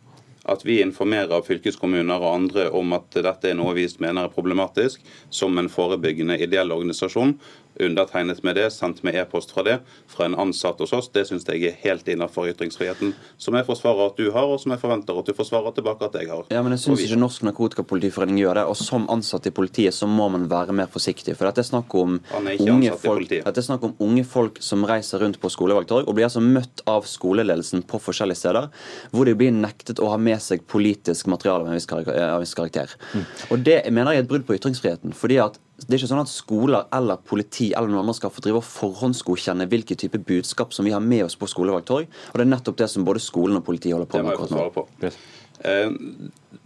At 0.49 0.65
vi 0.65 0.79
informerer 0.81 1.43
fylkeskommuner 1.45 2.21
og 2.21 2.35
andre 2.35 2.67
om 2.73 2.95
at 2.97 3.13
dette 3.13 3.51
er 3.51 3.57
noe 3.57 3.75
vi 3.77 3.87
mener 4.01 4.25
er 4.25 4.33
problematisk, 4.33 5.03
som 5.29 5.57
en 5.61 5.69
forebyggende 5.69 6.39
ideell 6.41 6.73
organisasjon. 6.73 7.35
Undertegnet 7.79 8.43
med 8.43 8.57
det, 8.59 8.67
sendt 8.73 9.03
med 9.03 9.15
e-post 9.15 9.53
fra 9.53 9.63
det, 9.63 9.77
fra 10.11 10.27
en 10.27 10.35
ansatt 10.39 10.79
hos 10.83 10.93
oss, 10.93 11.09
det 11.13 11.25
syns 11.29 11.45
jeg 11.47 11.63
er 11.67 11.77
helt 11.83 12.07
innenfor 12.11 12.49
ytringsfriheten, 12.51 13.13
som 13.41 13.57
jeg 13.57 13.67
forsvarer 13.67 14.11
at 14.11 14.19
du 14.19 14.31
har, 14.33 14.49
og 14.49 14.59
som 14.61 14.73
jeg 14.73 14.81
forventer 14.81 15.17
at 15.17 15.29
du 15.29 15.35
forsvarer 15.37 15.75
tilbake 15.77 16.07
at 16.07 16.17
jeg 16.19 16.29
har. 16.31 16.45
Ja, 16.53 16.61
men 16.65 16.75
jeg 16.75 16.83
syns 16.85 17.05
ikke 17.05 17.19
Norsk 17.21 17.45
Narkotikapolitiforening 17.47 18.41
gjør 18.41 18.61
det. 18.61 18.65
Og 18.71 18.77
som 18.79 19.07
ansatt 19.11 19.47
i 19.49 19.53
politiet 19.55 19.95
så 19.95 20.09
må 20.09 20.27
man 20.33 20.47
være 20.51 20.75
mer 20.75 20.91
forsiktig. 20.91 21.35
For 21.39 21.49
dette 21.49 21.63
er 21.63 21.69
snakk 21.69 21.95
om, 21.97 22.19
unge 22.35 22.93
folk, 23.01 23.31
dette 23.31 23.63
er 23.63 23.67
snakk 23.67 23.87
om 23.87 23.95
unge 24.03 24.25
folk 24.27 24.61
som 24.63 24.85
reiser 24.87 25.23
rundt 25.23 25.39
på 25.41 25.51
skolevalgtorg 25.51 26.07
og 26.07 26.17
blir 26.17 26.27
altså 26.27 26.43
møtt 26.43 26.83
av 26.89 27.07
skoleledelsen 27.09 27.85
på 27.89 28.01
forskjellige 28.01 28.41
steder, 28.43 28.69
hvor 29.13 29.27
de 29.27 29.35
blir 29.37 29.53
nektet 29.55 30.01
å 30.01 30.11
ha 30.13 30.19
med 30.21 30.41
seg 30.43 30.65
politisk 30.69 31.29
materiale 31.31 31.65
av 31.65 31.71
en 31.71 31.79
viss 31.79 31.89
karakter. 31.89 32.61
karakter. 32.61 32.95
Og 33.51 33.65
det 33.65 33.81
mener 33.91 34.15
jeg 34.15 34.23
er 34.23 34.25
et 34.25 34.31
brudd 34.31 34.47
på 34.47 34.57
ytringsfriheten. 34.57 35.13
fordi 35.13 35.37
at 35.41 35.59
det 35.87 35.95
er 35.95 35.99
ikke 35.99 36.11
sånn 36.11 36.23
at 36.23 36.31
skoler 36.31 36.87
eller 36.93 37.21
politi 37.25 37.71
eller 37.73 37.89
noen 37.89 38.03
andre 38.03 38.17
skal 38.17 38.33
få 38.33 38.43
drive 38.45 38.61
og 38.61 38.67
forhåndsgodkjenne 38.67 39.67
hvilke 39.71 39.97
type 39.99 40.21
budskap 40.27 40.75
som 40.75 40.87
vi 40.87 40.93
har 40.95 41.03
med 41.03 41.25
oss 41.25 41.37
på 41.39 41.49
skolevalgtorg. 41.49 42.09
Og 42.31 42.37
det 42.37 42.45
er 42.45 42.51
nettopp 42.53 42.77
det 42.81 42.89
som 42.91 43.07
både 43.07 43.23
skolen 43.23 43.57
og 43.59 43.65
politiet 43.67 43.97
holder 43.97 44.11
på 44.11 44.21
med 44.21 44.35
akkurat 44.35 44.77
nå. 45.01 45.13
Eh, 45.63 45.89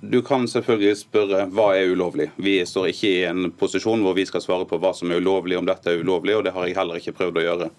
Du 0.06 0.22
kan 0.22 0.46
selvfølgelig 0.48 0.98
spørre 1.00 1.46
hva 1.50 1.72
er 1.76 1.90
ulovlig. 1.90 2.28
Vi 2.38 2.60
står 2.68 2.92
ikke 2.92 3.10
i 3.10 3.24
en 3.26 3.50
posisjon 3.58 4.04
hvor 4.06 4.14
vi 4.16 4.26
skal 4.28 4.44
svare 4.44 4.68
på 4.70 4.78
hva 4.80 4.92
som 4.94 5.12
er 5.12 5.22
ulovlig, 5.24 5.58
om 5.58 5.66
dette 5.66 5.90
er 5.90 6.04
ulovlig, 6.04 6.36
og 6.38 6.44
det 6.46 6.54
har 6.54 6.68
jeg 6.68 6.78
heller 6.78 7.00
ikke 7.00 7.16
prøvd 7.18 7.40
å 7.40 7.46
gjøre. 7.46 7.70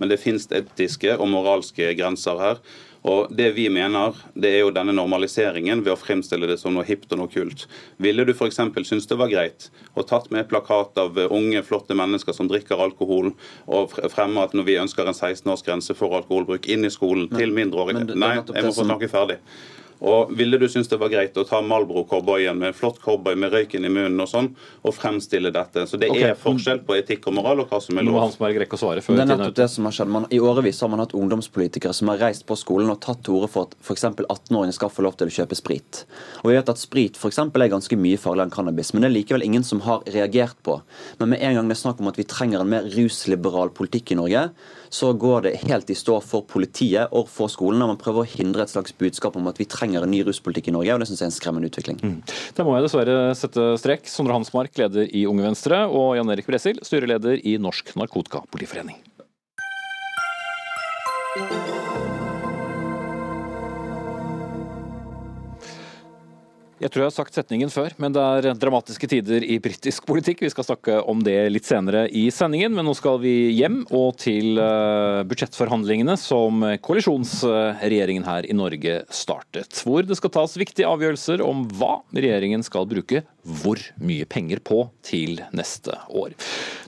Men 0.00 0.10
det 0.10 0.18
finnes 0.20 0.48
etiske 0.50 1.14
og 1.16 1.30
moralske 1.30 1.92
grenser 1.98 2.42
her. 2.42 2.60
Og 3.06 3.30
Det 3.36 3.52
vi 3.54 3.68
mener, 3.70 4.16
det 4.34 4.50
er 4.50 4.64
jo 4.64 4.72
denne 4.74 4.94
normaliseringen 4.96 5.84
ved 5.84 5.94
å 5.94 5.98
fremstille 6.00 6.48
det 6.50 6.58
som 6.58 6.74
noe 6.74 6.86
hipt 6.86 7.12
og 7.14 7.20
noe 7.20 7.30
kult. 7.30 7.66
Ville 8.02 8.26
du 8.26 8.32
f.eks. 8.34 8.58
synes 8.88 9.06
det 9.06 9.18
var 9.20 9.30
greit 9.30 9.68
å 9.94 10.02
tatt 10.02 10.26
med 10.34 10.48
plakat 10.50 10.98
av 10.98 11.18
unge, 11.30 11.62
flotte 11.62 11.94
mennesker 11.94 12.34
som 12.34 12.50
drikker 12.50 12.82
alkohol, 12.82 13.32
og 13.70 13.94
fremme 14.10 14.42
at 14.42 14.56
når 14.58 14.66
vi 14.66 14.78
ønsker 14.82 15.06
en 15.06 15.14
16-årsgrense 15.14 15.94
for 15.94 16.18
alkoholbruk 16.18 16.66
inn 16.66 16.84
i 16.84 16.92
skolen 16.92 17.30
til 17.30 17.54
mindreårige 17.54 18.00
men 18.00 18.10
det 18.10 18.16
er 18.16 18.22
Nei, 18.22 18.34
jeg 18.42 18.66
må 18.66 18.74
få 18.74 18.86
snakke 18.88 19.10
ferdig. 19.12 19.38
Og 20.04 20.32
Ville 20.36 20.58
du 20.60 20.66
synes 20.68 20.90
det 20.90 20.98
var 21.00 21.10
greit 21.12 21.36
å 21.38 21.44
ta 21.48 21.62
Malbro-cowboyen 21.64 22.58
med 22.60 22.76
flott 22.76 22.98
cowboy 23.02 23.36
med 23.38 23.54
røyken 23.54 23.86
i 23.86 23.90
munnen 23.92 24.20
og 24.20 24.28
sånn, 24.28 24.50
og 24.82 24.94
fremstille 24.96 25.52
dette? 25.54 25.86
Så 25.88 26.00
det 26.00 26.10
okay. 26.12 26.32
er 26.32 26.40
forskjell 26.40 26.82
på 26.86 26.96
etikk 26.98 27.28
og 27.30 27.38
moral 27.38 27.64
og 27.64 27.72
hva 27.72 27.80
som 27.82 27.96
er 27.96 28.04
Nå 28.04 28.12
må 28.12 28.18
lov. 28.18 28.26
Hans 28.26 28.40
Marit 28.42 28.60
rekke 28.64 28.76
å 28.76 28.82
svare 28.82 29.04
før 29.04 29.16
Det 29.16 29.24
er 29.24 29.32
er 29.32 29.40
nettopp 29.40 29.58
det 29.62 29.68
som 29.72 29.88
har 29.88 29.96
skjedd. 29.96 30.12
Man, 30.16 30.28
I 30.30 30.40
årevis 30.42 30.82
har 30.84 30.92
man 30.92 31.02
hatt 31.04 31.16
ungdomspolitikere 31.16 31.96
som 31.96 32.12
har 32.12 32.20
reist 32.26 32.46
på 32.48 32.58
skolen 32.58 32.92
og 32.92 33.00
tatt 33.04 33.24
til 33.26 33.38
orde 33.38 33.50
for 33.52 33.70
at 33.70 33.76
f.eks. 33.80 34.06
18-åringer 34.26 34.76
skal 34.76 34.92
få 34.92 35.06
lov 35.06 35.16
til 35.20 35.30
å 35.30 35.36
kjøpe 35.38 35.58
sprit. 35.58 36.04
Og 36.42 36.50
vi 36.50 36.58
vet 36.58 36.72
at 36.72 36.82
Sprit 36.86 37.16
for 37.18 37.32
eksempel, 37.32 37.64
er 37.64 37.72
ganske 37.72 37.96
mye 37.98 38.20
farligere 38.20 38.50
enn 38.50 38.54
cannabis, 38.54 38.92
men 38.94 39.02
det 39.02 39.10
er 39.10 39.16
likevel 39.16 39.44
ingen 39.46 39.64
som 39.66 39.82
har 39.86 40.04
reagert 40.12 40.58
på. 40.66 40.78
Men 41.20 41.32
med 41.32 41.42
en 41.42 41.58
gang 41.58 41.70
det 41.70 41.78
er 41.78 41.82
snakk 41.82 42.02
om 42.02 42.10
at 42.12 42.20
vi 42.20 42.28
trenger 42.28 42.62
en 42.62 42.70
mer 42.70 42.86
rusliberal 42.92 43.72
politikk 43.74 44.12
i 44.12 44.18
Norge, 44.20 44.48
så 44.96 45.12
går 45.12 45.46
det 45.46 45.54
helt 45.66 45.90
i 45.92 45.96
stå 45.98 46.18
for 46.24 46.46
politiet 46.48 47.12
og 47.16 47.28
for 47.32 47.52
skolen 47.52 47.82
når 47.82 47.92
Man 47.92 48.00
prøver 48.00 48.24
å 48.24 48.30
hindre 48.30 48.64
et 48.64 48.72
slags 48.72 48.94
budskap 48.96 49.36
om 49.36 49.48
at 49.50 49.60
vi 49.60 49.68
trenger 49.68 50.04
en 50.04 50.12
ny 50.12 50.22
ruspolitikk 50.26 50.70
i 50.70 50.76
Norge, 50.76 50.94
og 50.94 51.02
det 51.02 51.10
synes 51.10 51.22
jeg 51.22 51.28
er 51.28 51.32
en 51.32 51.36
skremmende 51.36 51.70
utvikling. 51.70 52.00
Det 52.56 52.66
må 52.66 52.76
jeg 52.76 52.86
dessverre 52.86 53.16
sette 53.38 53.68
strek. 53.82 54.08
Sondre 54.10 54.36
Hansmark, 54.36 54.72
leder 54.80 55.08
i 55.12 55.26
Unge 55.28 55.44
Venstre, 55.46 55.84
og 55.86 56.16
Jan 56.18 56.32
Erik 56.32 56.48
Bresil, 56.48 56.80
styreleder 56.86 57.40
i 57.44 57.56
Norsk 57.62 57.92
Narkotikapolitiforening. 58.00 59.00
Jeg 66.76 66.92
tror 66.92 67.06
jeg 67.06 67.08
har 67.08 67.14
sagt 67.14 67.36
setningen 67.38 67.70
før, 67.72 67.94
men 67.96 68.12
det 68.12 68.20
er 68.20 68.58
dramatiske 68.60 69.08
tider 69.08 69.44
i 69.48 69.56
britisk 69.64 70.04
politikk. 70.04 70.42
Vi 70.44 70.50
skal 70.52 70.66
snakke 70.66 70.98
om 71.08 71.22
det 71.24 71.38
litt 71.48 71.64
senere 71.64 72.02
i 72.12 72.26
sendingen, 72.34 72.74
men 72.76 72.84
nå 72.84 72.92
skal 72.98 73.16
vi 73.22 73.32
hjem 73.56 73.78
og 73.96 74.18
til 74.20 74.60
eh, 74.60 75.22
budsjettforhandlingene 75.24 76.18
som 76.20 76.60
koalisjonsregjeringen 76.84 78.28
her 78.28 78.44
i 78.44 78.58
Norge 78.58 78.98
startet. 79.08 79.80
Hvor 79.88 80.04
det 80.04 80.20
skal 80.20 80.34
tas 80.36 80.58
viktige 80.60 80.90
avgjørelser 80.90 81.40
om 81.46 81.64
hva 81.80 82.02
regjeringen 82.12 82.66
skal 82.66 82.84
bruke 82.92 83.24
hvor 83.46 83.80
mye 84.02 84.28
penger 84.28 84.60
på 84.60 84.82
til 85.06 85.40
neste 85.56 85.96
år. 86.12 86.36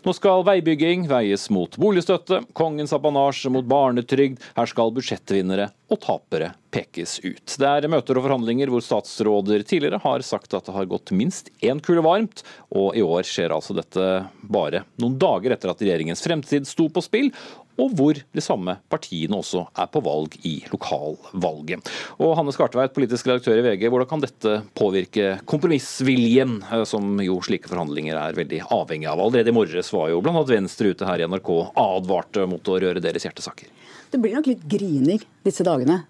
Nå 0.05 0.13
skal 0.17 0.45
veibygging 0.47 1.09
veies 1.09 1.49
mot 1.55 1.81
boligstøtte, 1.81 2.43
kongens 2.53 2.93
apanasje 2.93 3.51
mot 3.55 3.65
barnetrygd. 3.69 4.43
Her 4.59 4.69
skal 4.69 4.93
budsjettvinnere 4.95 5.71
og 5.89 6.03
tapere 6.05 6.53
pekes 6.79 7.19
ut. 7.25 7.57
Det 7.59 7.69
er 7.69 7.91
møter 7.91 8.19
og 8.19 8.27
forhandlinger 8.27 8.71
hvor 8.73 8.85
statsråder 8.85 9.65
tidligere 9.67 10.01
har 10.03 10.25
sagt 10.27 10.55
at 10.55 10.69
det 10.69 10.77
har 10.77 10.91
gått 10.91 11.15
minst 11.17 11.51
én 11.65 11.83
kule 11.83 12.05
varmt, 12.05 12.45
og 12.71 12.97
i 12.97 13.05
år 13.05 13.27
skjer 13.27 13.55
altså 13.55 13.77
dette 13.79 14.09
bare 14.43 14.85
noen 15.03 15.19
dager 15.21 15.55
etter 15.57 15.73
at 15.73 15.83
regjeringens 15.83 16.23
fremtid 16.25 16.69
sto 16.69 16.89
på 16.93 17.03
spill, 17.05 17.33
og 17.79 17.95
hvor 17.99 18.19
de 18.19 18.43
samme 18.45 18.77
partiene 18.91 19.39
også 19.39 19.65
er 19.79 19.89
på 19.93 20.03
valg 20.05 20.35
i 20.47 20.57
lokalvalget. 20.73 21.91
Og 22.19 22.35
Hanne 22.39 22.55
Skartveit, 22.55 22.95
politisk 22.97 23.29
redaktør 23.29 23.61
i 23.61 23.65
VG, 23.67 23.87
hvordan 23.93 24.11
kan 24.11 24.25
dette 24.25 24.59
påvirke 24.79 25.37
kompromissviljen, 25.49 26.59
eh, 26.67 26.85
som 26.89 27.19
jo 27.23 27.39
slike 27.45 27.71
forhandlinger 27.71 28.19
er 28.19 28.39
veldig 28.39 28.65
avhengig 28.75 29.11
av? 29.11 29.23
Allerede 29.23 29.53
i 29.53 29.57
morges 29.57 29.93
var 29.95 30.11
jo 30.13 30.23
bl.a. 30.25 30.43
Venstre 30.49 30.93
ute 30.95 31.09
her 31.09 31.23
i 31.23 31.29
NRK 31.31 31.53
advarte 31.79 32.47
mot 32.51 32.73
å 32.73 32.79
røre 32.83 33.03
deres 33.05 33.27
hjertesaker. 33.29 33.71
Det 34.09 34.21
blir 34.23 34.39
nok 34.39 34.49
litt 34.49 34.65
grining 34.71 35.21
disse 35.45 35.65
dagene. 35.67 36.01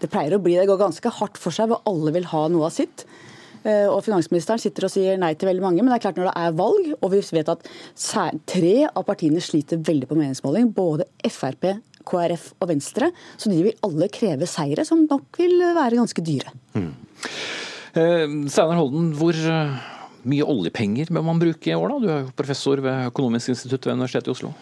Det 0.00 0.10
pleier 0.12 0.36
å 0.36 0.42
bli 0.42 0.58
det 0.58 0.68
går 0.68 0.80
ganske 0.80 1.12
hardt 1.18 1.40
for 1.40 1.54
seg, 1.54 1.70
hvor 1.72 1.82
alle 1.88 2.12
vil 2.14 2.28
ha 2.32 2.46
noe 2.52 2.68
av 2.68 2.74
sitt. 2.76 3.06
Eh, 3.66 3.88
Og 3.90 4.02
Finansministeren 4.06 4.62
sitter 4.62 4.86
og 4.86 4.92
sier 4.92 5.18
nei 5.18 5.32
til 5.34 5.50
veldig 5.50 5.64
mange, 5.64 5.82
men 5.82 5.90
det 5.90 5.98
er 5.98 6.04
klart 6.06 6.20
når 6.20 6.30
det 6.30 6.36
er 6.44 6.56
valg, 6.60 6.92
og 7.00 7.12
vi 7.12 7.22
vet 7.34 7.50
at 7.50 7.66
tre 8.46 8.74
av 8.86 9.02
partiene 9.08 9.42
sliter 9.42 9.80
veldig 9.82 10.06
på 10.10 10.18
meningsmåling, 10.18 10.70
både 10.76 11.08
Frp, 11.26 11.72
KrF 12.06 12.52
og 12.62 12.70
Venstre, 12.70 13.10
så 13.34 13.50
de 13.50 13.64
vil 13.66 13.78
alle 13.86 14.06
kreve 14.14 14.46
seire, 14.46 14.86
som 14.86 15.02
nok 15.10 15.40
vil 15.40 15.58
være 15.74 15.98
ganske 15.98 16.22
dyre. 16.22 16.54
Eh, 16.78 18.26
Steinar 18.46 18.78
Holden, 18.78 19.10
hvor 19.18 19.34
eh, 19.34 19.76
mye 20.30 20.46
oljepenger 20.46 21.10
bør 21.10 21.26
man 21.26 21.42
bruke 21.42 21.72
i 21.72 21.74
år, 21.74 21.90
da? 21.90 21.98
Du 21.98 22.08
er 22.12 22.22
jo 22.22 22.34
professor 22.38 22.82
ved 22.84 23.10
Økonomisk 23.10 23.54
institutt 23.56 23.88
ved 23.88 23.98
Universitetet 23.98 24.30
i 24.30 24.36
Oslo. 24.36 24.54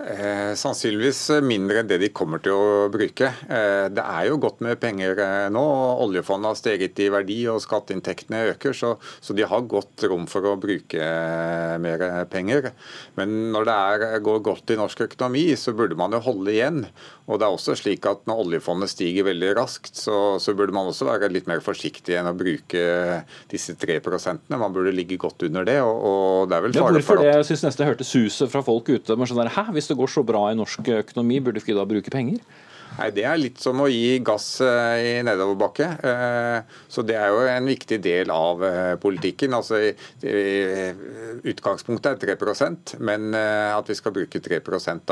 Eh, 0.00 0.52
sannsynligvis 0.56 1.18
mindre 1.44 1.82
enn 1.82 1.88
det 1.90 1.98
de 2.00 2.08
kommer 2.16 2.40
til 2.40 2.54
å 2.56 2.86
bruke. 2.92 3.28
Eh, 3.52 3.88
det 3.92 4.00
er 4.00 4.28
jo 4.30 4.38
godt 4.40 4.62
med 4.64 4.78
penger 4.80 5.18
eh, 5.20 5.48
nå. 5.52 5.60
og 5.60 6.04
Oljefondet 6.06 6.48
har 6.48 6.56
steget 6.56 7.02
i 7.04 7.10
verdi 7.12 7.36
og 7.52 7.60
skatteinntektene 7.60 8.46
øker, 8.54 8.72
så, 8.76 8.94
så 9.20 9.36
de 9.36 9.44
har 9.44 9.66
godt 9.68 10.06
rom 10.08 10.24
for 10.30 10.48
å 10.48 10.54
bruke 10.60 10.96
eh, 10.96 11.76
mer 11.84 12.04
penger. 12.32 12.70
Men 13.20 13.52
når 13.52 13.68
det 13.68 13.76
er, 13.76 14.06
går 14.24 14.40
godt 14.46 14.72
i 14.72 14.78
norsk 14.80 15.04
økonomi, 15.10 15.44
så 15.60 15.76
burde 15.76 15.98
man 16.00 16.16
jo 16.16 16.22
holde 16.24 16.54
igjen. 16.54 16.80
Og 17.30 17.38
det 17.38 17.46
er 17.46 17.54
også 17.54 17.76
slik 17.78 18.06
at 18.10 18.24
Når 18.26 18.40
oljefondet 18.42 18.90
stiger 18.90 19.28
veldig 19.28 19.52
raskt, 19.60 19.94
så, 20.00 20.16
så 20.42 20.54
burde 20.56 20.74
man 20.74 20.88
også 20.90 21.06
være 21.06 21.28
litt 21.30 21.46
mer 21.50 21.60
forsiktig 21.62 22.16
enn 22.18 22.26
å 22.30 22.34
bruke 22.36 22.80
disse 23.52 23.76
tre 23.78 24.00
prosentene. 24.02 24.58
Man 24.58 24.74
burde 24.74 24.94
ligge 24.94 25.18
godt 25.20 25.44
under 25.46 25.66
det. 25.68 25.76
og, 25.84 26.00
og 26.08 26.50
det 26.50 26.56
er 26.56 26.64
vel 26.66 26.74
Ja, 26.74 26.82
fare 26.86 26.96
hvorfor 26.96 27.20
for 27.20 27.22
det? 27.22 27.30
at 27.30 27.40
Jeg 27.42 27.50
syns 27.52 27.66
nesten 27.68 27.84
jeg 27.84 27.92
hørte 27.92 28.08
suset 28.08 28.50
fra 28.52 28.64
folk 28.66 28.90
ute. 28.90 29.14
Men 29.18 29.30
sånn 29.30 29.42
der, 29.44 29.52
Hæ, 29.54 29.68
hvis 29.76 29.89
det 29.90 29.98
går 29.98 30.10
så 30.10 30.24
bra 30.26 30.46
i 30.50 30.58
norsk 30.58 30.88
økonomi, 31.00 31.40
burde 31.44 31.62
vi 31.64 31.76
da 31.76 31.86
bruke 31.88 32.12
penger? 32.14 32.40
Nei, 33.00 33.08
Det 33.16 33.22
er 33.24 33.38
litt 33.40 33.60
som 33.62 33.80
å 33.80 33.86
gi 33.88 34.18
gass 34.20 34.58
eh, 34.60 35.00
i 35.00 35.12
nedoverbakke. 35.24 35.86
Eh, 36.04 36.76
Så 36.92 37.00
det 37.06 37.16
er 37.16 37.32
jo 37.32 37.46
en 37.48 37.68
viktig 37.70 37.96
del 38.04 38.28
av 38.34 38.60
eh, 38.66 38.96
politikken. 39.00 39.56
Altså, 39.56 39.80
Utgangspunktet 41.40 42.26
er 42.26 42.36
3% 42.36 42.94
men 43.00 43.32
at 43.34 43.88
vi 43.88 43.96
skal 43.96 44.12
bruke 44.12 44.40
3 44.42 44.58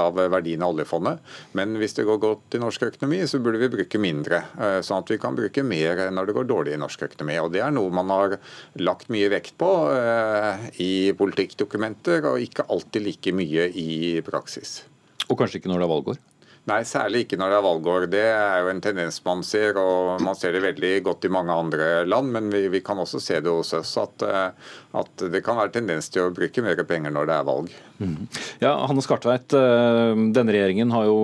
av 0.03 0.19
verdien 0.29 0.63
av 0.63 0.75
oljefondet. 0.75 1.23
Men 1.57 1.77
hvis 1.81 1.97
det 1.97 2.05
går 2.09 2.21
godt 2.21 2.59
i 2.59 2.61
norsk 2.61 2.85
økonomi, 2.91 3.23
så 3.25 3.41
burde 3.41 3.63
vi 3.63 3.71
bruke 3.73 4.01
mindre. 4.03 4.43
Sånn 4.85 5.03
at 5.03 5.13
vi 5.13 5.21
kan 5.23 5.37
bruke 5.39 5.65
mer 5.65 6.09
når 6.13 6.29
det 6.29 6.37
går 6.37 6.49
dårlig 6.51 6.77
i 6.77 6.81
norsk 6.83 7.07
økonomi. 7.09 7.39
Og 7.41 7.53
Det 7.55 7.63
er 7.65 7.73
noe 7.75 7.95
man 7.95 8.13
har 8.13 8.37
lagt 8.77 9.09
mye 9.15 9.31
vekt 9.33 9.57
på 9.61 9.71
i 10.85 10.93
politikkdokumenter, 11.19 12.29
og 12.29 12.45
ikke 12.45 12.69
alltid 12.69 13.07
like 13.09 13.37
mye 13.37 13.71
i 13.73 14.19
praksis. 14.27 14.83
Og 15.29 15.39
kanskje 15.41 15.63
ikke 15.63 15.73
når 15.73 15.81
det 15.81 15.89
er 15.89 15.97
valgår? 15.97 16.27
Nei, 16.69 16.83
særlig 16.85 17.25
ikke 17.25 17.39
når 17.41 17.53
det 17.53 17.57
er 17.59 17.65
valgår. 17.65 18.07
Det 18.13 18.25
er 18.29 18.59
jo 18.61 18.73
en 18.73 18.83
tendens 18.85 19.23
man 19.25 19.41
ser, 19.47 19.79
og 19.81 20.21
man 20.25 20.37
ser 20.37 20.53
det 20.53 20.61
veldig 20.67 20.91
godt 21.07 21.25
i 21.25 21.33
mange 21.33 21.55
andre 21.55 21.87
land. 22.05 22.29
Men 22.35 22.51
vi, 22.53 22.67
vi 22.73 22.83
kan 22.85 23.01
også 23.01 23.21
se 23.25 23.39
det 23.41 23.53
hos 23.53 23.73
oss 23.79 23.95
at, 24.01 24.25
eh, 24.27 24.75
at 25.01 25.25
det 25.33 25.41
kan 25.47 25.57
være 25.61 25.73
tendens 25.79 26.11
til 26.13 26.27
å 26.27 26.35
bruke 26.35 26.65
mer 26.65 26.83
penger 26.89 27.15
når 27.15 27.31
det 27.31 27.39
er 27.39 27.49
valg. 27.49 27.73
Ja, 28.61 28.75
Hanne 28.85 29.05
Skartveit, 29.05 29.57
eh, 29.57 30.21
denne 30.37 30.55
regjeringen 30.55 30.93
har 30.93 31.09
jo 31.09 31.19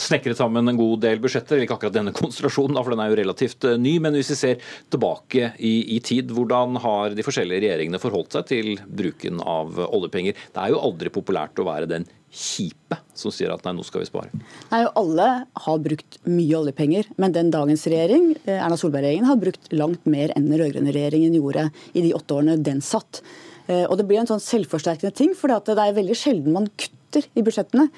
snekret 0.00 0.38
sammen 0.40 0.66
en 0.68 0.80
god 0.80 1.04
del 1.04 1.22
budsjetter. 1.22 1.62
Ikke 1.62 1.76
akkurat 1.78 1.94
denne 1.94 2.14
konstellasjonen, 2.16 2.80
for 2.80 2.90
den 2.94 3.04
er 3.04 3.12
jo 3.12 3.20
relativt 3.22 3.70
eh, 3.70 3.78
ny. 3.78 3.96
Men 4.02 4.18
hvis 4.18 4.34
vi 4.34 4.40
ser 4.42 4.70
tilbake 4.90 5.52
i, 5.58 5.74
i 5.96 6.00
tid, 6.02 6.34
hvordan 6.34 6.80
har 6.82 7.14
de 7.14 7.26
forskjellige 7.26 7.68
regjeringene 7.68 8.02
forholdt 8.02 8.40
seg 8.40 8.50
til 8.50 8.72
bruken 8.86 9.38
av 9.44 9.78
oljepenger? 9.86 10.48
Det 10.50 10.64
er 10.64 10.74
jo 10.74 10.82
aldri 10.82 11.14
populært 11.14 11.62
å 11.62 11.70
være 11.70 11.90
den 11.94 12.10
kjipe 12.30 12.98
som 13.14 13.32
sier 13.34 13.52
at 13.52 13.64
nei, 13.66 13.74
nå 13.76 13.84
skal 13.86 14.04
vi 14.04 14.08
spare. 14.08 14.30
Nei, 14.70 14.84
Alle 14.96 15.28
har 15.66 15.82
brukt 15.82 16.18
mye 16.30 16.56
oljepenger, 16.60 17.10
men 17.20 17.34
den 17.36 17.50
dagens 17.52 17.84
regjering, 17.90 18.32
eh, 18.46 18.58
Erna 18.58 18.78
Solberg-regjeringen, 18.80 19.28
har 19.28 19.40
brukt 19.40 19.70
langt 19.74 20.06
mer 20.06 20.32
enn 20.36 20.48
den 20.48 20.58
rød-grønne 20.60 20.94
regjeringen 20.94 21.36
gjorde 21.36 21.68
i 21.94 22.04
de 22.06 22.14
åtte 22.16 22.38
årene 22.38 22.62
den 22.62 22.80
satt. 22.80 23.22
Eh, 23.68 23.84
Og 23.90 23.98
Det 23.98 24.06
blir 24.06 24.20
en 24.20 24.30
sånn 24.30 24.40
selvforsterkende 24.42 25.14
ting, 25.14 25.34
for 25.34 25.48
det 25.48 25.76
er 25.76 25.92
veldig 25.92 26.16
sjelden 26.16 26.52
man 26.52 26.70
kutter 26.76 27.26
i 27.36 27.42
budsjettene. 27.42 27.90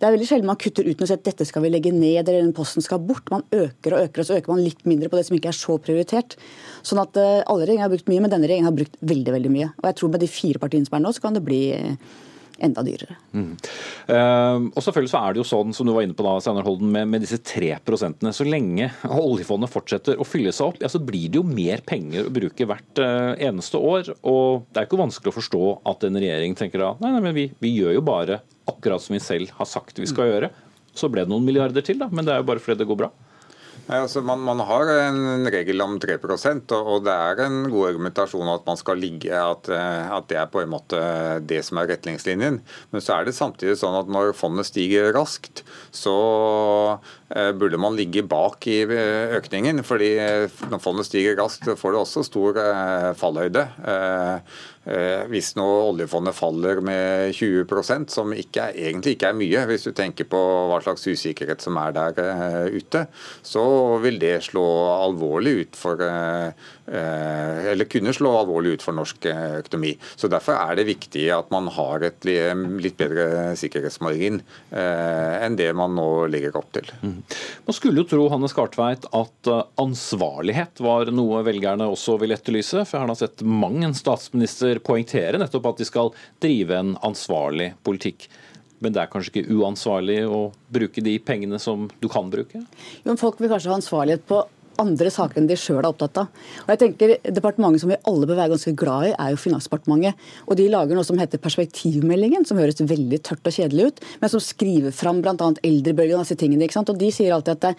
Det 0.00 0.06
er 0.06 0.14
veldig 0.14 0.28
sjelden 0.28 0.46
man 0.46 0.56
kutter 0.56 0.86
uten 0.86 1.04
å 1.04 1.06
si 1.06 1.12
at 1.12 1.24
dette 1.24 1.44
skal 1.44 1.62
vi 1.62 1.70
legge 1.70 1.92
ned, 1.92 2.26
eller 2.26 2.40
den 2.40 2.54
posten 2.54 2.80
skal 2.80 2.98
bort. 2.98 3.28
Man 3.30 3.42
øker 3.52 3.92
og 3.92 4.06
øker, 4.06 4.20
og 4.20 4.26
så 4.26 4.38
øker 4.38 4.54
man 4.54 4.64
litt 4.64 4.86
mindre 4.86 5.10
på 5.10 5.18
det 5.18 5.26
som 5.26 5.36
ikke 5.36 5.50
er 5.50 5.58
så 5.58 5.76
prioritert. 5.82 6.36
Sånn 6.82 7.02
at 7.02 7.14
uh, 7.18 7.42
alle 7.44 7.66
regjeringer 7.66 7.84
har 7.84 7.92
brukt 7.92 8.08
mye, 8.08 8.22
men 8.22 8.30
denne 8.30 8.48
regjeringen 8.48 8.70
har 8.70 8.78
brukt 8.78 8.96
veldig 9.02 9.34
veldig 9.34 9.52
mye. 9.52 9.68
Og 9.82 9.90
jeg 9.90 9.98
tror 10.00 10.10
med 10.14 10.24
de 10.24 10.30
fire 10.30 10.62
partiene 10.62 10.88
som 10.88 10.96
er 10.96 11.04
nå, 11.04 11.12
så 11.12 11.20
kan 11.20 11.36
det 11.36 11.44
bli 11.44 11.60
enda 12.60 12.84
dyrere. 12.86 13.16
Mm. 13.32 13.52
Uh, 14.08 14.68
og 14.74 14.80
selvfølgelig 14.84 15.12
så 15.12 15.22
er 15.22 15.34
det 15.34 15.40
jo 15.42 15.46
sånn, 15.48 15.74
som 15.76 15.88
du 15.88 15.94
var 15.94 16.06
inne 16.06 16.16
på 16.16 16.26
da, 16.26 16.36
Steinar 16.42 16.66
Holden, 16.66 16.90
med, 16.92 17.08
med, 17.10 17.24
disse 17.24 17.40
tre 17.44 17.72
prosentene. 17.86 18.32
Så 18.36 18.46
lenge 18.46 18.90
oljefondet 19.08 19.72
fortsetter 19.72 20.20
å 20.20 20.26
fylle 20.28 20.52
seg 20.56 20.72
opp, 20.72 20.80
ja, 20.82 20.90
så 20.92 21.02
blir 21.02 21.28
det 21.30 21.40
jo 21.40 21.46
mer 21.46 21.84
penger 21.86 22.28
å 22.28 22.34
bruke 22.34 22.68
hvert 22.68 23.02
uh, 23.02 23.32
eneste 23.40 23.80
år. 23.80 24.12
Og 24.28 24.66
det 24.70 24.82
er 24.82 24.88
ikke 24.88 25.00
vanskelig 25.00 25.32
å 25.32 25.38
forstå 25.38 25.64
at 25.92 26.08
en 26.08 26.20
regjering 26.20 26.56
tenker 26.58 26.82
da 26.82 26.94
nei, 27.00 27.14
nei, 27.14 27.24
men 27.28 27.36
vi, 27.36 27.48
vi 27.62 27.74
gjør 27.76 27.96
jo 27.98 28.04
bare 28.06 28.40
akkurat 28.70 29.02
som 29.02 29.16
vi 29.16 29.22
selv 29.24 29.50
har 29.56 29.68
sagt 29.68 29.98
vi 30.00 30.08
skal 30.10 30.30
gjøre. 30.30 30.52
Så 30.96 31.10
ble 31.10 31.24
det 31.24 31.32
noen 31.32 31.46
milliarder 31.46 31.84
til, 31.86 32.00
da, 32.00 32.10
men 32.12 32.26
det 32.26 32.34
er 32.34 32.42
jo 32.42 32.48
bare 32.50 32.62
fordi 32.62 32.82
det 32.82 32.88
går 32.90 33.04
bra. 33.04 33.10
Altså, 33.90 34.20
man, 34.22 34.38
man, 34.46 34.60
har 34.68 34.86
en 35.02 35.48
regel 35.50 35.82
om 35.82 35.96
3 35.98 36.14
og, 36.20 36.74
og 36.78 37.02
det 37.06 37.14
er 37.14 37.40
en 37.42 37.64
god 37.72 37.88
argumentasjon 37.88 38.50
at 38.52 38.68
man 38.68 38.78
skal 38.78 39.00
ligge, 39.02 39.34
at, 39.34 39.70
eh, 39.72 40.12
at, 40.14 40.28
det 40.30 40.38
er 40.38 40.50
på 40.52 40.62
en 40.62 40.70
måte 40.70 41.00
det 41.50 41.58
som 41.66 41.80
er 41.80 41.90
retningslinjen. 41.90 42.60
Men 42.92 43.02
så 43.02 43.16
er 43.16 43.26
det 43.26 43.34
samtidig 43.34 43.78
sånn 43.80 43.98
at 43.98 44.12
når 44.12 44.30
fondet 44.38 44.68
stiger 44.70 45.10
raskt, 45.16 45.64
så 45.90 46.16
eh, 47.34 47.50
burde 47.58 47.80
man 47.82 47.98
ligge 47.98 48.22
bak 48.22 48.68
i 48.70 48.84
eh, 48.86 49.34
økningen. 49.40 49.82
fordi 49.82 50.12
når 50.70 50.82
fondet 50.84 51.10
stiger 51.10 51.38
raskt, 51.40 51.66
så 51.66 51.78
får 51.78 51.96
det 51.96 52.04
også 52.04 52.26
stor 52.30 52.62
fallhøyde. 53.18 53.66
Hvis 55.30 55.52
nå 55.54 55.66
oljefondet 55.90 56.34
faller 56.34 56.80
med 56.82 57.30
20% 57.36 58.10
som 58.10 58.32
ikke 58.34 58.70
er, 58.70 58.78
egentlig 58.88 59.14
ikke 59.14 59.30
er 59.30 59.38
mye, 59.38 59.64
hvis 59.70 59.86
du 59.86 59.92
tenker 59.96 60.26
på 60.30 60.40
hva 60.70 60.80
slags 60.82 61.06
usikkerhet 61.06 61.62
som 61.62 61.78
er 61.80 61.94
der 61.96 62.18
uh, 62.18 62.66
ute, 62.74 63.04
så 63.46 63.64
vil 64.02 64.18
det 64.22 64.36
slå 64.48 64.64
alvorlig 64.96 65.54
ut 65.60 65.78
for 65.78 66.02
uh, 66.02 66.50
eller 66.90 67.86
kunne 67.90 68.12
slå 68.14 68.32
alvorlig 68.40 68.72
ut 68.74 68.84
for 68.84 68.96
norsk 68.96 69.28
økonomi. 69.30 69.92
Så 70.18 70.30
Derfor 70.30 70.56
er 70.58 70.78
det 70.78 70.88
viktig 70.88 71.28
at 71.34 71.50
man 71.54 71.68
har 71.70 72.02
et 72.06 72.26
litt 72.26 72.96
bedre 72.98 73.54
sikkerhetsmargin 73.58 74.40
enn 74.74 75.58
det 75.58 75.68
man 75.78 75.94
nå 75.94 76.08
legger 76.32 76.58
opp 76.58 76.72
til. 76.74 76.90
Mm. 77.04 77.20
Man 77.68 77.76
skulle 77.76 78.02
jo 78.02 78.08
tro 78.10 78.26
Hanne 78.32 78.50
Skartveit, 78.50 79.06
at 79.14 79.52
ansvarlighet 79.80 80.82
var 80.82 81.12
noe 81.14 81.44
velgerne 81.46 81.88
også 81.90 82.18
vil 82.22 82.34
etterlyse. 82.34 82.84
For 82.84 82.98
jeg 82.98 83.10
har 83.12 83.22
sett 83.22 83.46
mang 83.46 83.82
en 83.86 83.96
statsminister 83.96 84.82
poengtere 84.82 85.40
nettopp 85.40 85.72
at 85.72 85.82
de 85.82 85.88
skal 85.88 86.14
drive 86.42 86.78
en 86.78 86.96
ansvarlig 87.06 87.72
politikk. 87.86 88.28
Men 88.80 88.94
det 88.96 89.02
er 89.02 89.10
kanskje 89.12 89.34
ikke 89.34 89.58
uansvarlig 89.60 90.22
å 90.24 90.46
bruke 90.72 91.04
de 91.04 91.18
pengene 91.20 91.60
som 91.60 91.88
du 92.00 92.08
kan 92.12 92.30
bruke? 92.32 92.62
Jo, 93.04 93.16
Folk 93.20 93.40
vil 93.40 93.52
kanskje 93.52 93.72
ha 93.72 93.76
ansvarlighet 93.76 94.24
på 94.28 94.40
andre 94.80 95.12
saker 95.12 95.40
enn 95.40 95.48
de 95.50 95.58
sjøl 95.58 95.82
er 95.82 95.90
opptatt 95.90 96.22
av. 96.24 96.42
Og 96.64 96.72
jeg 96.74 96.82
tenker 96.84 97.14
Departementet 97.28 97.84
som 97.84 97.92
vi 97.92 98.00
alle 98.10 98.28
bør 98.28 98.40
være 98.40 98.54
ganske 98.54 98.74
glad 98.78 99.10
i, 99.10 99.14
er 99.14 99.34
jo 99.34 99.40
Finansdepartementet. 99.44 100.28
Og 100.48 100.58
de 100.60 100.68
lager 100.72 100.98
noe 100.98 101.06
som 101.06 101.20
heter 101.20 101.42
Perspektivmeldingen, 101.42 102.46
som 102.48 102.60
høres 102.60 102.80
veldig 102.80 103.22
tørt 103.26 103.46
og 103.46 103.56
kjedelig 103.56 103.90
ut, 103.90 104.04
men 104.22 104.32
som 104.32 104.44
skriver 104.44 104.94
fram 104.94 105.22
bl.a. 105.24 105.36
eldrebølgen 105.36 106.20
og 106.20 106.26
disse 106.26 106.38
tingene. 106.40 106.66
ikke 106.66 106.80
sant? 106.80 106.92
Og 106.92 107.00
de 107.00 107.12
sier 107.14 107.36
alltid 107.36 107.58
at 107.58 107.70
det, 107.70 107.74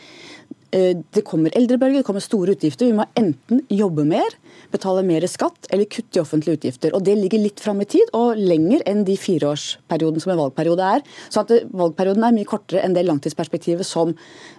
det 0.72 1.24
kommer 1.28 1.52
eldrebølge, 1.58 2.00
det 2.00 2.08
kommer 2.08 2.24
store 2.24 2.56
utgifter. 2.56 2.88
Vi 2.88 2.96
må 2.96 3.06
enten 3.20 3.60
jobbe 3.72 4.06
mer, 4.08 4.38
betale 4.72 5.04
mer 5.04 5.26
skatt 5.28 5.68
eller 5.70 5.90
kutte 5.92 6.20
i 6.20 6.22
offentlige 6.22 6.60
utgifter. 6.60 6.96
Og 6.96 7.04
Det 7.04 7.18
ligger 7.20 7.42
litt 7.44 7.60
fram 7.60 7.82
i 7.84 7.88
tid 7.90 8.12
og 8.18 8.40
lenger 8.40 8.84
enn 8.88 9.04
de 9.08 9.18
fireårsperioden 9.20 10.24
som 10.24 10.32
en 10.32 10.40
valgperiode 10.46 10.88
er. 10.98 11.04
Så 11.30 11.44
at 11.44 11.52
valgperioden 11.68 12.24
er 12.24 12.36
mye 12.36 12.48
kortere 12.48 12.86
enn 12.86 12.96
det 12.96 13.04
langtidsperspektivet 13.08 13.88
som 13.88 14.14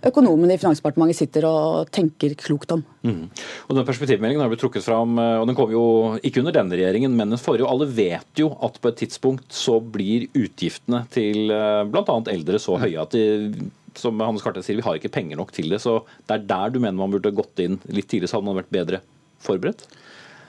økonomene 0.05 0.57
i 0.57 0.61
Finansdepartementet 0.61 1.23
sitter 1.23 1.49
og 1.49 1.91
tenker 1.95 2.37
klokt 2.41 2.77
om. 2.77 2.85
Mm. 3.03 3.27
Og 3.69 3.77
den 3.77 3.89
Perspektivmeldingen 3.89 4.45
har 4.45 4.53
blitt 4.53 4.63
trukket 4.63 4.85
fram, 4.85 5.17
eh, 5.19 5.41
og 5.41 5.49
den 5.49 5.59
kom 5.59 5.73
jo 5.73 5.85
ikke 6.23 6.43
under 6.43 6.55
denne 6.55 6.77
regjeringen, 6.77 7.17
men 7.17 7.33
den 7.35 7.41
forrige. 7.41 7.69
Alle 7.69 7.89
vet 7.89 8.43
jo 8.43 8.53
at 8.63 8.79
på 8.83 8.93
et 8.93 9.01
tidspunkt 9.03 9.53
så 9.57 9.79
blir 9.81 10.29
utgiftene 10.39 11.07
til 11.13 11.51
eh, 11.51 11.85
bl.a. 11.89 12.19
eldre 12.33 12.61
så 12.63 12.77
høye 12.81 13.01
at 13.01 13.17
de 13.17 13.71
som 13.99 14.21
Hannes 14.23 14.45
Karte 14.45 14.63
sier, 14.65 14.79
vi 14.79 14.87
har 14.87 14.99
ikke 14.99 15.13
penger 15.13 15.41
nok 15.41 15.53
til 15.57 15.73
det. 15.73 15.83
Så 15.85 16.01
det 16.27 16.39
er 16.39 16.49
der 16.55 16.75
du 16.75 16.81
mener 16.83 16.99
man 16.99 17.13
burde 17.15 17.35
gått 17.35 17.63
inn 17.65 17.81
litt 17.89 18.09
tidligere, 18.09 18.33
så 18.33 18.41
hadde 18.41 18.51
man 18.51 18.61
vært 18.63 18.75
bedre 18.75 19.03
forberedt? 19.43 19.87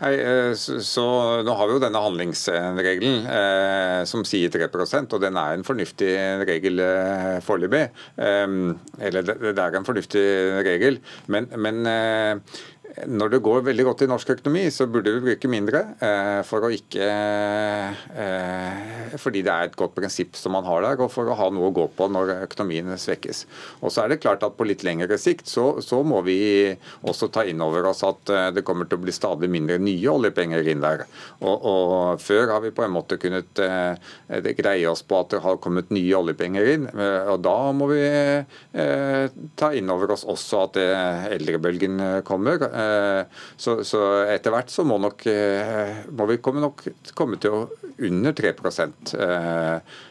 Nei, 0.04 0.12
eh, 0.20 0.52
så, 0.60 0.80
så, 0.84 1.04
Nå 1.46 1.54
har 1.56 1.70
vi 1.70 1.76
jo 1.78 1.82
denne 1.84 2.02
handlingsregelen 2.02 3.28
eh, 3.30 4.02
som 4.10 4.26
sier 4.28 4.52
3% 4.52 5.16
og 5.16 5.22
den 5.24 5.38
er 5.40 5.56
en 5.56 5.64
fornuftig 5.64 6.12
regel 6.50 6.82
eh, 6.84 7.38
foreløpig. 7.46 7.86
Eh, 8.18 8.58
eller 9.00 9.28
det, 9.30 9.38
det, 9.46 9.54
er 9.64 9.80
en 9.80 9.88
fornuftig 9.88 10.26
regel, 10.68 11.00
men, 11.32 11.48
men 11.56 11.84
eh, 11.88 12.60
når 12.94 13.32
det 13.34 13.40
går 13.42 13.64
veldig 13.66 13.86
godt 13.88 14.04
i 14.06 14.08
norsk 14.10 14.32
økonomi, 14.36 14.68
så 14.74 14.86
burde 14.92 15.16
vi 15.16 15.22
bruke 15.24 15.50
mindre. 15.50 15.82
Eh, 16.04 16.42
for 16.46 16.70
ikke 16.74 17.08
eh, 18.22 19.16
Fordi 19.18 19.42
det 19.46 19.52
er 19.54 19.70
et 19.70 19.78
godt 19.78 19.96
prinsipp 19.98 20.38
som 20.38 20.54
man 20.54 20.68
har 20.68 20.84
der, 20.86 21.02
og 21.02 21.10
for 21.14 21.30
å 21.30 21.38
ha 21.38 21.48
noe 21.54 21.72
å 21.72 21.74
gå 21.74 21.88
på 21.98 22.08
når 22.14 22.36
økonomien 22.46 22.94
svekkes. 23.00 23.44
Og 23.82 23.94
så 23.94 24.04
er 24.04 24.14
det 24.14 24.20
klart 24.22 24.46
at 24.46 24.58
på 24.58 24.68
litt 24.68 24.86
lengre 24.86 25.18
sikt 25.22 25.50
så, 25.50 25.82
så 25.82 26.04
må 26.06 26.22
vi 26.26 26.38
også 27.02 27.32
ta 27.34 27.46
inn 27.50 27.64
over 27.66 27.90
oss 27.90 28.04
at 28.06 28.30
eh, 28.34 28.52
det 28.54 28.66
kommer 28.68 28.90
til 28.90 29.02
å 29.02 29.06
bli 29.06 29.16
stadig 29.16 29.50
mindre 29.50 29.80
nye 29.82 30.14
oljepenger 30.14 30.70
inn 30.70 30.84
der. 30.86 31.06
Og, 31.42 31.66
og 31.66 32.22
Før 32.22 32.54
har 32.54 32.62
vi 32.62 32.74
på 32.76 32.86
en 32.86 32.94
måte 32.94 33.18
kunnet 33.22 33.58
greie 34.58 34.90
oss 34.90 35.02
på 35.06 35.18
at 35.18 35.34
det 35.34 35.42
har 35.44 35.60
kommet 35.62 35.92
nye 35.94 36.14
oljepenger 36.18 36.70
inn. 36.76 36.86
og 36.94 37.42
Da 37.44 37.58
må 37.76 37.88
vi 37.90 38.02
ta 39.60 39.70
inn 39.76 39.92
over 39.92 40.14
oss 40.14 40.26
også 40.30 40.64
at 40.68 40.80
eldrebølgen 41.34 42.02
kommer. 42.28 42.62
Eh, 42.84 43.44
så, 43.58 43.78
så 43.88 44.02
etter 44.30 44.54
hvert 44.54 44.72
så 44.74 44.86
må, 44.88 44.98
nok, 45.02 45.26
eh, 45.32 46.04
må 46.12 46.28
vi 46.30 46.40
komme, 46.44 46.64
nok, 46.64 46.86
komme 47.18 47.40
til 47.42 47.56
å 47.56 47.62
under 48.04 48.36
3 48.36 48.54
eh, 49.24 50.02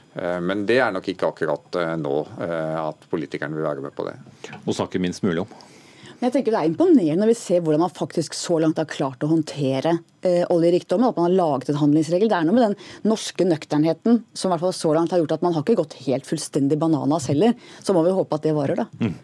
men 0.44 0.64
det 0.68 0.78
er 0.84 0.92
nok 0.92 1.06
ikke 1.08 1.30
akkurat 1.32 1.76
nå 1.96 2.16
at 2.36 3.06
politikerne 3.08 3.56
vil 3.56 3.64
være 3.64 3.80
med 3.80 3.94
på 3.96 4.04
det. 4.04 4.12
Og 4.66 4.76
snakke 4.76 5.00
minst 5.00 5.24
mulig 5.24 5.40
om. 5.46 5.54
Jeg 6.22 6.30
tenker 6.30 6.54
Det 6.54 6.58
er 6.60 6.70
imponerende 6.70 7.24
når 7.24 7.32
vi 7.32 7.38
ser 7.38 7.62
hvordan 7.64 7.82
man 7.82 7.90
faktisk 7.90 8.36
så 8.38 8.60
langt 8.62 8.78
har 8.78 8.86
klart 8.90 9.24
å 9.26 9.30
håndtere 9.32 9.96
eh, 10.22 10.44
oljerikdommen. 10.54 11.08
At 11.10 11.18
man 11.18 11.26
har 11.26 11.34
laget 11.34 11.72
en 11.72 11.80
handlingsregel. 11.80 12.30
Det 12.30 12.38
er 12.38 12.46
noe 12.46 12.54
med 12.54 12.66
den 12.68 13.10
norske 13.10 13.46
nøkternheten 13.46 14.22
som 14.30 14.48
i 14.48 14.54
hvert 14.54 14.62
fall 14.62 14.76
så 14.76 14.94
langt 14.94 15.10
har 15.10 15.22
gjort 15.22 15.34
at 15.34 15.42
man 15.42 15.56
har 15.56 15.66
ikke 15.66 15.80
gått 15.82 15.98
helt 16.06 16.28
fullstendig 16.28 16.78
bananas 16.78 17.26
heller. 17.32 17.56
Så 17.82 17.96
må 17.96 18.04
vi 18.06 18.14
håpe 18.14 18.38
at 18.38 18.46
det 18.46 18.54
varer, 18.54 18.84
da. 18.84 18.86
Mm. 19.02 19.16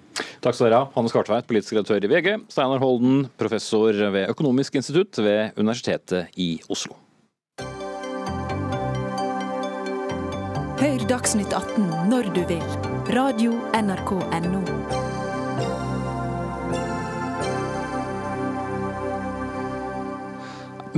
Takk 0.42 0.57
skal 0.59 0.66
dere 0.66 0.82
ha. 0.82 0.90
Hannes 0.96 1.14
Skartveit, 1.14 1.46
politisk 1.46 1.76
redaktør 1.76 2.03
i 2.03 2.11
VG. 2.11 2.32
Steinar 2.51 2.82
Holden, 2.82 3.28
professor 3.38 3.94
ved 3.94 4.32
Økonomisk 4.34 4.80
institutt 4.80 5.22
ved 5.22 5.55
Universitetet 5.61 6.34
i 6.34 6.57
Oslo. 6.66 6.99
Hør 10.78 11.11
Dagsnytt 11.11 11.55
18 11.55 12.11
når 12.11 12.34
du 12.34 12.42
vil. 12.51 12.66
Radio 13.14 13.55
NRK 13.74 14.18
Radio.nrk.no. 14.18 15.08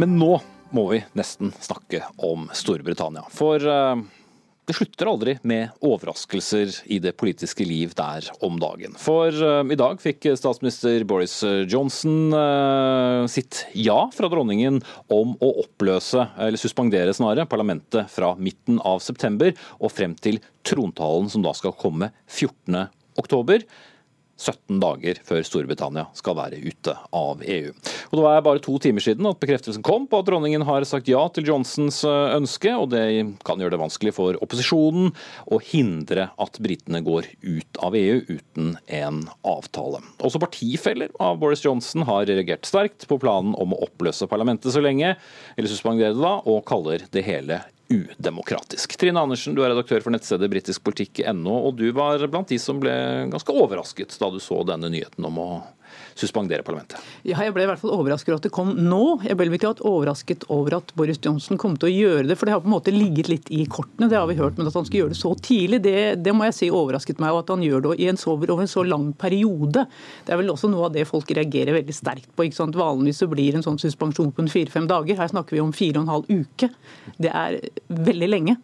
Men 0.01 0.16
nå 0.16 0.38
må 0.72 0.86
vi 0.92 1.03
nesten 1.18 1.51
snakke 1.61 2.05
om 2.24 2.46
Storbritannia. 2.57 3.26
For 3.34 3.61
uh, 3.61 3.98
det 4.64 4.76
slutter 4.78 5.11
aldri 5.11 5.34
med 5.44 5.74
overraskelser 5.84 6.72
i 6.94 7.01
det 7.05 7.12
politiske 7.20 7.66
liv 7.68 7.92
der 7.98 8.30
om 8.46 8.57
dagen. 8.62 8.94
For 9.03 9.28
uh, 9.34 9.61
i 9.66 9.76
dag 9.76 10.01
fikk 10.01 10.30
statsminister 10.40 11.05
Boris 11.11 11.34
Johnson 11.68 12.32
uh, 12.32 13.26
sitt 13.28 13.66
ja 13.76 13.98
fra 14.14 14.30
dronningen 14.32 14.80
om 15.12 15.34
å 15.36 15.53
oppløse, 15.66 16.30
eller 16.38 16.62
suspendere 16.62 17.12
snarere, 17.16 17.51
parlamentet 17.51 18.09
fra 18.14 18.32
midten 18.40 18.80
av 18.80 19.03
september 19.05 19.53
og 19.80 19.92
frem 19.92 20.16
til 20.16 20.40
trontalen 20.64 21.28
som 21.28 21.44
da 21.44 21.53
skal 21.59 21.76
komme 21.76 22.14
14. 22.30 22.86
oktober. 23.20 23.68
17 24.41 24.80
dager 24.80 25.20
før 25.26 25.45
Storbritannia 25.45 26.07
skal 26.16 26.36
være 26.38 26.61
ute 26.64 26.95
av 27.16 27.43
EU. 27.45 27.72
Og 28.11 28.14
Det 28.16 28.24
var 28.24 28.45
bare 28.47 28.62
to 28.64 28.78
timer 28.82 29.05
siden 29.05 29.28
at 29.28 29.41
bekreftelsen 29.43 29.84
kom 29.86 30.07
på 30.09 30.20
at 30.20 30.28
dronningen 30.28 30.64
har 30.66 30.86
sagt 30.88 31.11
ja 31.11 31.20
til 31.34 31.49
Johnsons 31.51 32.03
eh, 32.09 32.36
ønske, 32.38 32.72
og 32.72 32.91
det 32.95 33.05
kan 33.47 33.61
gjøre 33.61 33.76
det 33.76 33.82
vanskelig 33.82 34.14
for 34.16 34.38
opposisjonen 34.41 35.12
å 35.51 35.61
hindre 35.70 36.30
at 36.41 36.61
britene 36.62 37.03
går 37.05 37.28
ut 37.45 37.82
av 37.84 37.97
EU 37.99 38.20
uten 38.30 38.74
en 38.86 39.24
avtale. 39.47 40.01
Også 40.24 40.41
partifeller 40.43 41.12
av 41.20 41.41
Boris 41.43 41.64
Johnson 41.64 42.07
har 42.09 42.28
reagert 42.30 42.68
sterkt 42.68 43.07
på 43.11 43.20
planen 43.20 43.53
om 43.61 43.74
å 43.74 43.82
oppløse 43.86 44.28
parlamentet 44.30 44.72
så 44.72 44.82
lenge, 44.84 45.14
eller 45.57 45.70
suspendere 45.70 46.14
det 46.16 46.24
da, 46.24 46.38
og 46.49 46.64
kaller 46.68 47.05
det 47.12 47.26
hele 47.26 47.61
udemokratisk. 47.91 48.95
Trine 48.99 49.20
Andersen, 49.20 49.55
du 49.57 49.64
er 49.64 49.72
redaktør 49.74 50.05
for 50.05 50.14
nettstedet 50.14 50.51
britiskpolitikk.no, 50.53 51.57
og 51.68 51.76
du 51.80 51.88
var 51.97 52.22
blant 52.30 52.53
de 52.53 52.59
som 52.62 52.80
ble 52.82 52.95
ganske 53.32 53.55
overrasket 53.55 54.14
da 54.20 54.30
du 54.30 54.38
så 54.43 54.62
denne 54.68 54.93
nyheten 54.93 55.26
om 55.26 55.41
å 55.43 55.51
suspendere 56.21 56.64
parlamentet? 56.66 57.01
Ja, 57.27 57.41
jeg 57.45 57.55
ble 57.57 57.64
i 57.64 57.68
hvert 57.71 57.81
fall 57.81 57.95
overrasket 57.95 58.33
over 58.33 58.41
at 58.41 58.47
det 58.47 58.53
kom 58.55 58.73
nå. 58.77 59.03
Jeg 59.27 59.39
ble 59.39 59.49
ikke 59.57 59.73
overrasket 59.89 60.47
over 60.53 60.79
at 60.81 60.93
Boris 60.99 61.21
Johnson 61.25 61.61
kom 61.61 61.77
til 61.81 61.91
å 61.91 61.93
gjøre 61.93 62.29
det, 62.31 62.37
for 62.39 62.49
det 62.49 62.55
har 62.55 62.62
på 62.64 62.71
en 62.71 62.77
måte 62.77 62.95
ligget 62.95 63.31
litt 63.33 63.51
i 63.55 63.64
kortene. 63.71 64.11
Det 64.11 64.18
har 64.18 64.29
vi 64.31 64.39
hørt, 64.39 64.59
men 64.59 64.68
at 64.68 64.77
han 64.77 64.87
skulle 64.89 65.05
gjøre 65.05 65.14
det 65.14 65.21
så 65.21 65.35
tidlig, 65.41 65.83
det, 65.85 65.97
det 66.25 66.35
må 66.37 66.49
jeg 66.49 66.57
si 66.59 66.71
overrasket 66.71 67.23
meg. 67.23 67.35
Og 67.35 67.43
at 67.45 67.53
han 67.55 67.64
gjør 67.66 67.87
det 67.89 67.97
i 68.05 68.09
en 68.12 68.21
så, 68.21 68.35
over 68.37 68.55
en 68.57 68.71
så 68.71 68.85
lang 68.87 69.11
periode. 69.21 69.87
Det 70.27 70.35
er 70.35 70.41
vel 70.43 70.53
også 70.55 70.71
noe 70.73 70.89
av 70.89 70.97
det 70.97 71.07
folk 71.09 71.31
reagerer 71.37 71.81
veldig 71.81 71.97
sterkt 71.97 72.31
på. 72.35 72.47
ikke 72.47 72.61
sant? 72.61 72.79
Vanligvis 72.79 73.23
så 73.25 73.31
blir 73.31 73.57
en 73.57 73.66
sånn 73.66 73.81
suspensjon 73.81 74.35
på 74.37 74.49
fire-fem 74.51 74.89
dager. 74.91 75.18
Her 75.21 75.33
snakker 75.33 75.57
vi 75.57 75.64
om 75.64 75.75
fire 75.77 76.01
og 76.01 76.07
en 76.07 76.14
halv 76.16 76.31
uke. 76.31 76.71
Det 77.21 77.33
er 77.33 77.61
veldig 77.89 78.31
lenge. 78.31 78.61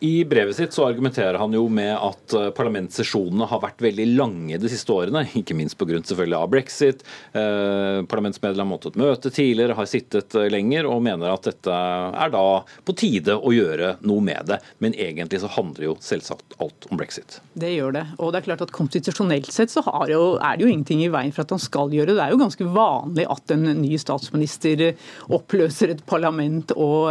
I 0.00 0.24
brevet 0.24 0.56
sitt 0.56 0.72
så 0.72 0.86
argumenterer 0.88 1.38
han 1.38 1.52
jo 1.52 1.66
med 1.72 1.92
at 1.92 2.34
eh, 2.36 2.48
parlamentssesjonene 2.56 3.48
har 3.50 3.60
vært 3.62 3.82
veldig 3.84 4.06
lange 4.16 4.58
de 4.60 4.70
siste 4.72 4.92
årene, 4.94 5.26
ikke 5.40 5.56
minst 5.58 5.78
pga. 5.80 6.00
selvfølgelig 6.00 6.38
av 6.38 6.50
brexit. 6.52 7.04
Eh, 7.36 8.00
parlamentsmedlem 8.10 8.64
har 8.64 8.70
måttet 8.70 8.98
møte 9.00 9.32
tidligere, 9.34 9.76
har 9.76 9.88
sittet 9.90 10.36
eh, 10.38 10.48
lenger 10.52 10.88
og 10.88 11.02
mener 11.04 11.32
at 11.32 11.50
dette 11.50 11.74
er 11.74 12.32
da 12.32 12.44
på 12.86 12.96
tide 12.96 13.36
å 13.36 13.52
gjøre 13.54 13.96
noe 14.08 14.24
med 14.24 14.52
det. 14.52 14.60
Men 14.78 14.96
egentlig 14.96 15.42
så 15.42 15.52
handler 15.52 15.90
jo 15.90 15.96
selvsagt 16.04 16.56
alt 16.64 16.88
om 16.90 17.00
brexit. 17.00 17.40
Det 17.52 17.72
gjør 17.74 17.98
det. 17.98 18.06
Og 18.18 18.32
det 18.32 18.40
er 18.40 18.48
klart 18.48 18.64
at 18.64 18.74
konstitusjonelt 18.74 19.52
sett 19.52 19.72
så 19.72 19.84
jo, 20.08 20.22
er 20.40 20.56
det 20.56 20.64
jo 20.64 20.70
ingenting 20.72 21.04
i 21.04 21.12
veien 21.12 21.34
for 21.34 21.44
at 21.44 21.54
han 21.54 21.62
skal 21.62 21.92
gjøre 21.92 22.12
det. 22.12 22.18
Det 22.18 22.26
er 22.26 22.34
jo 22.34 22.40
ganske 22.40 22.70
vanlig 22.72 23.28
at 23.30 23.54
en 23.54 23.68
ny 23.82 23.92
statsminister 24.00 24.86
oppløser 25.28 25.92
et 25.94 26.04
parlament 26.08 26.72
og, 26.76 27.10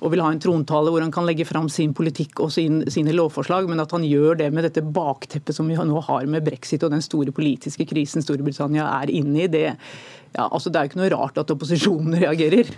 og 0.00 0.12
vil 0.12 0.22
ha 0.24 0.30
en 0.32 0.42
trontale 0.42 0.90
hvor 0.92 1.04
han 1.04 1.14
kan 1.14 1.26
legge 1.28 1.46
fram 1.48 1.59
fram 1.60 1.68
sin 1.72 1.92
politikk 1.96 2.40
og 2.40 2.52
sin, 2.54 2.82
sine 2.90 3.12
lovforslag, 3.16 3.68
men 3.68 3.82
at 3.82 3.92
han 3.92 4.06
gjør 4.06 4.38
det 4.40 4.50
med 4.54 4.64
dette 4.66 4.82
bakteppet 4.82 5.56
som 5.56 5.68
vi 5.68 5.76
nå 5.76 6.00
har 6.08 6.26
med 6.30 6.46
brexit 6.46 6.82
og 6.86 6.94
den 6.94 7.04
store 7.04 7.32
politiske 7.36 7.86
krisen 7.88 8.24
Storbritannia 8.24 8.86
er 9.02 9.12
inne 9.12 9.44
i, 9.44 9.50
det, 9.50 9.76
ja, 10.30 10.46
altså 10.46 10.70
Det 10.70 10.78
er 10.78 10.84
jo 10.86 10.90
ikke 10.92 11.00
noe 11.00 11.10
rart 11.10 11.38
at 11.42 11.50
opposisjonen 11.50 12.14
reagerer. 12.24 12.70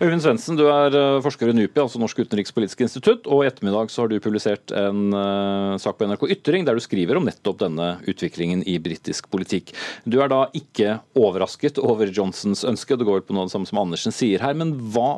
Øyvind 0.00 0.24
Svendsen, 0.24 0.58
du 0.58 0.66
er 0.66 0.94
eh, 0.96 1.20
forsker 1.22 1.50
i 1.50 1.54
NUPI, 1.54 1.80
altså 1.80 2.00
Norsk 2.02 2.18
utenrikspolitisk 2.24 2.82
institutt. 2.86 3.28
og 3.30 3.44
I 3.44 3.50
ettermiddag 3.50 3.92
så 3.92 4.02
har 4.04 4.10
du 4.10 4.18
publisert 4.20 4.74
en 4.74 5.14
uh, 5.14 5.78
sak 5.80 5.98
på 5.98 6.08
NRK 6.10 6.26
Ytring 6.34 6.66
der 6.66 6.74
du 6.74 6.82
skriver 6.82 7.20
om 7.20 7.28
nettopp 7.28 7.60
denne 7.62 7.92
utviklingen 8.10 8.64
i 8.66 8.78
britisk 8.82 9.30
politikk. 9.30 9.72
Du 10.04 10.18
er 10.20 10.32
da 10.32 10.48
ikke 10.56 10.98
overrasket 11.14 11.78
over 11.78 12.10
Johnsons 12.10 12.66
ønske, 12.66 12.98
det 12.98 13.06
går 13.06 13.22
på 13.22 13.36
noe 13.36 13.46
av 13.46 13.52
det 13.52 13.54
samme 13.54 13.70
som 13.70 13.84
Andersen 13.84 14.14
sier 14.14 14.42
her. 14.42 14.58
Men 14.58 14.74
hva 14.90 15.14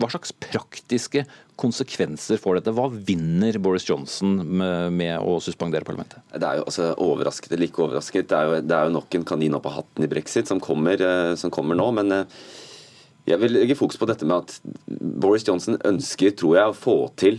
hva 0.00 0.08
slags 0.10 0.32
praktiske 0.42 1.22
konsekvenser 1.60 2.40
får 2.42 2.58
dette? 2.58 2.74
Hva 2.74 2.88
vinner 2.90 3.56
Boris 3.62 3.86
Johnson 3.86 4.40
med, 4.42 4.92
med 4.96 5.22
å 5.22 5.36
suspendere 5.42 5.86
parlamentet? 5.86 6.22
Det 6.32 6.48
er 6.48 6.58
jo 6.58 6.66
altså, 6.66 6.90
overrasket 7.04 7.54
eller 7.54 7.68
ikke 7.68 7.84
overrasket. 7.86 8.28
Det 8.30 8.38
er, 8.38 8.50
jo, 8.50 8.60
det 8.66 8.76
er 8.76 8.88
jo 8.88 8.96
nok 8.96 9.18
en 9.18 9.26
kanin 9.28 9.56
opp 9.58 9.70
hatten 9.70 10.06
i 10.06 10.10
brexit 10.10 10.50
som 10.50 10.62
kommer, 10.62 10.98
eh, 10.98 11.32
som 11.38 11.52
kommer 11.54 11.78
nå. 11.78 11.88
men 12.00 12.14
eh, 12.18 12.38
jeg 13.24 13.40
vil 13.40 13.54
legge 13.56 13.78
fokus 13.78 13.96
på 13.96 14.08
dette 14.10 14.26
med 14.28 14.42
at 14.42 14.58
Boris 15.00 15.46
Johnson 15.46 15.78
ønsker, 15.80 16.34
tror 16.36 16.58
jeg, 16.58 16.72
å 16.72 16.76
få 16.76 16.96
til 17.16 17.38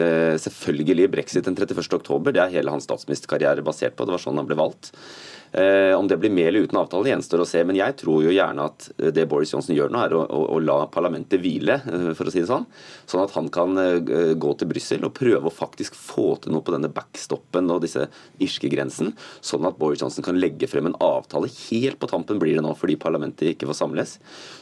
eh, 0.00 0.34
selvfølgelig 0.42 1.10
brexit 1.12 1.46
den 1.46 1.58
31.10. 1.58 2.32
Det 2.32 2.42
er 2.42 2.56
hele 2.56 2.74
hans 2.74 2.88
statsministerkarriere 2.88 3.62
basert 3.66 3.94
på. 3.94 4.08
Det 4.08 4.16
var 4.16 4.24
sånn 4.24 4.40
han 4.40 4.48
ble 4.48 4.58
valgt. 4.58 4.90
Eh, 5.52 5.98
om 5.98 6.08
det 6.08 6.16
blir 6.16 6.30
med 6.30 6.48
eller 6.48 6.60
uten 6.60 6.78
avtale, 6.78 7.10
gjenstår 7.10 7.42
å 7.42 7.48
se. 7.48 7.62
Men 7.66 7.78
jeg 7.78 7.96
tror 7.98 8.22
jo 8.22 8.34
gjerne 8.34 8.66
at 8.70 8.86
det 9.16 9.26
Boris 9.30 9.50
Johnson 9.54 9.74
gjør 9.74 9.90
nå, 9.90 10.02
er 10.04 10.14
å, 10.14 10.22
å, 10.22 10.42
å 10.54 10.58
la 10.62 10.78
parlamentet 10.92 11.42
hvile, 11.42 11.80
eh, 11.90 12.10
for 12.14 12.30
å 12.30 12.34
si 12.34 12.42
det 12.42 12.50
sånn. 12.50 12.66
Sånn 13.10 13.24
at 13.24 13.34
han 13.34 13.50
kan 13.52 13.78
eh, 13.80 14.34
gå 14.38 14.52
til 14.58 14.70
Brussel 14.70 15.06
og 15.06 15.14
prøve 15.16 15.50
å 15.50 15.54
faktisk 15.54 15.96
få 15.98 16.36
til 16.42 16.54
noe 16.54 16.64
på 16.66 16.74
denne 16.74 16.92
backstoppen 16.94 17.70
og 17.74 17.82
disse 17.82 18.06
irskegrensen, 18.42 19.14
sånn 19.42 19.66
at 19.66 19.78
Boris 19.80 20.04
Johnson 20.04 20.26
kan 20.26 20.38
legge 20.38 20.70
frem 20.70 20.90
en 20.90 20.98
avtale. 21.02 21.50
Helt 21.70 21.98
på 22.00 22.10
tampen 22.10 22.38
blir 22.42 22.58
det 22.58 22.64
nå, 22.64 22.74
fordi 22.78 22.98
parlamentet 23.00 23.54
ikke 23.54 23.70
får 23.70 23.80
samles. 23.80 24.16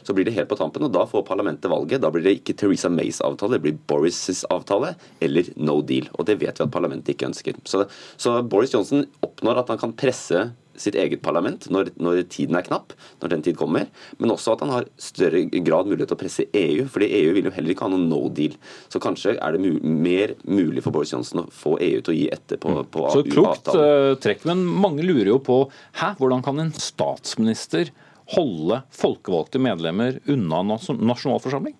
Så 0.07 0.17
blir 0.17 0.29
det 0.29 0.37
helt 0.39 0.49
på 0.49 0.57
tampen, 0.59 0.87
og 0.89 0.95
da 0.95 1.05
får 1.09 1.27
parlamentet 1.29 1.69
valget. 1.69 2.01
Da 2.01 2.13
blir 2.15 2.25
det 2.25 2.39
ikke 2.39 2.57
Theresa 2.57 2.89
Mays 2.93 3.21
avtale, 3.25 3.59
det 3.59 3.67
blir 3.67 3.77
Boris' 3.91 4.47
avtale 4.49 4.95
eller 5.25 5.53
no 5.61 5.83
deal. 5.85 6.09
Og 6.17 6.25
det 6.29 6.39
vet 6.41 6.57
vi 6.57 6.65
at 6.65 6.73
parlamentet 6.73 7.13
ikke 7.13 7.29
ønsker. 7.29 7.61
Så, 7.69 7.85
så 8.17 8.39
Boris 8.41 8.73
Johnson 8.73 9.05
oppnår 9.25 9.61
at 9.61 9.75
han 9.75 9.81
kan 9.81 9.93
presse 9.99 10.47
sitt 10.81 10.99
eget 10.99 11.23
parlament 11.25 11.69
når, 11.73 11.93
når, 12.01 12.23
tiden 12.33 12.59
er 12.59 12.67
knapp, 12.67 12.95
når 13.23 13.33
den 13.35 13.45
tid 13.47 13.59
kommer. 13.59 13.89
Men 14.19 14.35
også 14.35 14.55
at 14.55 14.65
han 14.65 14.73
har 14.73 14.89
større 15.01 15.45
grad 15.51 15.91
mulighet 15.91 16.13
til 16.13 16.19
å 16.19 16.21
presse 16.21 16.49
EU, 16.53 16.87
fordi 16.91 17.11
EU 17.21 17.35
vil 17.37 17.51
jo 17.51 17.55
heller 17.55 17.75
ikke 17.75 17.87
ha 17.87 17.93
noen 17.93 18.09
no 18.11 18.23
deal. 18.35 18.57
Så 18.93 19.03
kanskje 19.03 19.37
er 19.37 19.57
det 19.57 19.63
mu 19.63 19.79
mer 20.09 20.35
mulig 20.49 20.85
for 20.85 20.95
Boris 20.95 21.15
Johnson 21.15 21.45
å 21.45 21.49
få 21.55 21.77
EU 21.85 22.03
til 22.03 22.15
å 22.15 22.19
gi 22.19 22.27
etter 22.35 22.61
på, 22.63 22.75
på 22.93 23.07
Så 23.15 23.25
klokt 23.29 23.73
uh, 23.75 24.15
trekk, 24.23 24.47
men 24.49 24.65
mange 24.67 25.07
lurer 25.07 25.35
jo 25.35 25.41
på 25.45 25.61
hæ, 26.01 26.15
hvordan 26.21 26.45
kan 26.45 26.63
en 26.63 26.75
statsminister 26.75 27.93
holde 28.35 28.83
folkevalgte 28.93 29.61
medlemmer 29.63 30.21
unna 30.29 30.61
nasjonalforsamling? 30.67 31.77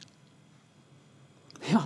Ja, 1.67 1.81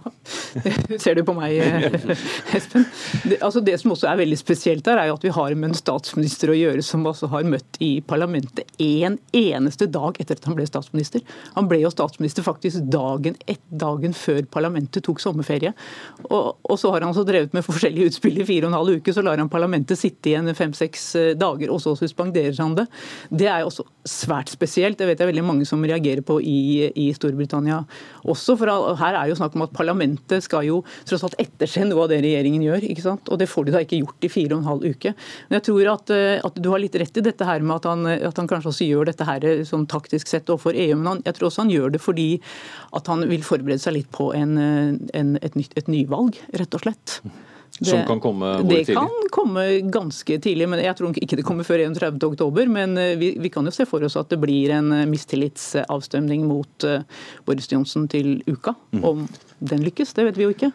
det 0.63 0.99
ser 1.03 1.17
du 1.17 1.23
på 1.27 1.35
meg, 1.35 1.57
eh, 1.57 1.95
Espen. 2.57 2.85
Det, 3.25 3.39
altså 3.43 3.63
det 3.65 3.79
som 3.81 3.95
også 3.95 4.11
er 4.11 4.19
veldig 4.21 4.37
spesielt 4.39 4.87
her, 4.87 5.01
er 5.01 5.09
jo 5.09 5.17
at 5.17 5.25
vi 5.25 5.33
har 5.33 5.55
med 5.57 5.71
en 5.71 5.79
statsminister 5.79 6.53
å 6.53 6.57
gjøre 6.57 6.85
som 6.87 7.07
også 7.09 7.31
har 7.33 7.47
møtt 7.49 7.79
i 7.83 7.95
parlamentet 8.05 8.69
en 8.83 9.17
eneste 9.37 9.89
dag 9.91 10.21
etter 10.23 10.39
at 10.39 10.47
han 10.49 10.59
ble 10.59 10.67
statsminister. 10.69 11.25
Han 11.57 11.71
ble 11.71 11.81
jo 11.83 11.93
statsminister 11.93 12.45
faktisk 12.47 12.85
dagen, 12.93 13.39
ett 13.51 13.65
dagen 13.69 14.15
før 14.17 14.43
parlamentet 14.53 15.07
tok 15.07 15.23
sommerferie. 15.25 15.73
Og, 16.29 16.53
og 16.63 16.79
så 16.79 16.93
har 16.93 17.01
han 17.01 17.11
altså 17.11 17.27
drevet 17.27 17.57
med 17.57 17.67
forskjellige 17.67 18.13
utspill 18.13 18.43
i 18.43 18.47
fire 18.47 18.69
og 18.69 18.73
en 18.73 18.79
halv 18.79 19.01
uke. 19.01 19.17
Så 19.17 19.25
lar 19.25 19.41
han 19.41 19.51
parlamentet 19.53 19.99
sitte 19.99 20.31
igjen 20.31 20.53
fem-seks 20.59 21.09
eh, 21.19 21.33
dager, 21.39 21.73
og 21.73 21.83
så 21.83 21.97
suspenderer 21.99 22.61
han 22.61 22.77
det. 22.79 22.87
Det 23.33 23.49
er 23.49 23.65
jo 23.65 23.73
også 23.73 23.89
svært 24.09 24.53
spesielt. 24.53 25.01
Det 25.01 25.09
vet 25.09 25.23
jeg 25.23 25.33
veldig 25.33 25.47
mange 25.49 25.67
som 25.69 25.83
reagerer 25.83 26.23
på 26.27 26.39
i, 26.45 26.91
i 26.93 27.09
Storbritannia 27.17 27.83
også. 28.29 28.57
For 28.61 28.97
her 29.01 29.19
er 29.19 29.33
jo 29.33 29.39
snakk 29.41 29.57
om 29.57 29.67
at 29.67 29.72
parlamentet 29.77 30.45
skal 30.45 30.67
jo 30.67 30.81
tross 31.09 31.25
alt 31.27 31.39
etterse 31.43 31.85
noe 31.87 32.05
av 32.05 32.13
det 32.13 32.23
regjeringen 32.25 32.65
gjør. 32.65 32.87
ikke 32.89 33.05
sant? 33.05 33.31
Og 33.33 33.41
det 33.41 33.51
får 33.51 33.69
de 33.69 33.77
da 33.77 33.83
ikke 33.85 34.01
gjort 34.01 34.27
i 34.27 34.33
fire 34.33 34.57
og 34.57 34.63
en 34.63 34.71
halv 34.71 34.87
uke. 34.95 35.15
Men 35.49 35.59
jeg 35.59 35.67
tror 35.69 35.93
at, 35.95 36.15
eh, 36.15 36.41
at 36.45 36.61
du 36.63 36.71
har 36.73 36.83
litt 36.83 36.99
rett 37.03 37.21
i 37.21 37.27
dette 37.29 37.49
her 37.49 37.65
med 37.65 37.77
at 37.81 37.89
han, 37.91 38.07
at 38.07 38.41
han 38.41 38.51
kanskje 38.51 38.73
også 38.73 38.89
gjør 38.89 39.11
dette 39.11 39.29
her 39.29 39.47
eh, 39.49 39.65
sånn 39.69 39.87
taktisk 39.91 40.31
sett 40.31 40.51
overfor 40.53 40.77
EU. 40.77 40.99
Men 40.99 41.13
han, 41.13 41.25
jeg 41.29 41.39
tror 41.39 41.51
også 41.51 41.65
han 41.65 41.75
gjør 41.75 41.97
det 41.97 42.03
fordi 42.03 42.29
at 42.93 43.09
han 43.13 43.27
vil 43.31 43.47
forberede 43.47 43.83
seg 43.83 43.99
litt 43.99 44.13
på 44.15 44.33
en, 44.37 44.59
eh, 44.61 44.93
en, 45.19 45.39
et, 45.43 45.57
nytt, 45.59 45.77
et 45.79 45.91
nyvalg, 45.91 46.39
rett 46.59 46.79
og 46.79 46.87
slett. 46.87 47.21
Det, 47.79 47.89
som 47.89 48.03
kan 48.07 48.21
komme 48.23 48.51
hvor 48.61 48.69
tidlig? 48.69 48.87
Det 48.87 48.97
kan 48.99 49.31
komme 49.33 49.65
ganske 49.95 50.39
tidlig. 50.45 50.69
men 50.69 50.83
Jeg 50.85 50.97
tror 50.99 51.17
ikke 51.17 51.39
det 51.41 51.47
kommer 51.47 51.67
før 51.67 51.81
31.10. 51.87 52.69
Men 52.69 52.95
vi, 53.19 53.33
vi, 53.41 53.51
kan 53.51 53.67
jo 53.67 53.73
se 53.75 53.87
for 53.89 54.05
oss 54.05 54.19
at 54.21 54.31
det 54.31 54.39
blir 54.43 54.75
en 54.77 54.93
mistillitsavstemning 55.11 56.45
mot 56.47 56.87
Boris 57.49 57.73
Johnsen 57.73 58.07
til 58.13 58.43
uka. 58.47 58.77
Mm. 58.93 59.05
Om 59.09 59.27
den 59.59 59.83
lykkes, 59.89 60.15
det 60.15 60.29
vet 60.29 60.39
vi 60.39 60.47
jo 60.47 60.55
ikke. 60.55 60.71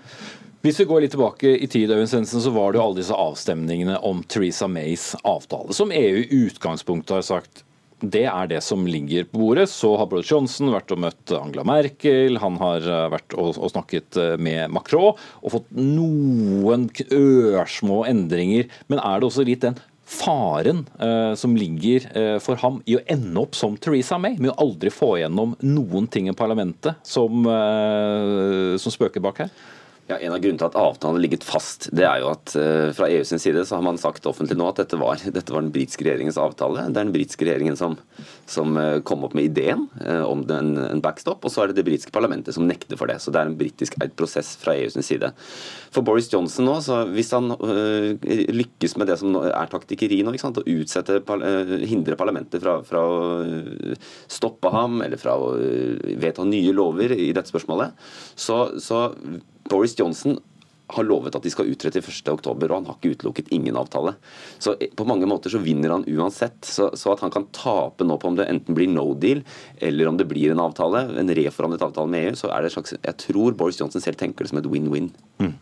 Hvis 0.65 0.79
vi 0.81 0.87
går 0.89 1.05
litt 1.05 1.13
tilbake 1.13 1.53
i 1.63 1.67
tid, 1.69 1.93
så 2.27 2.49
var 2.51 2.73
det 2.73 2.79
jo 2.79 2.83
alle 2.83 2.99
disse 2.99 3.15
avstemningene 3.15 4.01
om 4.03 4.23
Theresa 4.27 4.67
Mays 4.67 5.13
avtale, 5.23 5.73
som 5.73 5.93
EU 5.95 6.17
i 6.23 6.41
utgangspunktet 6.47 7.13
har 7.15 7.23
sagt 7.23 7.63
det 8.01 8.25
er 8.29 8.49
det 8.51 8.61
som 8.65 8.85
ligger 8.87 9.25
på 9.29 9.41
bordet. 9.41 9.67
Så 9.71 9.95
har 9.97 10.09
Boris 10.09 10.29
Johnson 10.29 10.71
vært 10.73 10.93
og 10.93 11.01
møtt 11.01 11.33
Angela 11.33 11.65
Merkel, 11.67 12.39
han 12.41 12.59
har 12.61 12.85
eh, 12.85 13.09
vært 13.13 13.37
og, 13.37 13.57
snakket 13.73 14.19
eh, 14.21 14.33
med 14.37 14.73
Macron 14.73 15.15
og 15.17 15.53
fått 15.53 15.69
noen 15.73 16.87
ørsmå 17.11 18.03
endringer. 18.09 18.69
Men 18.91 19.01
er 19.01 19.19
det 19.19 19.31
også 19.31 19.47
litt 19.47 19.65
den 19.65 19.79
faren 20.07 20.85
eh, 20.99 21.33
som 21.35 21.55
ligger 21.59 22.05
eh, 22.17 22.37
for 22.43 22.59
ham 22.61 22.79
i 22.87 22.95
å 22.95 23.03
ende 23.11 23.41
opp 23.41 23.57
som 23.57 23.75
Theresa 23.75 24.19
May, 24.21 24.37
med 24.39 24.53
å 24.53 24.59
aldri 24.63 24.91
få 24.93 25.17
igjennom 25.17 25.57
noen 25.67 26.07
ting 26.11 26.29
i 26.31 26.37
parlamentet 26.37 27.01
som, 27.03 27.43
eh, 27.51 28.77
som 28.79 28.93
spøker 28.93 29.23
bak 29.23 29.43
her? 29.43 29.51
Ja, 30.07 30.15
En 30.23 30.31
av 30.31 30.39
grunnene 30.39 30.61
til 30.61 30.69
at 30.69 30.77
avtalen 30.79 31.17
har 31.17 31.23
ligget 31.25 31.43
fast, 31.43 31.89
det 31.91 32.05
er 32.07 32.21
jo 32.21 32.29
at 32.31 32.53
uh, 32.55 32.93
fra 32.95 33.09
EUs 33.11 33.33
side 33.43 33.59
så 33.67 33.75
har 33.75 33.83
man 33.83 33.97
sagt 33.99 34.27
offentlig 34.29 34.55
nå 34.55 34.69
at 34.69 34.77
dette 34.79 34.95
var, 34.99 35.19
dette 35.37 35.51
var 35.51 35.65
den 35.65 35.73
britiske 35.75 36.05
regjeringens 36.07 36.39
avtale. 36.39 36.85
Det 36.87 37.01
er 37.01 37.09
den 37.09 37.15
britiske 37.15 37.43
regjeringen 37.43 37.75
som, 37.75 37.97
som 38.47 38.79
uh, 38.79 39.01
kom 39.03 39.25
opp 39.27 39.35
med 39.35 39.49
ideen 39.49 39.83
uh, 40.05 40.23
om 40.23 40.45
den, 40.47 40.77
en 40.79 41.03
backstop, 41.03 41.43
og 41.43 41.51
så 41.51 41.65
er 41.65 41.73
det 41.73 41.81
det 41.81 41.85
britiske 41.89 42.13
parlamentet 42.15 42.55
som 42.55 42.63
nekter 42.69 42.99
for 42.99 43.11
det. 43.11 43.17
Så 43.19 43.33
det 43.35 43.41
er 43.41 43.51
en 43.51 43.57
britisk 43.59 43.97
eid 43.99 44.15
prosess 44.15 44.53
fra 44.61 44.77
EUs 44.79 44.95
side. 45.03 45.33
For 45.91 46.07
Boris 46.07 46.31
Johnson 46.31 46.69
nå, 46.69 46.77
så 46.85 47.01
hvis 47.11 47.33
han 47.35 47.51
lykkes 47.51 48.95
med 49.01 49.11
det 49.11 49.19
som 49.19 49.35
er 49.41 49.73
taktikkeri 49.73 50.21
nå, 50.23 50.31
ikke 50.31 50.45
sant, 50.45 50.61
å 50.63 50.77
utsette, 50.77 51.19
hindre 51.83 52.15
parlamentet 52.19 52.63
fra, 52.63 52.77
fra, 52.87 53.03
å 53.03 53.99
stoppe 54.31 54.71
ham 54.71 55.01
eller 55.03 55.19
fra 55.19 55.35
å 55.35 55.51
vedta 56.15 56.47
nye 56.47 56.71
lover 56.75 57.11
i 57.17 57.33
dette 57.35 57.51
spørsmålet, 57.51 58.07
så, 58.39 58.63
så 58.79 59.09
Boris 59.69 59.97
Johnson 59.99 60.39
har 60.87 61.03
lovet 61.03 61.35
at 61.35 61.43
de 61.43 61.51
skal 61.51 61.67
ut 61.67 61.83
31.10, 61.83 62.45
og 62.47 62.63
han 62.71 62.85
har 62.87 62.95
ikke 62.95 63.17
utelukket 63.17 63.49
ingen 63.55 63.75
avtale. 63.79 64.13
Så 64.63 64.75
på 64.77 65.07
mange 65.07 65.27
måter 65.27 65.51
så 65.51 65.59
vinner 65.59 65.91
han 65.91 66.05
uansett. 66.07 66.61
Så, 66.63 66.89
så, 66.95 67.11
at 67.11 67.23
han 67.25 67.33
kan 67.33 67.49
tape 67.55 68.07
nå 68.07 68.15
på 68.21 68.29
om 68.31 68.37
det 68.39 68.47
enten 68.47 68.77
blir 68.77 68.87
no 68.91 69.09
deal, 69.19 69.43
eller 69.83 70.07
om 70.07 70.19
det 70.19 70.29
blir 70.29 70.53
en 70.53 70.63
avtale, 70.63 71.03
en 71.19 71.33
reforhandlet 71.35 71.83
avtale 71.89 72.11
med 72.13 72.29
EU, 72.29 72.39
så 72.39 72.51
er 72.55 72.63
det 72.63 72.71
slags 72.75 72.95
Jeg 72.95 73.19
tror 73.25 73.57
Boris 73.59 73.81
Johnson 73.81 74.03
selv 74.03 74.19
tenker 74.19 74.47
det 74.47 74.53
som 74.53 74.61
et 74.61 74.71
win-win. 74.71 75.11
Mm. 75.43 75.53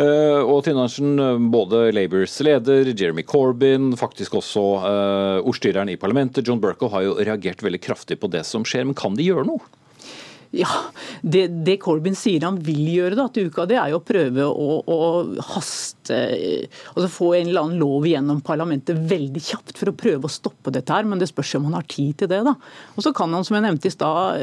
Uh, 0.00 0.40
og 0.48 0.64
Trine 0.64 1.28
både 1.52 1.86
Labours 1.92 2.40
leder, 2.44 2.88
Jeremy 2.96 3.26
Corbyn, 3.28 3.92
faktisk 4.00 4.40
også 4.40 4.64
uh, 4.80 5.44
ordstyreren 5.44 5.92
i 5.92 6.00
parlamentet, 6.00 6.48
John 6.48 6.62
Burkow, 6.62 6.88
har 6.94 7.04
jo 7.04 7.18
reagert 7.20 7.62
veldig 7.62 7.84
kraftig 7.84 8.20
på 8.22 8.32
det 8.32 8.46
som 8.48 8.64
skjer. 8.64 8.88
Men 8.88 8.96
kan 8.96 9.16
de 9.18 9.28
gjøre 9.28 9.44
noe? 9.52 9.83
Ja, 10.54 10.70
det, 11.22 11.48
det, 11.66 11.78
Corbyn 11.82 12.14
sier 12.18 12.44
han 12.46 12.60
vil 12.62 12.84
gjøre 12.92 13.16
da, 13.18 13.24
til 13.32 13.48
uka, 13.50 13.64
det 13.66 13.78
er 13.80 13.90
jo 13.90 13.98
å 13.98 14.04
prøve 14.06 14.44
å, 14.46 14.76
å 14.86 14.98
haste 15.54 16.03
altså 16.12 17.08
Få 17.14 17.30
en 17.38 17.48
eller 17.48 17.64
annen 17.64 17.80
lov 17.80 18.06
gjennom 18.08 18.40
parlamentet 18.44 18.98
veldig 19.10 19.42
kjapt 19.42 19.78
for 19.78 19.90
å 19.90 19.96
prøve 19.96 20.28
å 20.28 20.32
stoppe 20.32 20.72
dette 20.74 20.92
her. 20.92 21.06
Men 21.08 21.20
det 21.20 21.30
spørs 21.30 21.54
om 21.58 21.68
han 21.68 21.76
har 21.78 21.86
tid 21.88 22.18
til 22.20 22.30
det. 22.30 22.42
da. 22.46 22.54
Og 22.94 23.06
så 23.06 23.12
kan 23.16 23.32
han, 23.34 23.44
som 23.46 23.56
jeg 23.56 23.64
nevnte 23.66 23.88
i 23.88 23.94
stad, 23.94 24.42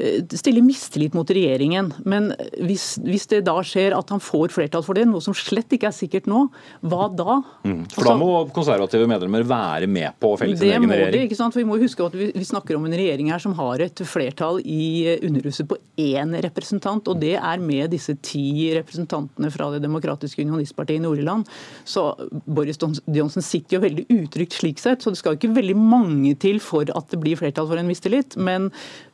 eh, 0.00 0.24
stille 0.34 0.62
mistillit 0.64 1.14
mot 1.16 1.28
regjeringen. 1.28 1.92
Men 2.08 2.30
hvis, 2.58 2.94
hvis, 3.04 3.28
det 3.30 3.42
da 3.48 3.58
skjer 3.66 3.96
at 3.96 4.10
han 4.10 4.22
får 4.22 4.54
flertall 4.54 4.84
for 4.86 4.98
det, 4.98 5.06
noe 5.08 5.22
som 5.24 5.36
slett 5.36 5.72
ikke 5.76 5.90
er 5.90 5.96
sikkert 5.96 6.28
nå, 6.30 6.46
hva 6.80 7.08
da? 7.12 7.40
Mm. 7.66 7.84
For 7.94 8.08
da 8.08 8.16
må 8.18 8.30
konservative 8.54 9.08
medlemmer 9.10 9.44
være 9.46 9.90
med 9.90 10.16
på 10.20 10.34
å 10.34 10.40
felle 10.40 10.56
sin 10.56 10.70
egen 10.70 10.88
regjering? 10.88 11.12
Det 11.12 11.18
må 11.18 11.18
de, 11.18 11.24
ikke 11.28 11.40
sant? 11.40 11.54
For 11.54 11.62
Vi 11.62 11.68
må 11.68 11.80
huske 11.82 12.06
at 12.06 12.16
vi, 12.16 12.30
vi 12.34 12.46
snakker 12.48 12.78
om 12.78 12.88
en 12.88 12.96
regjering 12.96 13.30
her 13.34 13.42
som 13.42 13.54
har 13.58 13.84
et 13.84 14.04
flertall 14.08 14.60
i 14.64 15.18
Underhuset 15.26 15.68
på 15.68 15.78
én 16.00 16.34
representant, 16.42 17.06
og 17.10 17.20
det 17.20 17.36
er 17.36 17.62
med 17.62 17.92
disse 17.92 18.14
ti 18.24 18.70
representantene 18.76 19.50
fra 19.52 19.70
Det 19.74 19.82
demokratiske 19.84 20.42
unionistpartiet 20.42 20.79
i 20.88 20.98
Nord-Irland. 21.02 21.48
Så 21.84 22.14
Boris 22.46 22.80
Johnson 22.80 23.44
sitter 23.44 23.76
jo 23.76 23.84
veldig 23.84 24.06
utrygt 24.08 24.56
slik 24.56 24.80
sett, 24.80 25.02
så 25.04 25.12
det 25.12 25.20
skal 25.20 25.36
ikke 25.36 25.52
veldig 25.58 25.76
mange 25.76 26.34
til 26.40 26.60
for 26.64 26.88
at 26.88 27.12
det 27.12 27.20
blir 27.20 27.36
flertall 27.36 27.68
for 27.68 27.80
en 27.80 27.90
mistillit. 27.90 28.38
Men 28.40 28.70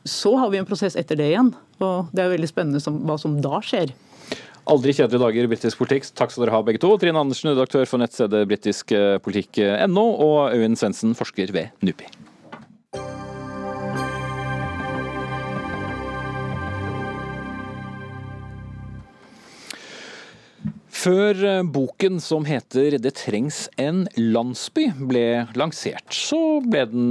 så 0.07 0.37
har 0.39 0.53
vi 0.53 0.61
en 0.61 0.69
prosess 0.69 0.95
etter 0.99 1.19
det 1.19 1.31
igjen, 1.33 1.51
og 1.83 2.13
det 2.15 2.23
er 2.23 2.35
veldig 2.37 2.51
spennende 2.51 2.83
som, 2.83 3.01
hva 3.03 3.19
som 3.19 3.39
da 3.43 3.59
skjer. 3.65 3.91
Aldri 4.67 4.91
kjedelige 4.91 5.23
dager 5.23 5.45
i 5.45 5.51
britisk 5.51 5.79
politikk. 5.79 6.09
Takk 6.17 6.33
skal 6.33 6.43
dere 6.43 6.57
ha 6.57 6.63
begge 6.65 6.81
to. 6.83 6.89
Trine 6.99 7.19
Andersen, 7.21 7.53
redaktør 7.53 7.87
for 7.87 8.03
nettstedet 8.03 8.43
britiskpolitikk.no, 8.51 10.07
og 10.27 10.55
Øyvind 10.55 10.79
Svendsen, 10.79 11.15
forsker 11.15 11.53
ved 11.55 11.85
NUPI. 11.85 12.09
Før 21.07 21.37
eh, 21.47 21.63
boken 21.63 22.17
som 22.19 22.43
heter 22.43 22.97
'Det 22.99 23.13
trengs 23.15 23.69
en 23.79 24.01
landsby' 24.17 24.91
ble 25.07 25.47
lansert, 25.55 26.11
så 26.11 26.59
ble 26.59 26.81
den 26.91 27.05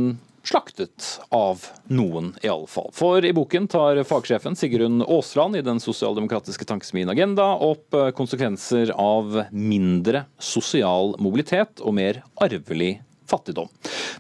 slaktet 0.45 1.07
av 1.33 1.65
noen, 1.89 2.35
i 2.45 2.51
alle 2.53 2.69
fall. 2.69 2.91
For 2.93 3.25
i 3.25 3.33
boken 3.33 3.65
tar 3.73 4.03
fagsjefen 4.05 4.53
Sigrun 4.53 5.01
Aasland 5.01 5.57
i 5.57 5.65
den 5.65 5.81
sosialdemokratiske 5.81 6.69
tankesmien 6.69 7.09
Agenda 7.09 7.49
opp 7.57 7.97
eh, 7.97 8.13
konsekvenser 8.13 8.93
av 8.93 9.47
mindre 9.51 10.27
sosial 10.37 11.17
mobilitet 11.17 11.81
og 11.81 11.97
mer 11.97 12.21
arvelig 12.37 12.99
fattigdom. 13.31 13.71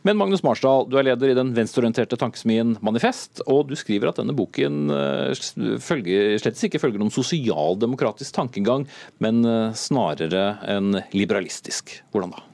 Men 0.07 0.19
Magnus 0.21 0.45
Marsdal, 0.47 0.87
du 0.91 0.99
er 0.99 1.09
leder 1.11 1.33
i 1.33 1.37
den 1.39 1.53
venstreorienterte 1.57 2.19
tankesmien 2.21 2.77
Manifest, 2.85 3.43
og 3.47 3.71
du 3.71 3.77
skriver 3.79 4.11
at 4.11 4.21
denne 4.21 4.37
boken 4.37 4.91
eh, 4.93 5.79
følger, 5.83 6.37
slett 6.43 6.67
ikke 6.67 6.83
følger 6.83 7.03
noen 7.03 7.15
sosialdemokratisk 7.15 8.37
tankegang, 8.37 8.87
men 9.23 9.45
eh, 9.47 9.73
snarere 9.79 10.47
en 10.73 11.01
liberalistisk. 11.15 12.01
Hvordan 12.13 12.37
da? 12.37 12.45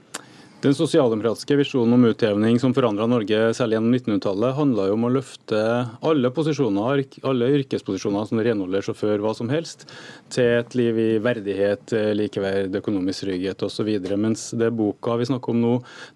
Den 0.63 0.77
sosialdemokratiske 0.79 1.57
visjonen 1.59 1.97
om 1.97 2.05
utjevning 2.07 2.61
som 2.63 2.71
forandra 2.71 3.09
Norge 3.11 3.49
særlig 3.57 3.75
gjennom 3.75 3.95
1900-tallet, 3.97 4.55
handla 4.55 4.85
om 4.95 5.07
å 5.09 5.11
løfte 5.11 5.63
alle 6.07 6.31
posisjoner, 6.31 7.01
alle 7.27 7.49
yrkesposisjoner 7.57 8.29
som 8.29 8.39
renholder, 8.47 8.85
sjåfør, 8.87 9.17
hva 9.25 9.33
som 9.35 9.51
helst, 9.51 9.89
til 10.31 10.61
et 10.61 10.77
liv 10.79 11.01
i 11.03 11.09
verdighet, 11.25 11.97
likeverd, 12.15 12.79
økonomisk 12.79 13.25
trygghet 13.25 13.65
osv. 13.67 13.91
Mens 14.15 14.53
det 14.55 14.71
boka 14.79 15.17
vi 15.19 15.27
snakker 15.33 15.51
om 15.51 15.65
nå 15.65 15.73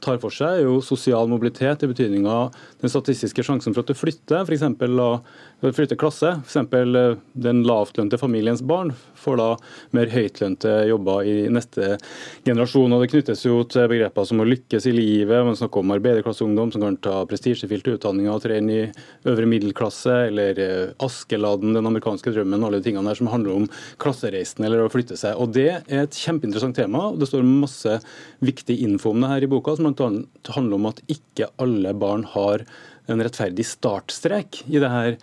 tar 0.07 0.23
for 0.23 0.31
seg, 0.31 0.61
er 0.61 0.69
jo 0.69 0.79
sosial 0.79 1.27
mobilitet 1.33 1.83
i 1.83 1.91
betydninga 1.91 2.39
den 2.85 2.95
statistiske 2.95 3.43
sjansen 3.51 3.75
for 3.75 3.83
at 3.83 3.91
du 3.91 3.99
flytter, 3.99 4.47
f.eks. 4.47 4.63
flytter 5.61 5.97
klasse. 5.97 6.35
F.eks. 6.45 7.21
den 7.33 7.63
lavtlønte 7.67 8.19
familiens 8.21 8.63
barn 8.63 8.93
får 9.17 9.39
da 9.41 9.47
mer 9.97 10.11
høytlønte 10.13 10.73
jobber 10.91 11.27
i 11.27 11.37
neste 11.53 11.97
generasjon. 12.45 12.93
og 12.93 13.03
Det 13.03 13.11
knyttes 13.15 13.45
jo 13.47 13.63
til 13.65 13.89
begreper 13.91 14.27
som 14.29 14.43
å 14.43 14.47
lykkes 14.49 14.89
i 14.91 14.95
livet. 14.95 15.45
Man 15.47 15.57
snakker 15.57 15.81
om 15.81 15.95
arbeiderklasseungdom 15.97 16.75
som 16.75 16.85
kan 16.85 16.99
ta 17.03 17.15
prestisjefylte 17.29 17.97
utdanninger 17.97 18.33
og 18.35 18.43
tre 18.45 18.59
inn 18.61 18.73
i 18.73 18.83
øvre 19.27 19.49
middelklasse, 19.49 20.17
eller 20.29 20.61
eh, 20.63 21.07
Askeladden, 21.07 21.77
den 21.77 21.89
amerikanske 21.89 22.35
drømmen, 22.35 22.67
alle 22.67 22.81
de 22.83 22.91
tingene 22.91 23.09
der 23.09 23.21
som 23.21 23.31
handler 23.33 23.63
om 23.63 23.71
klassereisen 24.03 24.67
eller 24.67 24.85
å 24.85 24.91
flytte 24.93 25.17
seg. 25.19 25.41
Og 25.41 25.55
Det 25.57 25.71
er 25.73 26.03
et 26.05 26.21
kjempeinteressant 26.21 26.77
tema. 26.77 27.09
og 27.11 27.23
Det 27.23 27.31
står 27.31 27.47
masse 27.47 27.97
viktig 28.45 28.77
info 28.85 29.15
om 29.15 29.25
det 29.25 29.33
her 29.33 29.49
i 29.49 29.51
boka, 29.51 29.77
som 29.77 29.89
bl.a. 29.89 30.11
handler 30.53 30.77
om 30.77 30.91
at 30.93 31.01
ikke 31.09 31.49
alle 31.63 31.97
barn 31.97 32.27
har 32.37 32.67
en 33.07 33.23
rettferdig 33.23 33.67
startstrek 33.67 34.65
i 34.67 34.81
det 34.83 34.91
her 34.91 35.17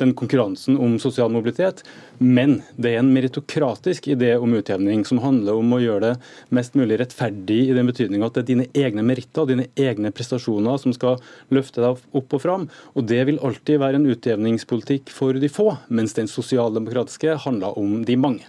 den 0.00 0.14
konkurransen 0.16 0.78
om 0.80 0.96
sosial 1.02 1.30
mobilitet. 1.32 1.82
Men 2.18 2.58
det 2.76 2.94
er 2.94 3.00
en 3.00 3.12
meritokratisk 3.14 4.10
idé 4.12 4.34
om 4.36 4.54
utjevning 4.58 5.04
som 5.08 5.22
handler 5.22 5.60
om 5.60 5.72
å 5.76 5.80
gjøre 5.80 6.10
det 6.10 6.56
mest 6.56 6.76
mulig 6.78 6.98
rettferdig 7.00 7.60
i 7.68 7.76
den 7.76 7.88
betydning 7.88 8.24
at 8.26 8.36
det 8.36 8.44
er 8.44 8.50
dine 8.50 8.68
egne 8.76 9.04
meritter 9.06 9.48
dine 9.48 9.68
egne 9.78 10.12
prestasjoner 10.14 10.80
som 10.82 10.94
skal 10.96 11.20
løfte 11.54 11.84
deg 11.84 12.20
opp 12.20 12.36
og 12.36 12.44
fram. 12.44 12.68
Og 12.96 13.08
det 13.08 13.22
vil 13.28 13.40
alltid 13.44 13.80
være 13.82 14.00
en 14.00 14.10
utjevningspolitikk 14.10 15.12
for 15.14 15.36
de 15.36 15.52
få, 15.52 15.72
mens 15.88 16.16
den 16.18 16.30
sosialdemokratiske 16.30 17.38
handler 17.46 17.78
om 17.80 18.00
de 18.08 18.18
mange. 18.20 18.48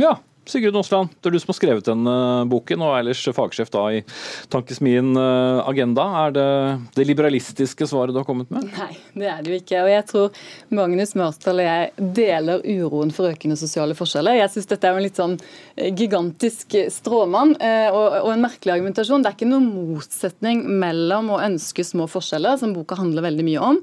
Ja, 0.00 0.16
Sigurd 0.50 0.76
Aasland, 0.80 1.12
det 1.20 1.30
er 1.30 1.34
du 1.34 1.40
som 1.42 1.52
har 1.52 1.58
skrevet 1.58 1.86
denne 1.86 2.14
boken, 2.50 2.82
og 2.84 2.96
ellers 2.98 3.22
fagsjef 3.36 3.70
da 3.72 3.84
i 3.94 4.00
Tankesmien 4.52 5.12
eh, 5.18 5.60
Agenda. 5.70 6.06
Er 6.24 6.34
det 6.36 6.46
det 6.96 7.06
liberalistiske 7.08 7.88
svaret 7.88 8.14
du 8.14 8.20
har 8.20 8.28
kommet 8.28 8.50
med? 8.52 8.68
Nei, 8.74 8.92
det 9.14 9.30
er 9.30 9.44
det 9.44 9.52
jo 9.54 9.60
ikke. 9.60 9.84
Og 9.84 9.90
jeg 9.92 10.06
tror 10.10 10.42
Magnus 10.80 11.14
Mørsdal 11.18 11.62
og 11.62 11.68
jeg 11.68 12.08
deler 12.20 12.64
uroen 12.66 13.14
for 13.14 13.30
økende 13.30 13.58
sosiale 13.60 13.96
forskjeller. 13.98 14.40
Jeg 14.40 14.54
syns 14.54 14.70
dette 14.70 14.90
er 14.90 14.98
en 14.98 15.06
litt 15.06 15.20
sånn 15.20 15.36
eh, 15.38 15.92
gigantisk 15.96 16.78
stråmann 16.92 17.54
eh, 17.62 17.88
og 17.90 18.30
en 18.32 18.44
merkelig 18.44 18.76
argumentasjon. 18.76 19.22
Det 19.22 19.32
er 19.32 19.38
ikke 19.38 19.50
noen 19.50 19.70
motsetning 19.94 20.64
mellom 20.82 21.32
å 21.34 21.40
ønske 21.44 21.84
små 21.86 22.08
forskjeller, 22.10 22.58
som 22.60 22.74
boka 22.76 22.98
handler 22.98 23.28
veldig 23.28 23.46
mye 23.46 23.70
om, 23.72 23.80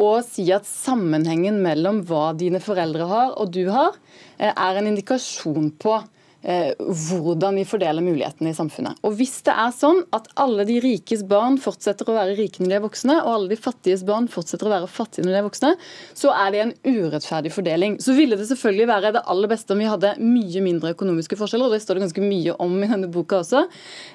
og 0.00 0.22
si 0.24 0.46
at 0.54 0.64
sammenhengen 0.64 1.58
mellom 1.60 2.00
hva 2.08 2.30
dine 2.38 2.60
foreldre 2.62 3.08
har 3.10 3.34
og 3.36 3.52
du 3.52 3.66
har, 3.68 3.98
Eh, 4.38 4.54
er 4.54 4.78
en 4.78 4.86
indikasjon 4.86 5.72
på 5.82 5.98
Eh, 5.98 6.17
hvordan 6.42 7.56
vi 7.58 7.64
fordeler 7.66 8.04
mulighetene 8.04 8.52
i 8.52 8.56
samfunnet. 8.56 9.00
Og 9.02 9.16
Hvis 9.18 9.40
det 9.46 9.54
er 9.58 9.72
sånn 9.74 10.04
at 10.14 10.28
alle 10.38 10.64
de 10.68 10.78
rikes 10.80 11.24
barn 11.26 11.58
fortsetter 11.60 12.06
å 12.08 12.14
være 12.14 12.36
rike 12.38 12.62
når 12.62 12.70
de 12.70 12.76
er 12.76 12.84
voksne, 12.84 13.16
og 13.24 13.32
alle 13.32 13.50
de 13.50 13.58
fattiges 13.58 14.04
barn 14.06 14.28
fortsetter 14.30 14.68
å 14.68 14.72
være 14.72 14.90
fattige 14.90 15.26
når 15.26 15.34
de 15.34 15.40
er 15.40 15.46
voksne, 15.48 15.72
så 16.16 16.32
er 16.36 16.54
det 16.54 16.62
en 16.62 16.74
urettferdig 16.86 17.52
fordeling. 17.54 17.98
Så 18.02 18.14
ville 18.16 18.38
det 18.38 18.46
selvfølgelig 18.50 18.88
være 18.90 19.12
det 19.16 19.24
aller 19.34 19.50
beste 19.50 19.74
om 19.74 19.82
vi 19.82 19.90
hadde 19.90 20.14
mye 20.22 20.62
mindre 20.64 20.94
økonomiske 20.94 21.38
forskjeller, 21.40 21.68
og 21.68 21.74
det 21.74 21.82
står 21.82 21.98
det 21.98 22.06
ganske 22.06 22.26
mye 22.28 22.56
om 22.62 22.76
i 22.78 22.90
denne 22.92 23.10
boka 23.12 23.42
også. 23.42 23.64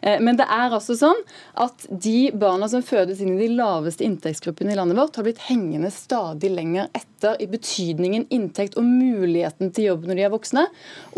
Eh, 0.02 0.20
men 0.24 0.40
det 0.40 0.48
er 0.48 0.72
altså 0.72 0.96
sånn 1.00 1.20
at 1.60 1.88
de 1.90 2.32
barna 2.40 2.70
som 2.72 2.86
fødes 2.86 3.22
inn 3.24 3.36
i 3.36 3.42
de 3.44 3.52
laveste 3.58 4.06
inntektsgruppene 4.08 4.74
i 4.74 4.80
landet 4.80 5.00
vårt, 5.00 5.20
har 5.20 5.28
blitt 5.28 5.44
hengende 5.50 5.92
stadig 5.94 6.54
lenger 6.54 6.90
etter 6.96 7.40
i 7.44 7.48
betydningen 7.52 8.28
inntekt 8.34 8.78
og 8.80 8.88
muligheten 8.88 9.72
til 9.76 9.92
jobb 9.92 10.08
når 10.08 10.20
de 10.20 10.26
er 10.28 10.34
voksne, 10.34 10.66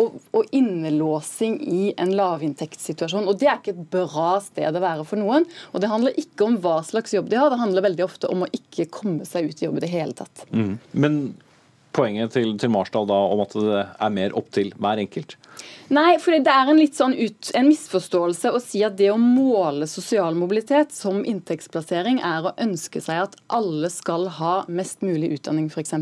og, 0.02 0.20
og 0.36 0.52
innelåsing 0.96 1.62
i 1.62 1.94
en 1.98 2.16
lavinntektssituasjon. 2.16 3.28
Og 3.28 3.40
Det 3.40 3.48
er 3.48 3.60
ikke 3.60 3.76
et 3.76 3.90
bra 3.92 4.40
sted 4.42 4.76
å 4.76 4.82
være 4.84 5.06
for 5.06 5.20
noen. 5.20 5.46
Og 5.74 5.82
Det 5.82 5.90
handler 5.90 6.18
ikke 6.18 6.46
om 6.46 6.58
hva 6.58 6.82
slags 6.84 7.14
jobb 7.14 7.30
de 7.30 7.38
har, 7.38 7.50
det 7.50 7.60
handler 7.60 7.82
veldig 7.90 8.06
ofte 8.06 8.28
om 8.28 8.44
å 8.44 8.52
ikke 8.52 8.90
komme 8.90 9.26
seg 9.26 9.50
ut 9.50 9.62
i 9.62 9.66
jobb 9.66 9.78
i 9.78 9.86
det 9.86 9.92
hele 9.92 10.14
tatt. 10.14 10.46
Mm. 10.52 10.78
Men 10.92 11.36
poenget 11.96 12.34
til, 12.34 12.58
til 12.58 12.70
Marsdal 12.70 13.08
da 13.08 13.16
om 13.32 13.44
at 13.44 13.54
det 13.56 13.84
er 13.84 14.16
mer 14.16 14.36
opp 14.36 14.52
til 14.52 14.74
hver 14.78 15.00
enkelt? 15.00 15.38
Nei, 15.94 16.16
for 16.22 16.34
det 16.34 16.50
er 16.50 16.70
en 16.72 16.80
litt 16.80 16.98
sånn 16.98 17.14
ut, 17.14 17.52
en 17.54 17.68
misforståelse 17.70 18.52
å 18.56 18.62
si 18.64 18.82
at 18.86 18.96
det 18.98 19.12
å 19.14 19.20
måle 19.22 19.86
sosial 19.90 20.34
mobilitet 20.38 20.96
som 20.96 21.22
inntektsplassering 21.22 22.18
er 22.26 22.48
å 22.48 22.56
ønske 22.62 23.04
seg 23.06 23.22
at 23.28 23.38
alle 23.54 23.92
skal 23.94 24.26
ha 24.40 24.56
mest 24.66 25.06
mulig 25.06 25.36
utdanning, 25.38 25.70
f.eks. 25.70 25.94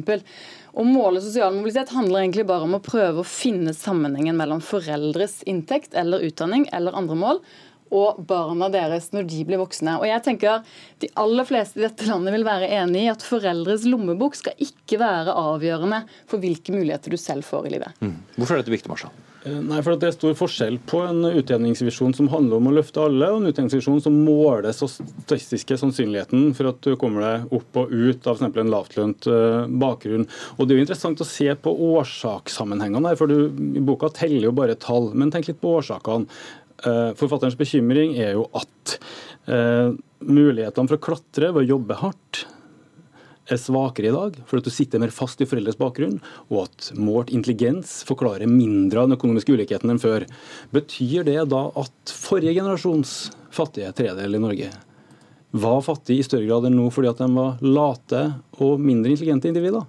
Å 0.74 0.88
måle 0.88 1.20
sosial 1.22 1.52
mobilitet 1.58 1.92
handler 1.94 2.24
egentlig 2.24 2.48
bare 2.48 2.64
om 2.70 2.78
å 2.78 2.84
prøve 2.84 3.22
å 3.22 3.28
finne 3.28 3.76
sammenhengen 3.76 4.40
mellom 4.40 4.64
foreldres 4.64 5.42
inntekt 5.50 6.00
eller 6.00 6.24
utdanning 6.30 6.66
eller 6.72 6.96
andre 6.98 7.20
mål, 7.20 7.44
og 7.94 8.24
barna 8.26 8.72
deres 8.74 9.12
når 9.14 9.28
de 9.30 9.44
blir 9.48 9.62
voksne. 9.62 10.00
Og 10.00 10.08
jeg 10.10 10.24
tenker 10.26 10.64
De 11.04 11.12
aller 11.20 11.46
fleste 11.46 11.78
i 11.78 11.86
dette 11.86 12.08
landet 12.08 12.34
vil 12.34 12.48
være 12.48 12.72
enig 12.80 13.04
i 13.06 13.12
at 13.12 13.26
foreldres 13.26 13.86
lommebok 13.90 14.40
skal 14.40 14.58
ikke 14.64 14.98
være 15.02 15.36
avgjørende 15.38 16.04
for 16.24 16.42
hvilke 16.42 16.74
muligheter 16.74 17.14
du 17.14 17.20
selv 17.22 17.46
får 17.46 17.68
i 17.68 17.76
livet. 17.76 18.02
Mm. 18.02 18.18
Hvorfor 18.38 18.56
er 18.56 18.64
dette 18.64 18.74
viktig, 18.74 18.90
Marsha? 18.92 19.12
Eh, 19.44 19.60
nei, 19.60 19.82
for 19.84 20.00
Det 20.00 20.08
er 20.08 20.16
stor 20.16 20.36
forskjell 20.40 20.78
på 20.88 21.02
en 21.04 21.26
utjevningsvisjon 21.28 22.14
som 22.16 22.30
handler 22.32 22.62
om 22.62 22.70
å 22.70 22.76
løfte 22.78 23.02
alle, 23.04 23.28
og 23.32 23.42
en 23.42 23.52
utjevningsvisjon 23.52 24.00
som 24.06 24.16
måler 24.24 24.72
så 24.76 24.88
statistiske 24.88 25.78
sannsynligheten 25.82 26.54
for 26.56 26.72
at 26.72 26.80
du 26.86 26.96
kommer 27.00 27.26
deg 27.26 27.56
opp 27.60 27.82
og 27.82 27.92
ut 27.92 28.30
av 28.30 28.40
f.eks. 28.40 28.62
en 28.64 28.72
lavtlønt 28.72 29.28
eh, 29.28 29.60
bakgrunn. 29.84 30.28
Og 30.56 30.64
Det 30.68 30.76
er 30.76 30.80
jo 30.80 30.88
interessant 30.88 31.24
å 31.24 31.28
se 31.28 31.50
på 31.60 31.76
årsakssammenhengene 31.92 33.12
her, 33.12 33.20
for 33.20 33.28
du 33.28 33.52
i 33.52 33.84
boka 33.84 34.12
teller 34.16 34.48
jo 34.48 34.56
bare 34.56 34.80
tall. 34.80 35.12
Men 35.12 35.34
tenk 35.34 35.52
litt 35.52 35.62
på 35.64 35.76
årsakene. 35.82 36.30
Eh, 36.84 37.12
forfatterens 37.20 37.60
bekymring 37.60 38.16
er 38.20 38.38
jo 38.38 38.48
at 38.56 39.00
mulighetene 39.44 40.88
for 40.88 40.96
å 40.96 41.04
klatre 41.04 41.50
ved 41.52 41.66
å 41.66 41.72
jobbe 41.74 41.98
hardt 42.00 42.46
er 43.52 43.60
svakere 43.60 44.10
i 44.10 44.14
dag, 44.16 44.38
fordi 44.48 44.64
at 44.64 44.68
du 44.70 44.74
sitter 44.74 45.02
mer 45.04 45.12
fast 45.14 45.42
i 45.44 45.48
foreldres 45.50 45.80
bakgrunn, 45.80 46.20
og 46.52 46.66
at 46.68 46.92
målt 46.96 47.34
intelligens 47.36 48.02
forklarer 48.08 48.50
mindre 48.50 49.02
av 49.02 49.10
den 49.10 49.18
økonomiske 49.18 49.56
ulikheten 49.56 49.92
enn 49.92 50.02
før. 50.02 50.28
Betyr 50.76 51.28
det 51.28 51.40
da 51.52 51.66
at 51.80 52.14
forrige 52.14 52.56
generasjons 52.56 53.34
fattige 53.54 53.92
tredel 53.98 54.40
i 54.40 54.44
Norge 54.44 54.72
var 55.54 55.84
fattige 55.86 56.24
i 56.24 56.26
større 56.26 56.48
grad 56.48 56.66
enn 56.66 56.80
nå 56.80 56.88
fordi 56.90 57.12
at 57.12 57.20
de 57.22 57.28
var 57.36 57.60
late 57.62 58.24
og 58.58 58.82
mindre 58.82 59.14
intelligente 59.14 59.52
individer? 59.52 59.86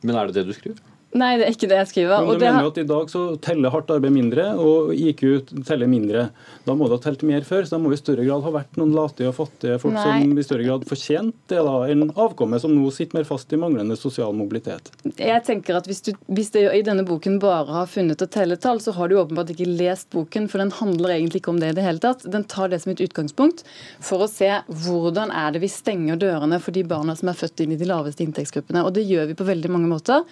Men 0.00 0.16
er 0.16 0.30
det 0.30 0.40
det 0.40 0.46
du 0.48 0.54
skriver? 0.56 0.89
Nei, 1.10 1.32
det 1.40 1.46
er 1.48 1.56
ikke 1.56 1.70
det 1.70 1.78
jeg 1.80 1.90
skriver. 1.90 2.22
Men 2.22 2.38
du 2.38 2.44
mener 2.44 2.66
jo 2.66 2.70
at 2.70 2.78
I 2.78 2.86
dag 2.86 3.10
så 3.10 3.24
teller 3.42 3.72
hardt 3.74 3.90
arbeid 3.90 4.14
mindre, 4.14 4.44
og 4.62 4.92
IQ 4.94 5.24
teller 5.66 5.90
mindre. 5.90 6.28
Da 6.66 6.76
må 6.78 6.86
det 6.86 7.00
ha 7.00 7.04
telt 7.08 7.24
mer 7.26 7.42
før, 7.46 7.64
så 7.66 7.74
da 7.74 7.80
må 7.82 7.90
vi 7.90 7.98
i 7.98 8.02
større 8.02 8.26
grad 8.26 8.44
ha 8.46 8.52
vært 8.54 8.78
noen 8.78 8.94
late 8.94 9.26
og 9.26 9.34
fattige 9.40 9.80
folk 9.82 9.96
Nei. 9.96 10.04
som 10.06 10.38
i 10.38 10.46
større 10.46 10.68
grad 10.68 10.86
fortjent 10.86 11.34
det 11.50 11.64
da, 11.66 11.76
enn 11.90 12.06
avkommet 12.14 12.62
som 12.62 12.74
nå 12.76 12.92
sitter 12.94 13.18
mer 13.18 13.26
fast 13.26 13.50
i 13.50 13.58
manglende 13.58 13.98
sosial 13.98 14.36
mobilitet. 14.38 14.92
Jeg 15.16 15.42
tenker 15.46 15.80
at 15.80 15.88
Hvis 15.90 16.04
du 16.06 16.12
hvis 16.30 16.52
det 16.54 16.62
i 16.72 16.82
denne 16.86 17.02
boken 17.06 17.40
bare 17.42 17.72
har 17.74 17.88
funnet 17.90 18.22
å 18.22 18.28
telle 18.30 18.54
tall, 18.60 18.78
så 18.82 18.94
har 18.94 19.10
du 19.10 19.16
åpenbart 19.18 19.50
ikke 19.52 19.66
lest 19.66 20.10
boken, 20.14 20.46
for 20.50 20.62
den 20.62 20.70
handler 20.74 21.16
egentlig 21.16 21.42
ikke 21.42 21.52
om 21.52 21.58
det 21.60 21.72
i 21.72 21.76
det 21.76 21.84
hele 21.84 22.02
tatt. 22.02 22.22
Den 22.30 22.46
tar 22.48 22.70
det 22.70 22.80
som 22.84 22.92
et 22.92 23.02
utgangspunkt 23.02 23.64
for 24.04 24.22
å 24.24 24.28
se 24.30 24.48
hvordan 24.68 25.32
er 25.34 25.54
det 25.54 25.62
vi 25.64 25.70
stenger 25.72 26.20
dørene 26.20 26.60
for 26.62 26.76
de 26.76 26.84
barna 26.86 27.16
som 27.18 27.32
er 27.32 27.38
født 27.38 27.64
inn 27.64 27.74
i 27.74 27.80
de 27.80 27.88
laveste 27.90 28.22
inntektsgruppene. 28.24 28.84
Og 28.86 28.94
det 28.94 29.04
gjør 29.08 29.30
vi 29.32 29.36
på 29.38 29.48
veldig 29.48 29.72
mange 29.74 29.90
måter. 29.90 30.24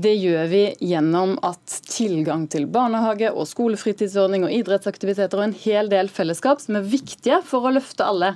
Det 0.00 0.12
gjør 0.16 0.46
vi 0.48 0.60
gjennom 0.86 1.34
at 1.44 1.74
tilgang 1.90 2.46
til 2.48 2.64
barnehage 2.72 3.28
og 3.34 3.44
skolefritidsordning 3.50 4.46
og 4.46 4.52
idrettsaktiviteter 4.54 5.40
og 5.40 5.48
en 5.48 5.56
hel 5.64 5.90
del 5.92 6.08
fellesskap 6.08 6.62
som 6.62 6.78
er 6.78 6.86
viktige 6.88 7.40
for 7.44 7.66
å 7.66 7.72
løfte 7.74 8.06
alle, 8.06 8.30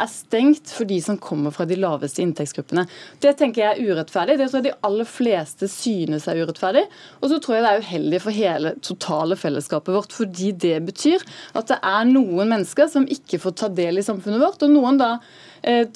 er 0.00 0.08
stengt 0.08 0.72
for 0.72 0.88
de 0.88 1.00
som 1.04 1.18
kommer 1.20 1.52
fra 1.52 1.66
de 1.68 1.76
laveste 1.76 2.22
inntektsgruppene. 2.24 2.86
Det 3.20 3.34
tenker 3.36 3.64
jeg 3.64 3.74
er 3.74 3.90
urettferdig. 3.90 4.38
Det 4.38 4.48
tror 4.48 4.60
jeg 4.62 4.68
de 4.70 4.76
aller 4.88 5.10
fleste 5.10 5.68
synes 5.68 6.28
er 6.30 6.40
urettferdig. 6.40 6.86
Og 7.20 7.28
så 7.34 7.40
tror 7.42 7.58
jeg 7.58 7.66
det 7.66 7.74
er 7.74 7.84
uheldig 7.84 8.22
for 8.24 8.38
hele 8.38 8.74
totale 8.80 9.40
fellesskapet 9.40 9.96
vårt, 9.98 10.16
fordi 10.16 10.54
det 10.56 10.78
betyr 10.88 11.26
at 11.58 11.68
det 11.74 11.82
er 11.84 12.08
noen 12.08 12.54
mennesker 12.54 12.88
som 12.88 13.08
ikke 13.10 13.42
får 13.42 13.58
ta 13.60 13.72
del 13.82 14.00
i 14.00 14.06
samfunnet 14.06 14.40
vårt, 14.40 14.62
og 14.64 14.72
noen 14.72 15.00
da 15.00 15.16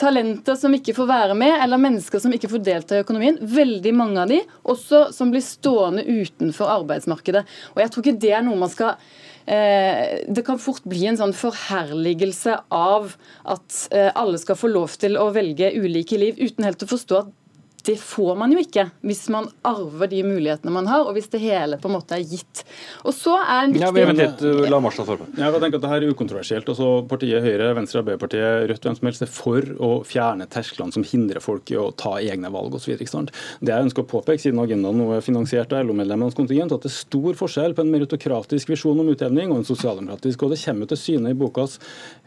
talenter 0.01 0.59
som 0.61 0.75
ikke 0.77 0.95
får 0.97 1.09
være 1.09 1.37
med, 1.39 1.55
eller 1.65 1.81
mennesker 1.81 2.21
som 2.23 2.33
ikke 2.37 2.51
får 2.53 2.65
delta 2.67 2.97
i 2.97 3.05
økonomien. 3.05 3.39
Veldig 3.41 3.93
mange 3.97 4.23
av 4.23 4.33
de, 4.33 4.41
også 4.63 5.07
som 5.15 5.33
blir 5.33 5.45
stående 5.45 6.05
utenfor 6.05 6.73
arbeidsmarkedet. 6.81 7.45
Og 7.75 7.81
jeg 7.83 7.93
tror 7.93 8.05
ikke 8.05 8.23
det 8.27 8.35
er 8.37 8.45
noe 8.47 8.61
man 8.61 8.73
skal 8.73 8.97
eh, 9.47 10.25
det 10.29 10.45
kan 10.47 10.61
fort 10.61 10.85
bli 10.89 11.07
en 11.09 11.21
sånn 11.21 11.37
forherligelse 11.37 12.59
av 12.75 13.15
at 13.55 13.81
eh, 13.95 14.11
alle 14.13 14.41
skal 14.43 14.59
få 14.61 14.73
lov 14.73 14.99
til 15.01 15.19
å 15.21 15.31
velge 15.35 15.73
ulike 15.79 16.21
liv, 16.21 16.41
uten 16.41 16.69
helt 16.69 16.85
å 16.85 16.91
forstå 16.91 17.23
at 17.23 17.33
det 17.85 17.97
får 18.01 18.37
man 18.41 18.53
jo 18.55 18.61
ikke 18.63 18.87
hvis 19.05 19.27
man 19.33 19.47
arver 19.67 20.09
de 20.09 20.23
mulighetene 20.25 20.73
man 20.73 20.89
har, 20.89 21.05
og 21.05 21.17
hvis 21.17 21.29
det 21.33 21.41
hele 21.43 21.77
på 21.81 21.91
en 21.91 21.97
måte 21.99 22.17
er 22.17 22.25
gitt. 22.25 22.63
Og 23.05 23.13
så 23.13 23.35
er 23.43 23.67
en 23.67 23.75
viktig... 23.75 23.85
Ja, 23.85 24.07
men 24.09 24.21
litt, 24.21 24.45
la 24.73 24.81
Marsdal 24.81 25.09
svare 25.09 25.27
Jeg 25.37 25.61
tenker 25.61 25.81
at 25.81 25.85
det 25.85 25.91
her 25.93 26.07
er 26.07 26.15
ukontroversielt. 26.15 26.71
Også 26.73 26.89
partiet 27.11 27.45
Høyre, 27.45 27.73
Venstre, 27.77 28.01
Arbeiderpartiet, 28.01 28.69
Rødt 28.71 28.89
hvem 28.89 28.97
som 28.97 29.11
helst 29.11 29.27
er 29.27 29.33
for 29.33 29.69
å 29.85 29.91
fjerne 30.09 30.49
tersklene 30.51 30.97
som 30.97 31.05
hindrer 31.07 31.45
folk 31.45 31.75
i 31.75 31.79
å 31.81 31.91
ta 32.01 32.17
egne 32.23 32.53
valg 32.55 32.79
osv. 32.79 32.95
Det 32.97 33.75
jeg 33.75 33.89
ønsker 33.89 34.05
å 34.07 34.11
påpeke, 34.15 34.41
siden 34.41 34.63
agendaen 34.65 34.99
nå 35.01 35.11
er 35.17 35.25
finansiert 35.25 35.75
av 35.77 35.85
LO-medlemmenes 35.85 36.39
kontingent, 36.39 36.73
at 36.73 36.87
det 36.87 36.93
er 36.93 36.97
stor 36.97 37.37
forskjell 37.39 37.77
på 37.77 37.85
en 37.85 37.93
meritokratisk 37.93 38.73
visjon 38.73 39.05
om 39.05 39.13
utjevning 39.13 39.53
og 39.53 39.61
en 39.61 39.69
sosialdemokratisk. 39.69 40.47
Og 40.47 40.55
det 40.55 40.63
kommer 40.65 40.89
til 40.89 41.01
syne 41.01 41.35
i 41.35 41.39
bokas 41.39 41.77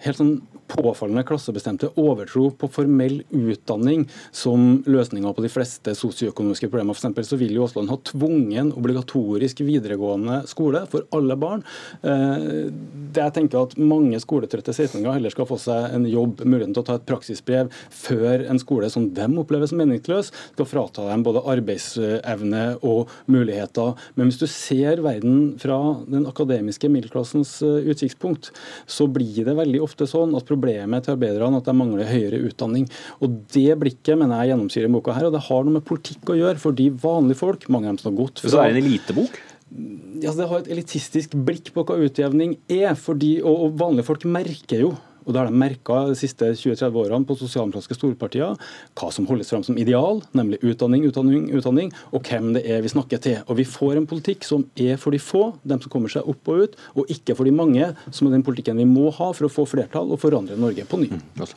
helt 0.05 0.21
sånn 0.21 0.35
påfallende 0.67 1.25
klassebestemte 1.27 1.89
overtro 1.97 2.49
på 2.59 2.69
formell 2.71 3.21
utdanning 3.31 4.05
som 4.35 4.83
løsninga 4.87 5.31
på 5.33 5.45
de 5.45 5.46
fleste 5.51 5.93
sosioøkonomiske 5.97 6.69
problemer. 6.69 6.95
For 6.95 7.03
eksempel 7.03 7.27
så 7.27 7.39
vil 7.39 7.55
jo 7.55 7.65
Aasland 7.65 7.91
ha 7.91 7.97
tvungen 8.11 8.73
obligatorisk 8.77 9.63
videregående 9.67 10.41
skole 10.49 10.83
for 10.91 11.07
alle 11.15 11.37
barn. 11.39 11.63
Eh, 12.01 12.69
det 13.13 13.23
jeg 13.23 13.35
tenker 13.39 13.63
at 13.63 13.75
Mange 13.87 14.19
skoletrøtte 14.19 14.73
16-åringer 14.73 15.17
heller 15.17 15.33
skal 15.33 15.47
få 15.49 15.57
seg 15.61 15.93
en 15.95 16.05
jobb, 16.09 16.41
muligheten 16.43 16.73
til 16.75 16.83
å 16.83 16.87
ta 16.87 16.97
et 16.97 17.05
praksisbrev 17.07 17.69
før 17.93 18.43
en 18.49 18.59
skole 18.61 18.89
som 18.91 19.07
dem 19.15 19.37
oppleves 19.39 19.71
som 19.71 19.79
meningsløs, 19.81 20.31
skal 20.53 20.69
frata 20.69 21.05
dem 21.07 21.23
både 21.25 21.43
arbeidsevne 21.53 22.63
og 22.85 23.11
muligheter. 23.31 23.95
Men 24.17 24.29
hvis 24.29 24.41
du 24.41 24.47
ser 24.51 25.01
verden 25.05 25.55
fra 25.61 25.77
den 26.09 26.27
akademiske 26.29 26.89
middelklassens 26.91 27.57
eh, 27.65 27.89
utsiktspunkt, 27.93 28.51
så 28.89 29.07
blir 29.11 29.45
det 29.47 29.57
veldig 29.57 29.81
ofte 29.85 30.07
sånn 30.09 30.35
at 30.37 30.47
problemet 30.47 31.05
til 31.05 31.15
arbeiderne 31.15 31.61
at 31.61 31.67
de 31.67 31.75
mangler 31.77 32.09
høyere 32.09 32.41
utdanning. 32.49 32.87
Og 33.21 33.41
Det 33.53 33.71
blikket 33.79 34.17
mener 34.19 34.41
jeg 34.41 34.53
gjennomsyrer 34.53 34.91
boka 34.91 35.15
her, 35.15 35.29
og 35.29 35.36
det 35.37 35.45
har 35.47 35.67
noe 35.67 35.77
med 35.77 35.85
politikk 35.87 36.33
å 36.33 36.39
gjøre. 36.39 36.61
Fordi 36.61 36.89
vanlige 37.03 37.41
folk, 37.43 37.67
mange 37.73 37.87
av 37.87 37.95
dem 37.95 38.01
som 38.03 38.11
har 38.11 38.19
gått 38.23 38.43
fra 38.43 38.51
Så 38.51 38.59
det 38.59 38.65
er 38.65 38.75
en 38.75 38.83
elitebok? 38.83 39.41
Ja, 40.23 40.31
Det 40.31 40.47
har 40.49 40.63
et 40.63 40.71
elitistisk 40.71 41.35
blikk 41.47 41.73
på 41.75 41.83
hva 41.87 41.99
utjevning 42.01 42.57
er. 42.71 42.95
Fordi, 42.99 43.37
og, 43.43 43.67
og 43.67 43.77
vanlige 43.81 44.09
folk 44.09 44.25
merker 44.27 44.85
jo 44.87 44.95
og 45.27 45.33
det 45.35 45.41
har 45.41 45.49
de 45.49 45.59
merka 45.59 45.97
de 46.07 46.15
siste 46.15 46.47
20-30 46.55 46.95
årene 47.01 47.27
på 47.27 47.35
sosialdemokratiske 47.35 47.97
storpartier 47.97 48.55
hva 48.95 49.09
som 49.11 49.27
holdes 49.27 49.51
fram 49.51 49.65
som 49.67 49.77
ideal, 49.79 50.21
nemlig 50.37 50.61
utdanning, 50.63 51.03
utdanning, 51.09 51.49
utdanning, 51.51 51.91
og 52.15 52.31
hvem 52.31 52.53
det 52.55 52.63
er 52.63 52.83
vi 52.85 52.93
snakker 52.95 53.21
til. 53.23 53.41
Og 53.51 53.59
Vi 53.59 53.67
får 53.67 53.99
en 53.99 54.07
politikk 54.07 54.47
som 54.47 54.63
er 54.79 54.95
for 54.95 55.11
de 55.11 55.19
få, 55.19 55.49
dem 55.67 55.83
som 55.83 55.91
kommer 55.91 56.11
seg 56.13 56.27
opp 56.31 56.47
og 56.47 56.63
ut, 56.63 56.81
og 56.95 57.11
ikke 57.11 57.35
for 57.35 57.43
de 57.43 57.51
mange, 57.51 57.91
som 58.07 58.29
er 58.29 58.37
den 58.37 58.47
politikken 58.47 58.79
vi 58.79 58.87
må 58.87 59.11
ha 59.11 59.33
for 59.35 59.49
å 59.49 59.51
få 59.51 59.67
flertall 59.67 60.15
og 60.15 60.23
forandre 60.23 60.55
Norge 60.55 60.87
på 60.87 61.03
ny. 61.03 61.11
Mm, 61.11 61.47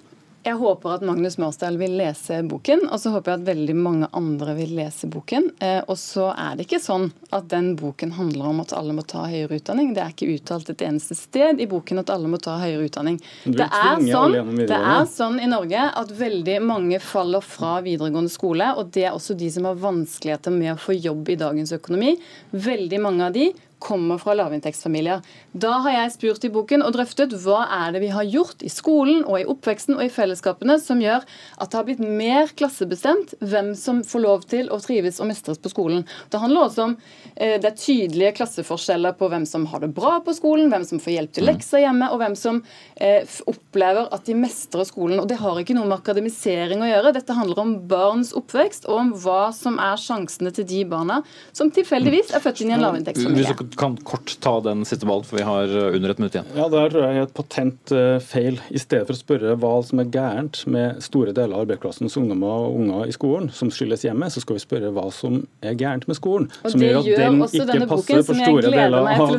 jeg 0.40 0.56
håper 0.56 0.94
at 0.94 1.02
Magnus 1.04 1.36
Marsdal 1.36 1.76
vil 1.76 1.98
lese 1.98 2.38
boken, 2.48 2.86
og 2.88 3.00
så 3.02 3.10
håper 3.12 3.34
jeg 3.34 3.40
at 3.42 3.48
veldig 3.50 3.74
mange 3.76 4.08
andre 4.16 4.54
vil 4.56 4.72
lese 4.78 5.08
boken. 5.12 5.50
Eh, 5.60 5.82
og 5.84 5.98
så 6.00 6.30
er 6.32 6.56
det 6.56 6.64
ikke 6.64 6.80
sånn 6.80 7.10
at 7.36 7.50
den 7.52 7.74
boken 7.76 8.14
handler 8.16 8.48
om 8.48 8.62
at 8.62 8.72
alle 8.76 8.94
må 8.96 9.04
ta 9.04 9.26
høyere 9.28 9.58
utdanning. 9.60 9.92
Det 9.92 10.00
er 10.00 10.14
ikke 10.14 10.30
uttalt 10.32 10.72
et 10.72 10.84
eneste 10.86 11.18
sted 11.18 11.60
i 11.60 11.68
boken 11.68 12.00
at 12.00 12.12
alle 12.14 12.30
må 12.32 12.40
ta 12.40 12.56
høyere 12.62 12.88
utdanning. 12.88 13.20
Det 13.44 13.68
er, 13.68 14.00
sånn, 14.00 14.38
det 14.62 14.80
er 14.80 15.04
sånn 15.12 15.36
i 15.44 15.50
Norge 15.50 15.86
at 16.00 16.14
veldig 16.22 16.58
mange 16.64 17.02
faller 17.04 17.44
fra 17.44 17.76
videregående 17.84 18.32
skole, 18.32 18.72
og 18.80 18.94
det 18.96 19.10
er 19.10 19.16
også 19.16 19.36
de 19.36 19.52
som 19.52 19.68
har 19.68 19.80
vanskeligheter 19.82 20.56
med 20.56 20.72
å 20.72 20.80
få 20.80 20.96
jobb 20.96 21.34
i 21.34 21.40
dagens 21.40 21.76
økonomi. 21.76 22.16
Veldig 22.56 23.02
mange 23.04 23.28
av 23.28 23.36
de 23.36 23.50
kommer 23.80 24.20
fra 24.20 24.34
lavinntektsfamilier. 24.36 25.24
Da 25.52 25.72
har 25.84 25.94
jeg 25.94 26.12
spurt 26.14 26.44
i 26.46 26.52
boken 26.52 26.84
og 26.84 26.92
drøftet 26.94 27.32
hva 27.42 27.64
er 27.80 27.94
det 27.94 28.02
vi 28.04 28.12
har 28.12 28.28
gjort 28.28 28.62
i 28.62 28.70
skolen 28.70 29.24
og 29.24 29.40
i 29.40 29.46
oppveksten 29.48 29.96
og 29.96 30.04
i 30.04 30.12
fellesskapene 30.12 30.76
som 30.82 31.00
gjør 31.02 31.24
at 31.24 31.70
det 31.72 31.78
har 31.78 31.86
blitt 31.88 32.02
mer 32.04 32.52
klassebestemt 32.56 33.34
hvem 33.40 33.72
som 33.78 34.02
får 34.06 34.24
lov 34.24 34.44
til 34.50 34.68
å 34.70 34.78
trives 34.84 35.20
og 35.22 35.30
mestres 35.30 35.60
på 35.62 35.72
skolen. 35.72 36.04
Det 36.30 36.40
handler 36.42 36.68
også 36.68 36.86
om 36.88 36.96
eh, 37.34 37.56
det 37.60 37.70
er 37.70 37.78
tydelige 37.80 38.34
klasseforskjeller 38.40 39.16
på 39.18 39.30
hvem 39.32 39.46
som 39.48 39.64
har 39.72 39.84
det 39.84 39.92
bra 39.96 40.18
på 40.24 40.34
skolen, 40.36 40.70
hvem 40.72 40.84
som 40.86 41.00
får 41.02 41.16
hjelp 41.16 41.34
til 41.36 41.48
lekser 41.48 41.84
hjemme, 41.84 42.10
og 42.12 42.20
hvem 42.22 42.36
som 42.38 42.60
eh, 43.00 43.38
opplever 43.50 44.10
at 44.12 44.28
de 44.28 44.36
mestrer 44.38 44.86
skolen. 44.88 45.22
Og 45.22 45.28
Det 45.30 45.40
har 45.40 45.60
ikke 45.60 45.76
noe 45.78 45.88
med 45.88 45.98
akademisering 45.98 46.84
å 46.84 46.90
gjøre. 46.90 47.14
Dette 47.16 47.36
handler 47.36 47.64
om 47.64 47.74
barns 47.90 48.34
oppvekst 48.36 48.88
og 48.90 48.98
om 49.00 49.12
hva 49.24 49.42
som 49.56 49.80
er 49.80 49.96
sjansene 50.00 50.52
til 50.54 50.68
de 50.68 50.84
barna 50.90 51.20
som 51.56 51.72
tilfeldigvis 51.72 52.34
er 52.36 52.44
født 52.44 52.64
inn 52.64 52.74
i 52.74 52.76
en 52.76 52.84
lavinntektsfamilie 52.84 53.69
kan 53.76 53.96
kort 53.96 54.32
ta 54.40 54.60
den 54.64 54.84
siste 54.84 55.06
ballen, 55.06 55.24
for 55.24 55.38
vi 55.38 55.44
har 55.46 55.70
eh, 55.70 55.96
under 55.96 56.12
et 56.12 56.20
minutt 56.20 56.36
igjen. 56.36 56.48
Ja, 56.56 56.68
Der 56.72 56.90
tror 56.92 57.04
jeg 57.06 57.18
er 57.18 57.26
et 57.26 57.34
patent 57.36 57.92
uh, 57.94 58.18
feil. 58.22 58.58
I 58.70 58.80
stedet 58.80 59.06
for 59.08 59.16
å 59.16 59.20
spørre 59.20 59.54
hva 59.60 59.72
som 59.86 60.02
er 60.02 60.10
gærent 60.12 60.62
med 60.70 61.00
store 61.04 61.34
deler 61.36 61.56
av 61.56 61.64
arbeidsklassens 61.64 62.16
ungdommer 62.20 62.66
og 62.66 62.78
unger 62.80 63.10
i 63.10 63.14
skolen, 63.14 63.50
som 63.54 63.70
skyldes 63.74 64.04
hjemme, 64.06 64.28
så 64.32 64.42
skal 64.42 64.58
vi 64.58 64.64
spørre 64.64 64.92
hva 64.96 65.06
som 65.14 65.40
er 65.64 65.76
gærent 65.78 66.06
med 66.10 66.18
skolen. 66.18 66.48
Og 66.64 66.74
som 66.74 66.84
gjør 66.84 67.00
at 67.00 67.10
den 67.22 67.40
ikke 67.46 67.88
passer 67.94 68.24
for 68.26 68.40
store 68.42 68.74
deler 68.74 68.98
av, 69.00 69.34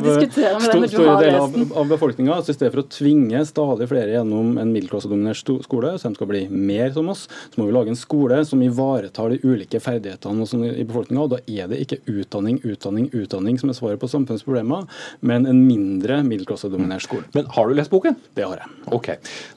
store 0.66 1.16
deler 1.20 1.38
av, 1.40 1.56
av 1.82 1.94
befolkninga. 1.94 2.40
Så 2.42 2.54
I 2.54 2.58
stedet 2.58 2.72
for 2.74 2.84
å 2.84 2.88
tvinge 2.92 3.44
stadig 3.48 3.90
flere 3.92 4.16
gjennom 4.16 4.56
en 4.62 4.74
middelklassedominert 4.74 5.42
skole, 5.66 5.94
så 5.98 6.10
de 6.10 6.18
skal 6.20 6.30
bli 6.32 6.44
mer 6.50 6.92
som 6.96 7.10
oss, 7.12 7.28
så 7.52 7.60
må 7.60 7.68
vi 7.68 7.76
lage 7.76 7.92
en 7.94 8.00
skole 8.00 8.42
som 8.48 8.62
ivaretar 8.64 9.34
de 9.34 9.40
ulike 9.46 9.80
ferdighetene 9.82 10.48
i 10.72 10.86
befolkninga. 10.88 11.28
Da 11.36 11.42
er 11.46 11.70
det 11.70 11.82
ikke 11.84 12.02
utdanning, 12.10 12.58
utdanning, 12.66 13.08
utdanning 13.12 13.60
som 13.60 13.70
er 13.70 13.78
svaret 13.78 14.02
på 14.02 14.10
samfunnets 14.10 14.21
problemer, 14.28 14.86
men 15.20 15.46
en 15.48 15.62
mindre 15.66 16.20
middelklassedominert 16.26 17.04
skole. 17.06 17.24
Men 17.36 17.48
har 17.54 17.68
du 17.68 17.74
lest 17.78 17.92
boken? 17.92 18.16
Det 18.36 18.46
har 18.46 18.62
jeg. 18.62 18.70
Ok. 18.92 19.08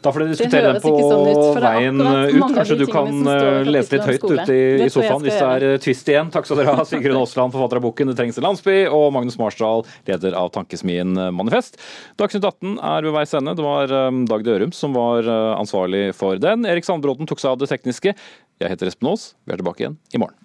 Da 0.01 0.13
får 0.13 0.25
dere 0.25 0.33
diskutere 0.35 0.73
den 0.73 0.81
på 0.83 0.93
sånn 1.01 1.29
ut, 1.29 1.59
veien 1.63 2.01
ut. 2.01 2.55
Kanskje 2.55 2.79
du 2.79 2.85
kan 2.91 3.31
eh, 3.31 3.61
lese 3.67 3.97
litt 3.97 4.09
høyt 4.11 4.27
ute 4.29 4.55
i, 4.55 4.63
i 4.85 4.89
sofaen 4.93 5.25
hvis 5.25 5.39
det 5.39 5.49
er 5.49 5.83
tvist 5.83 6.11
igjen. 6.13 6.31
Takk 6.33 6.49
skal 6.49 6.61
dere 6.61 6.77
ha, 6.77 6.87
Sigrun 6.87 7.19
Aasland, 7.21 7.55
forfatter 7.55 7.81
av 7.81 7.87
boken 7.87 8.11
'Det 8.11 8.17
trengs 8.19 8.39
en 8.39 8.47
landsby', 8.49 8.85
og 8.91 9.11
Magnus 9.15 9.39
Marsdal, 9.41 9.85
leder 10.07 10.37
av 10.37 10.51
Tankesmien 10.55 11.15
Manifest. 11.35 11.79
Dagsnytt 12.19 12.45
18 12.45 12.79
er 12.79 13.07
ved 13.07 13.15
veis 13.15 13.33
ende. 13.37 13.55
Det 13.57 13.65
var 13.65 13.91
eh, 13.91 14.23
Dag 14.29 14.45
Dørum 14.47 14.73
som 14.75 14.95
var 14.95 15.25
eh, 15.25 15.51
ansvarlig 15.59 16.07
for 16.17 16.41
den. 16.41 16.65
Erik 16.69 16.87
Sandbråten 16.87 17.29
tok 17.29 17.41
seg 17.43 17.55
av 17.55 17.61
det 17.61 17.71
tekniske. 17.71 18.15
Jeg 18.61 18.71
heter 18.71 18.91
Espen 18.91 19.11
Aas. 19.11 19.33
Vi 19.45 19.55
er 19.55 19.61
tilbake 19.61 19.85
igjen 19.85 19.99
i 20.15 20.21
morgen. 20.21 20.44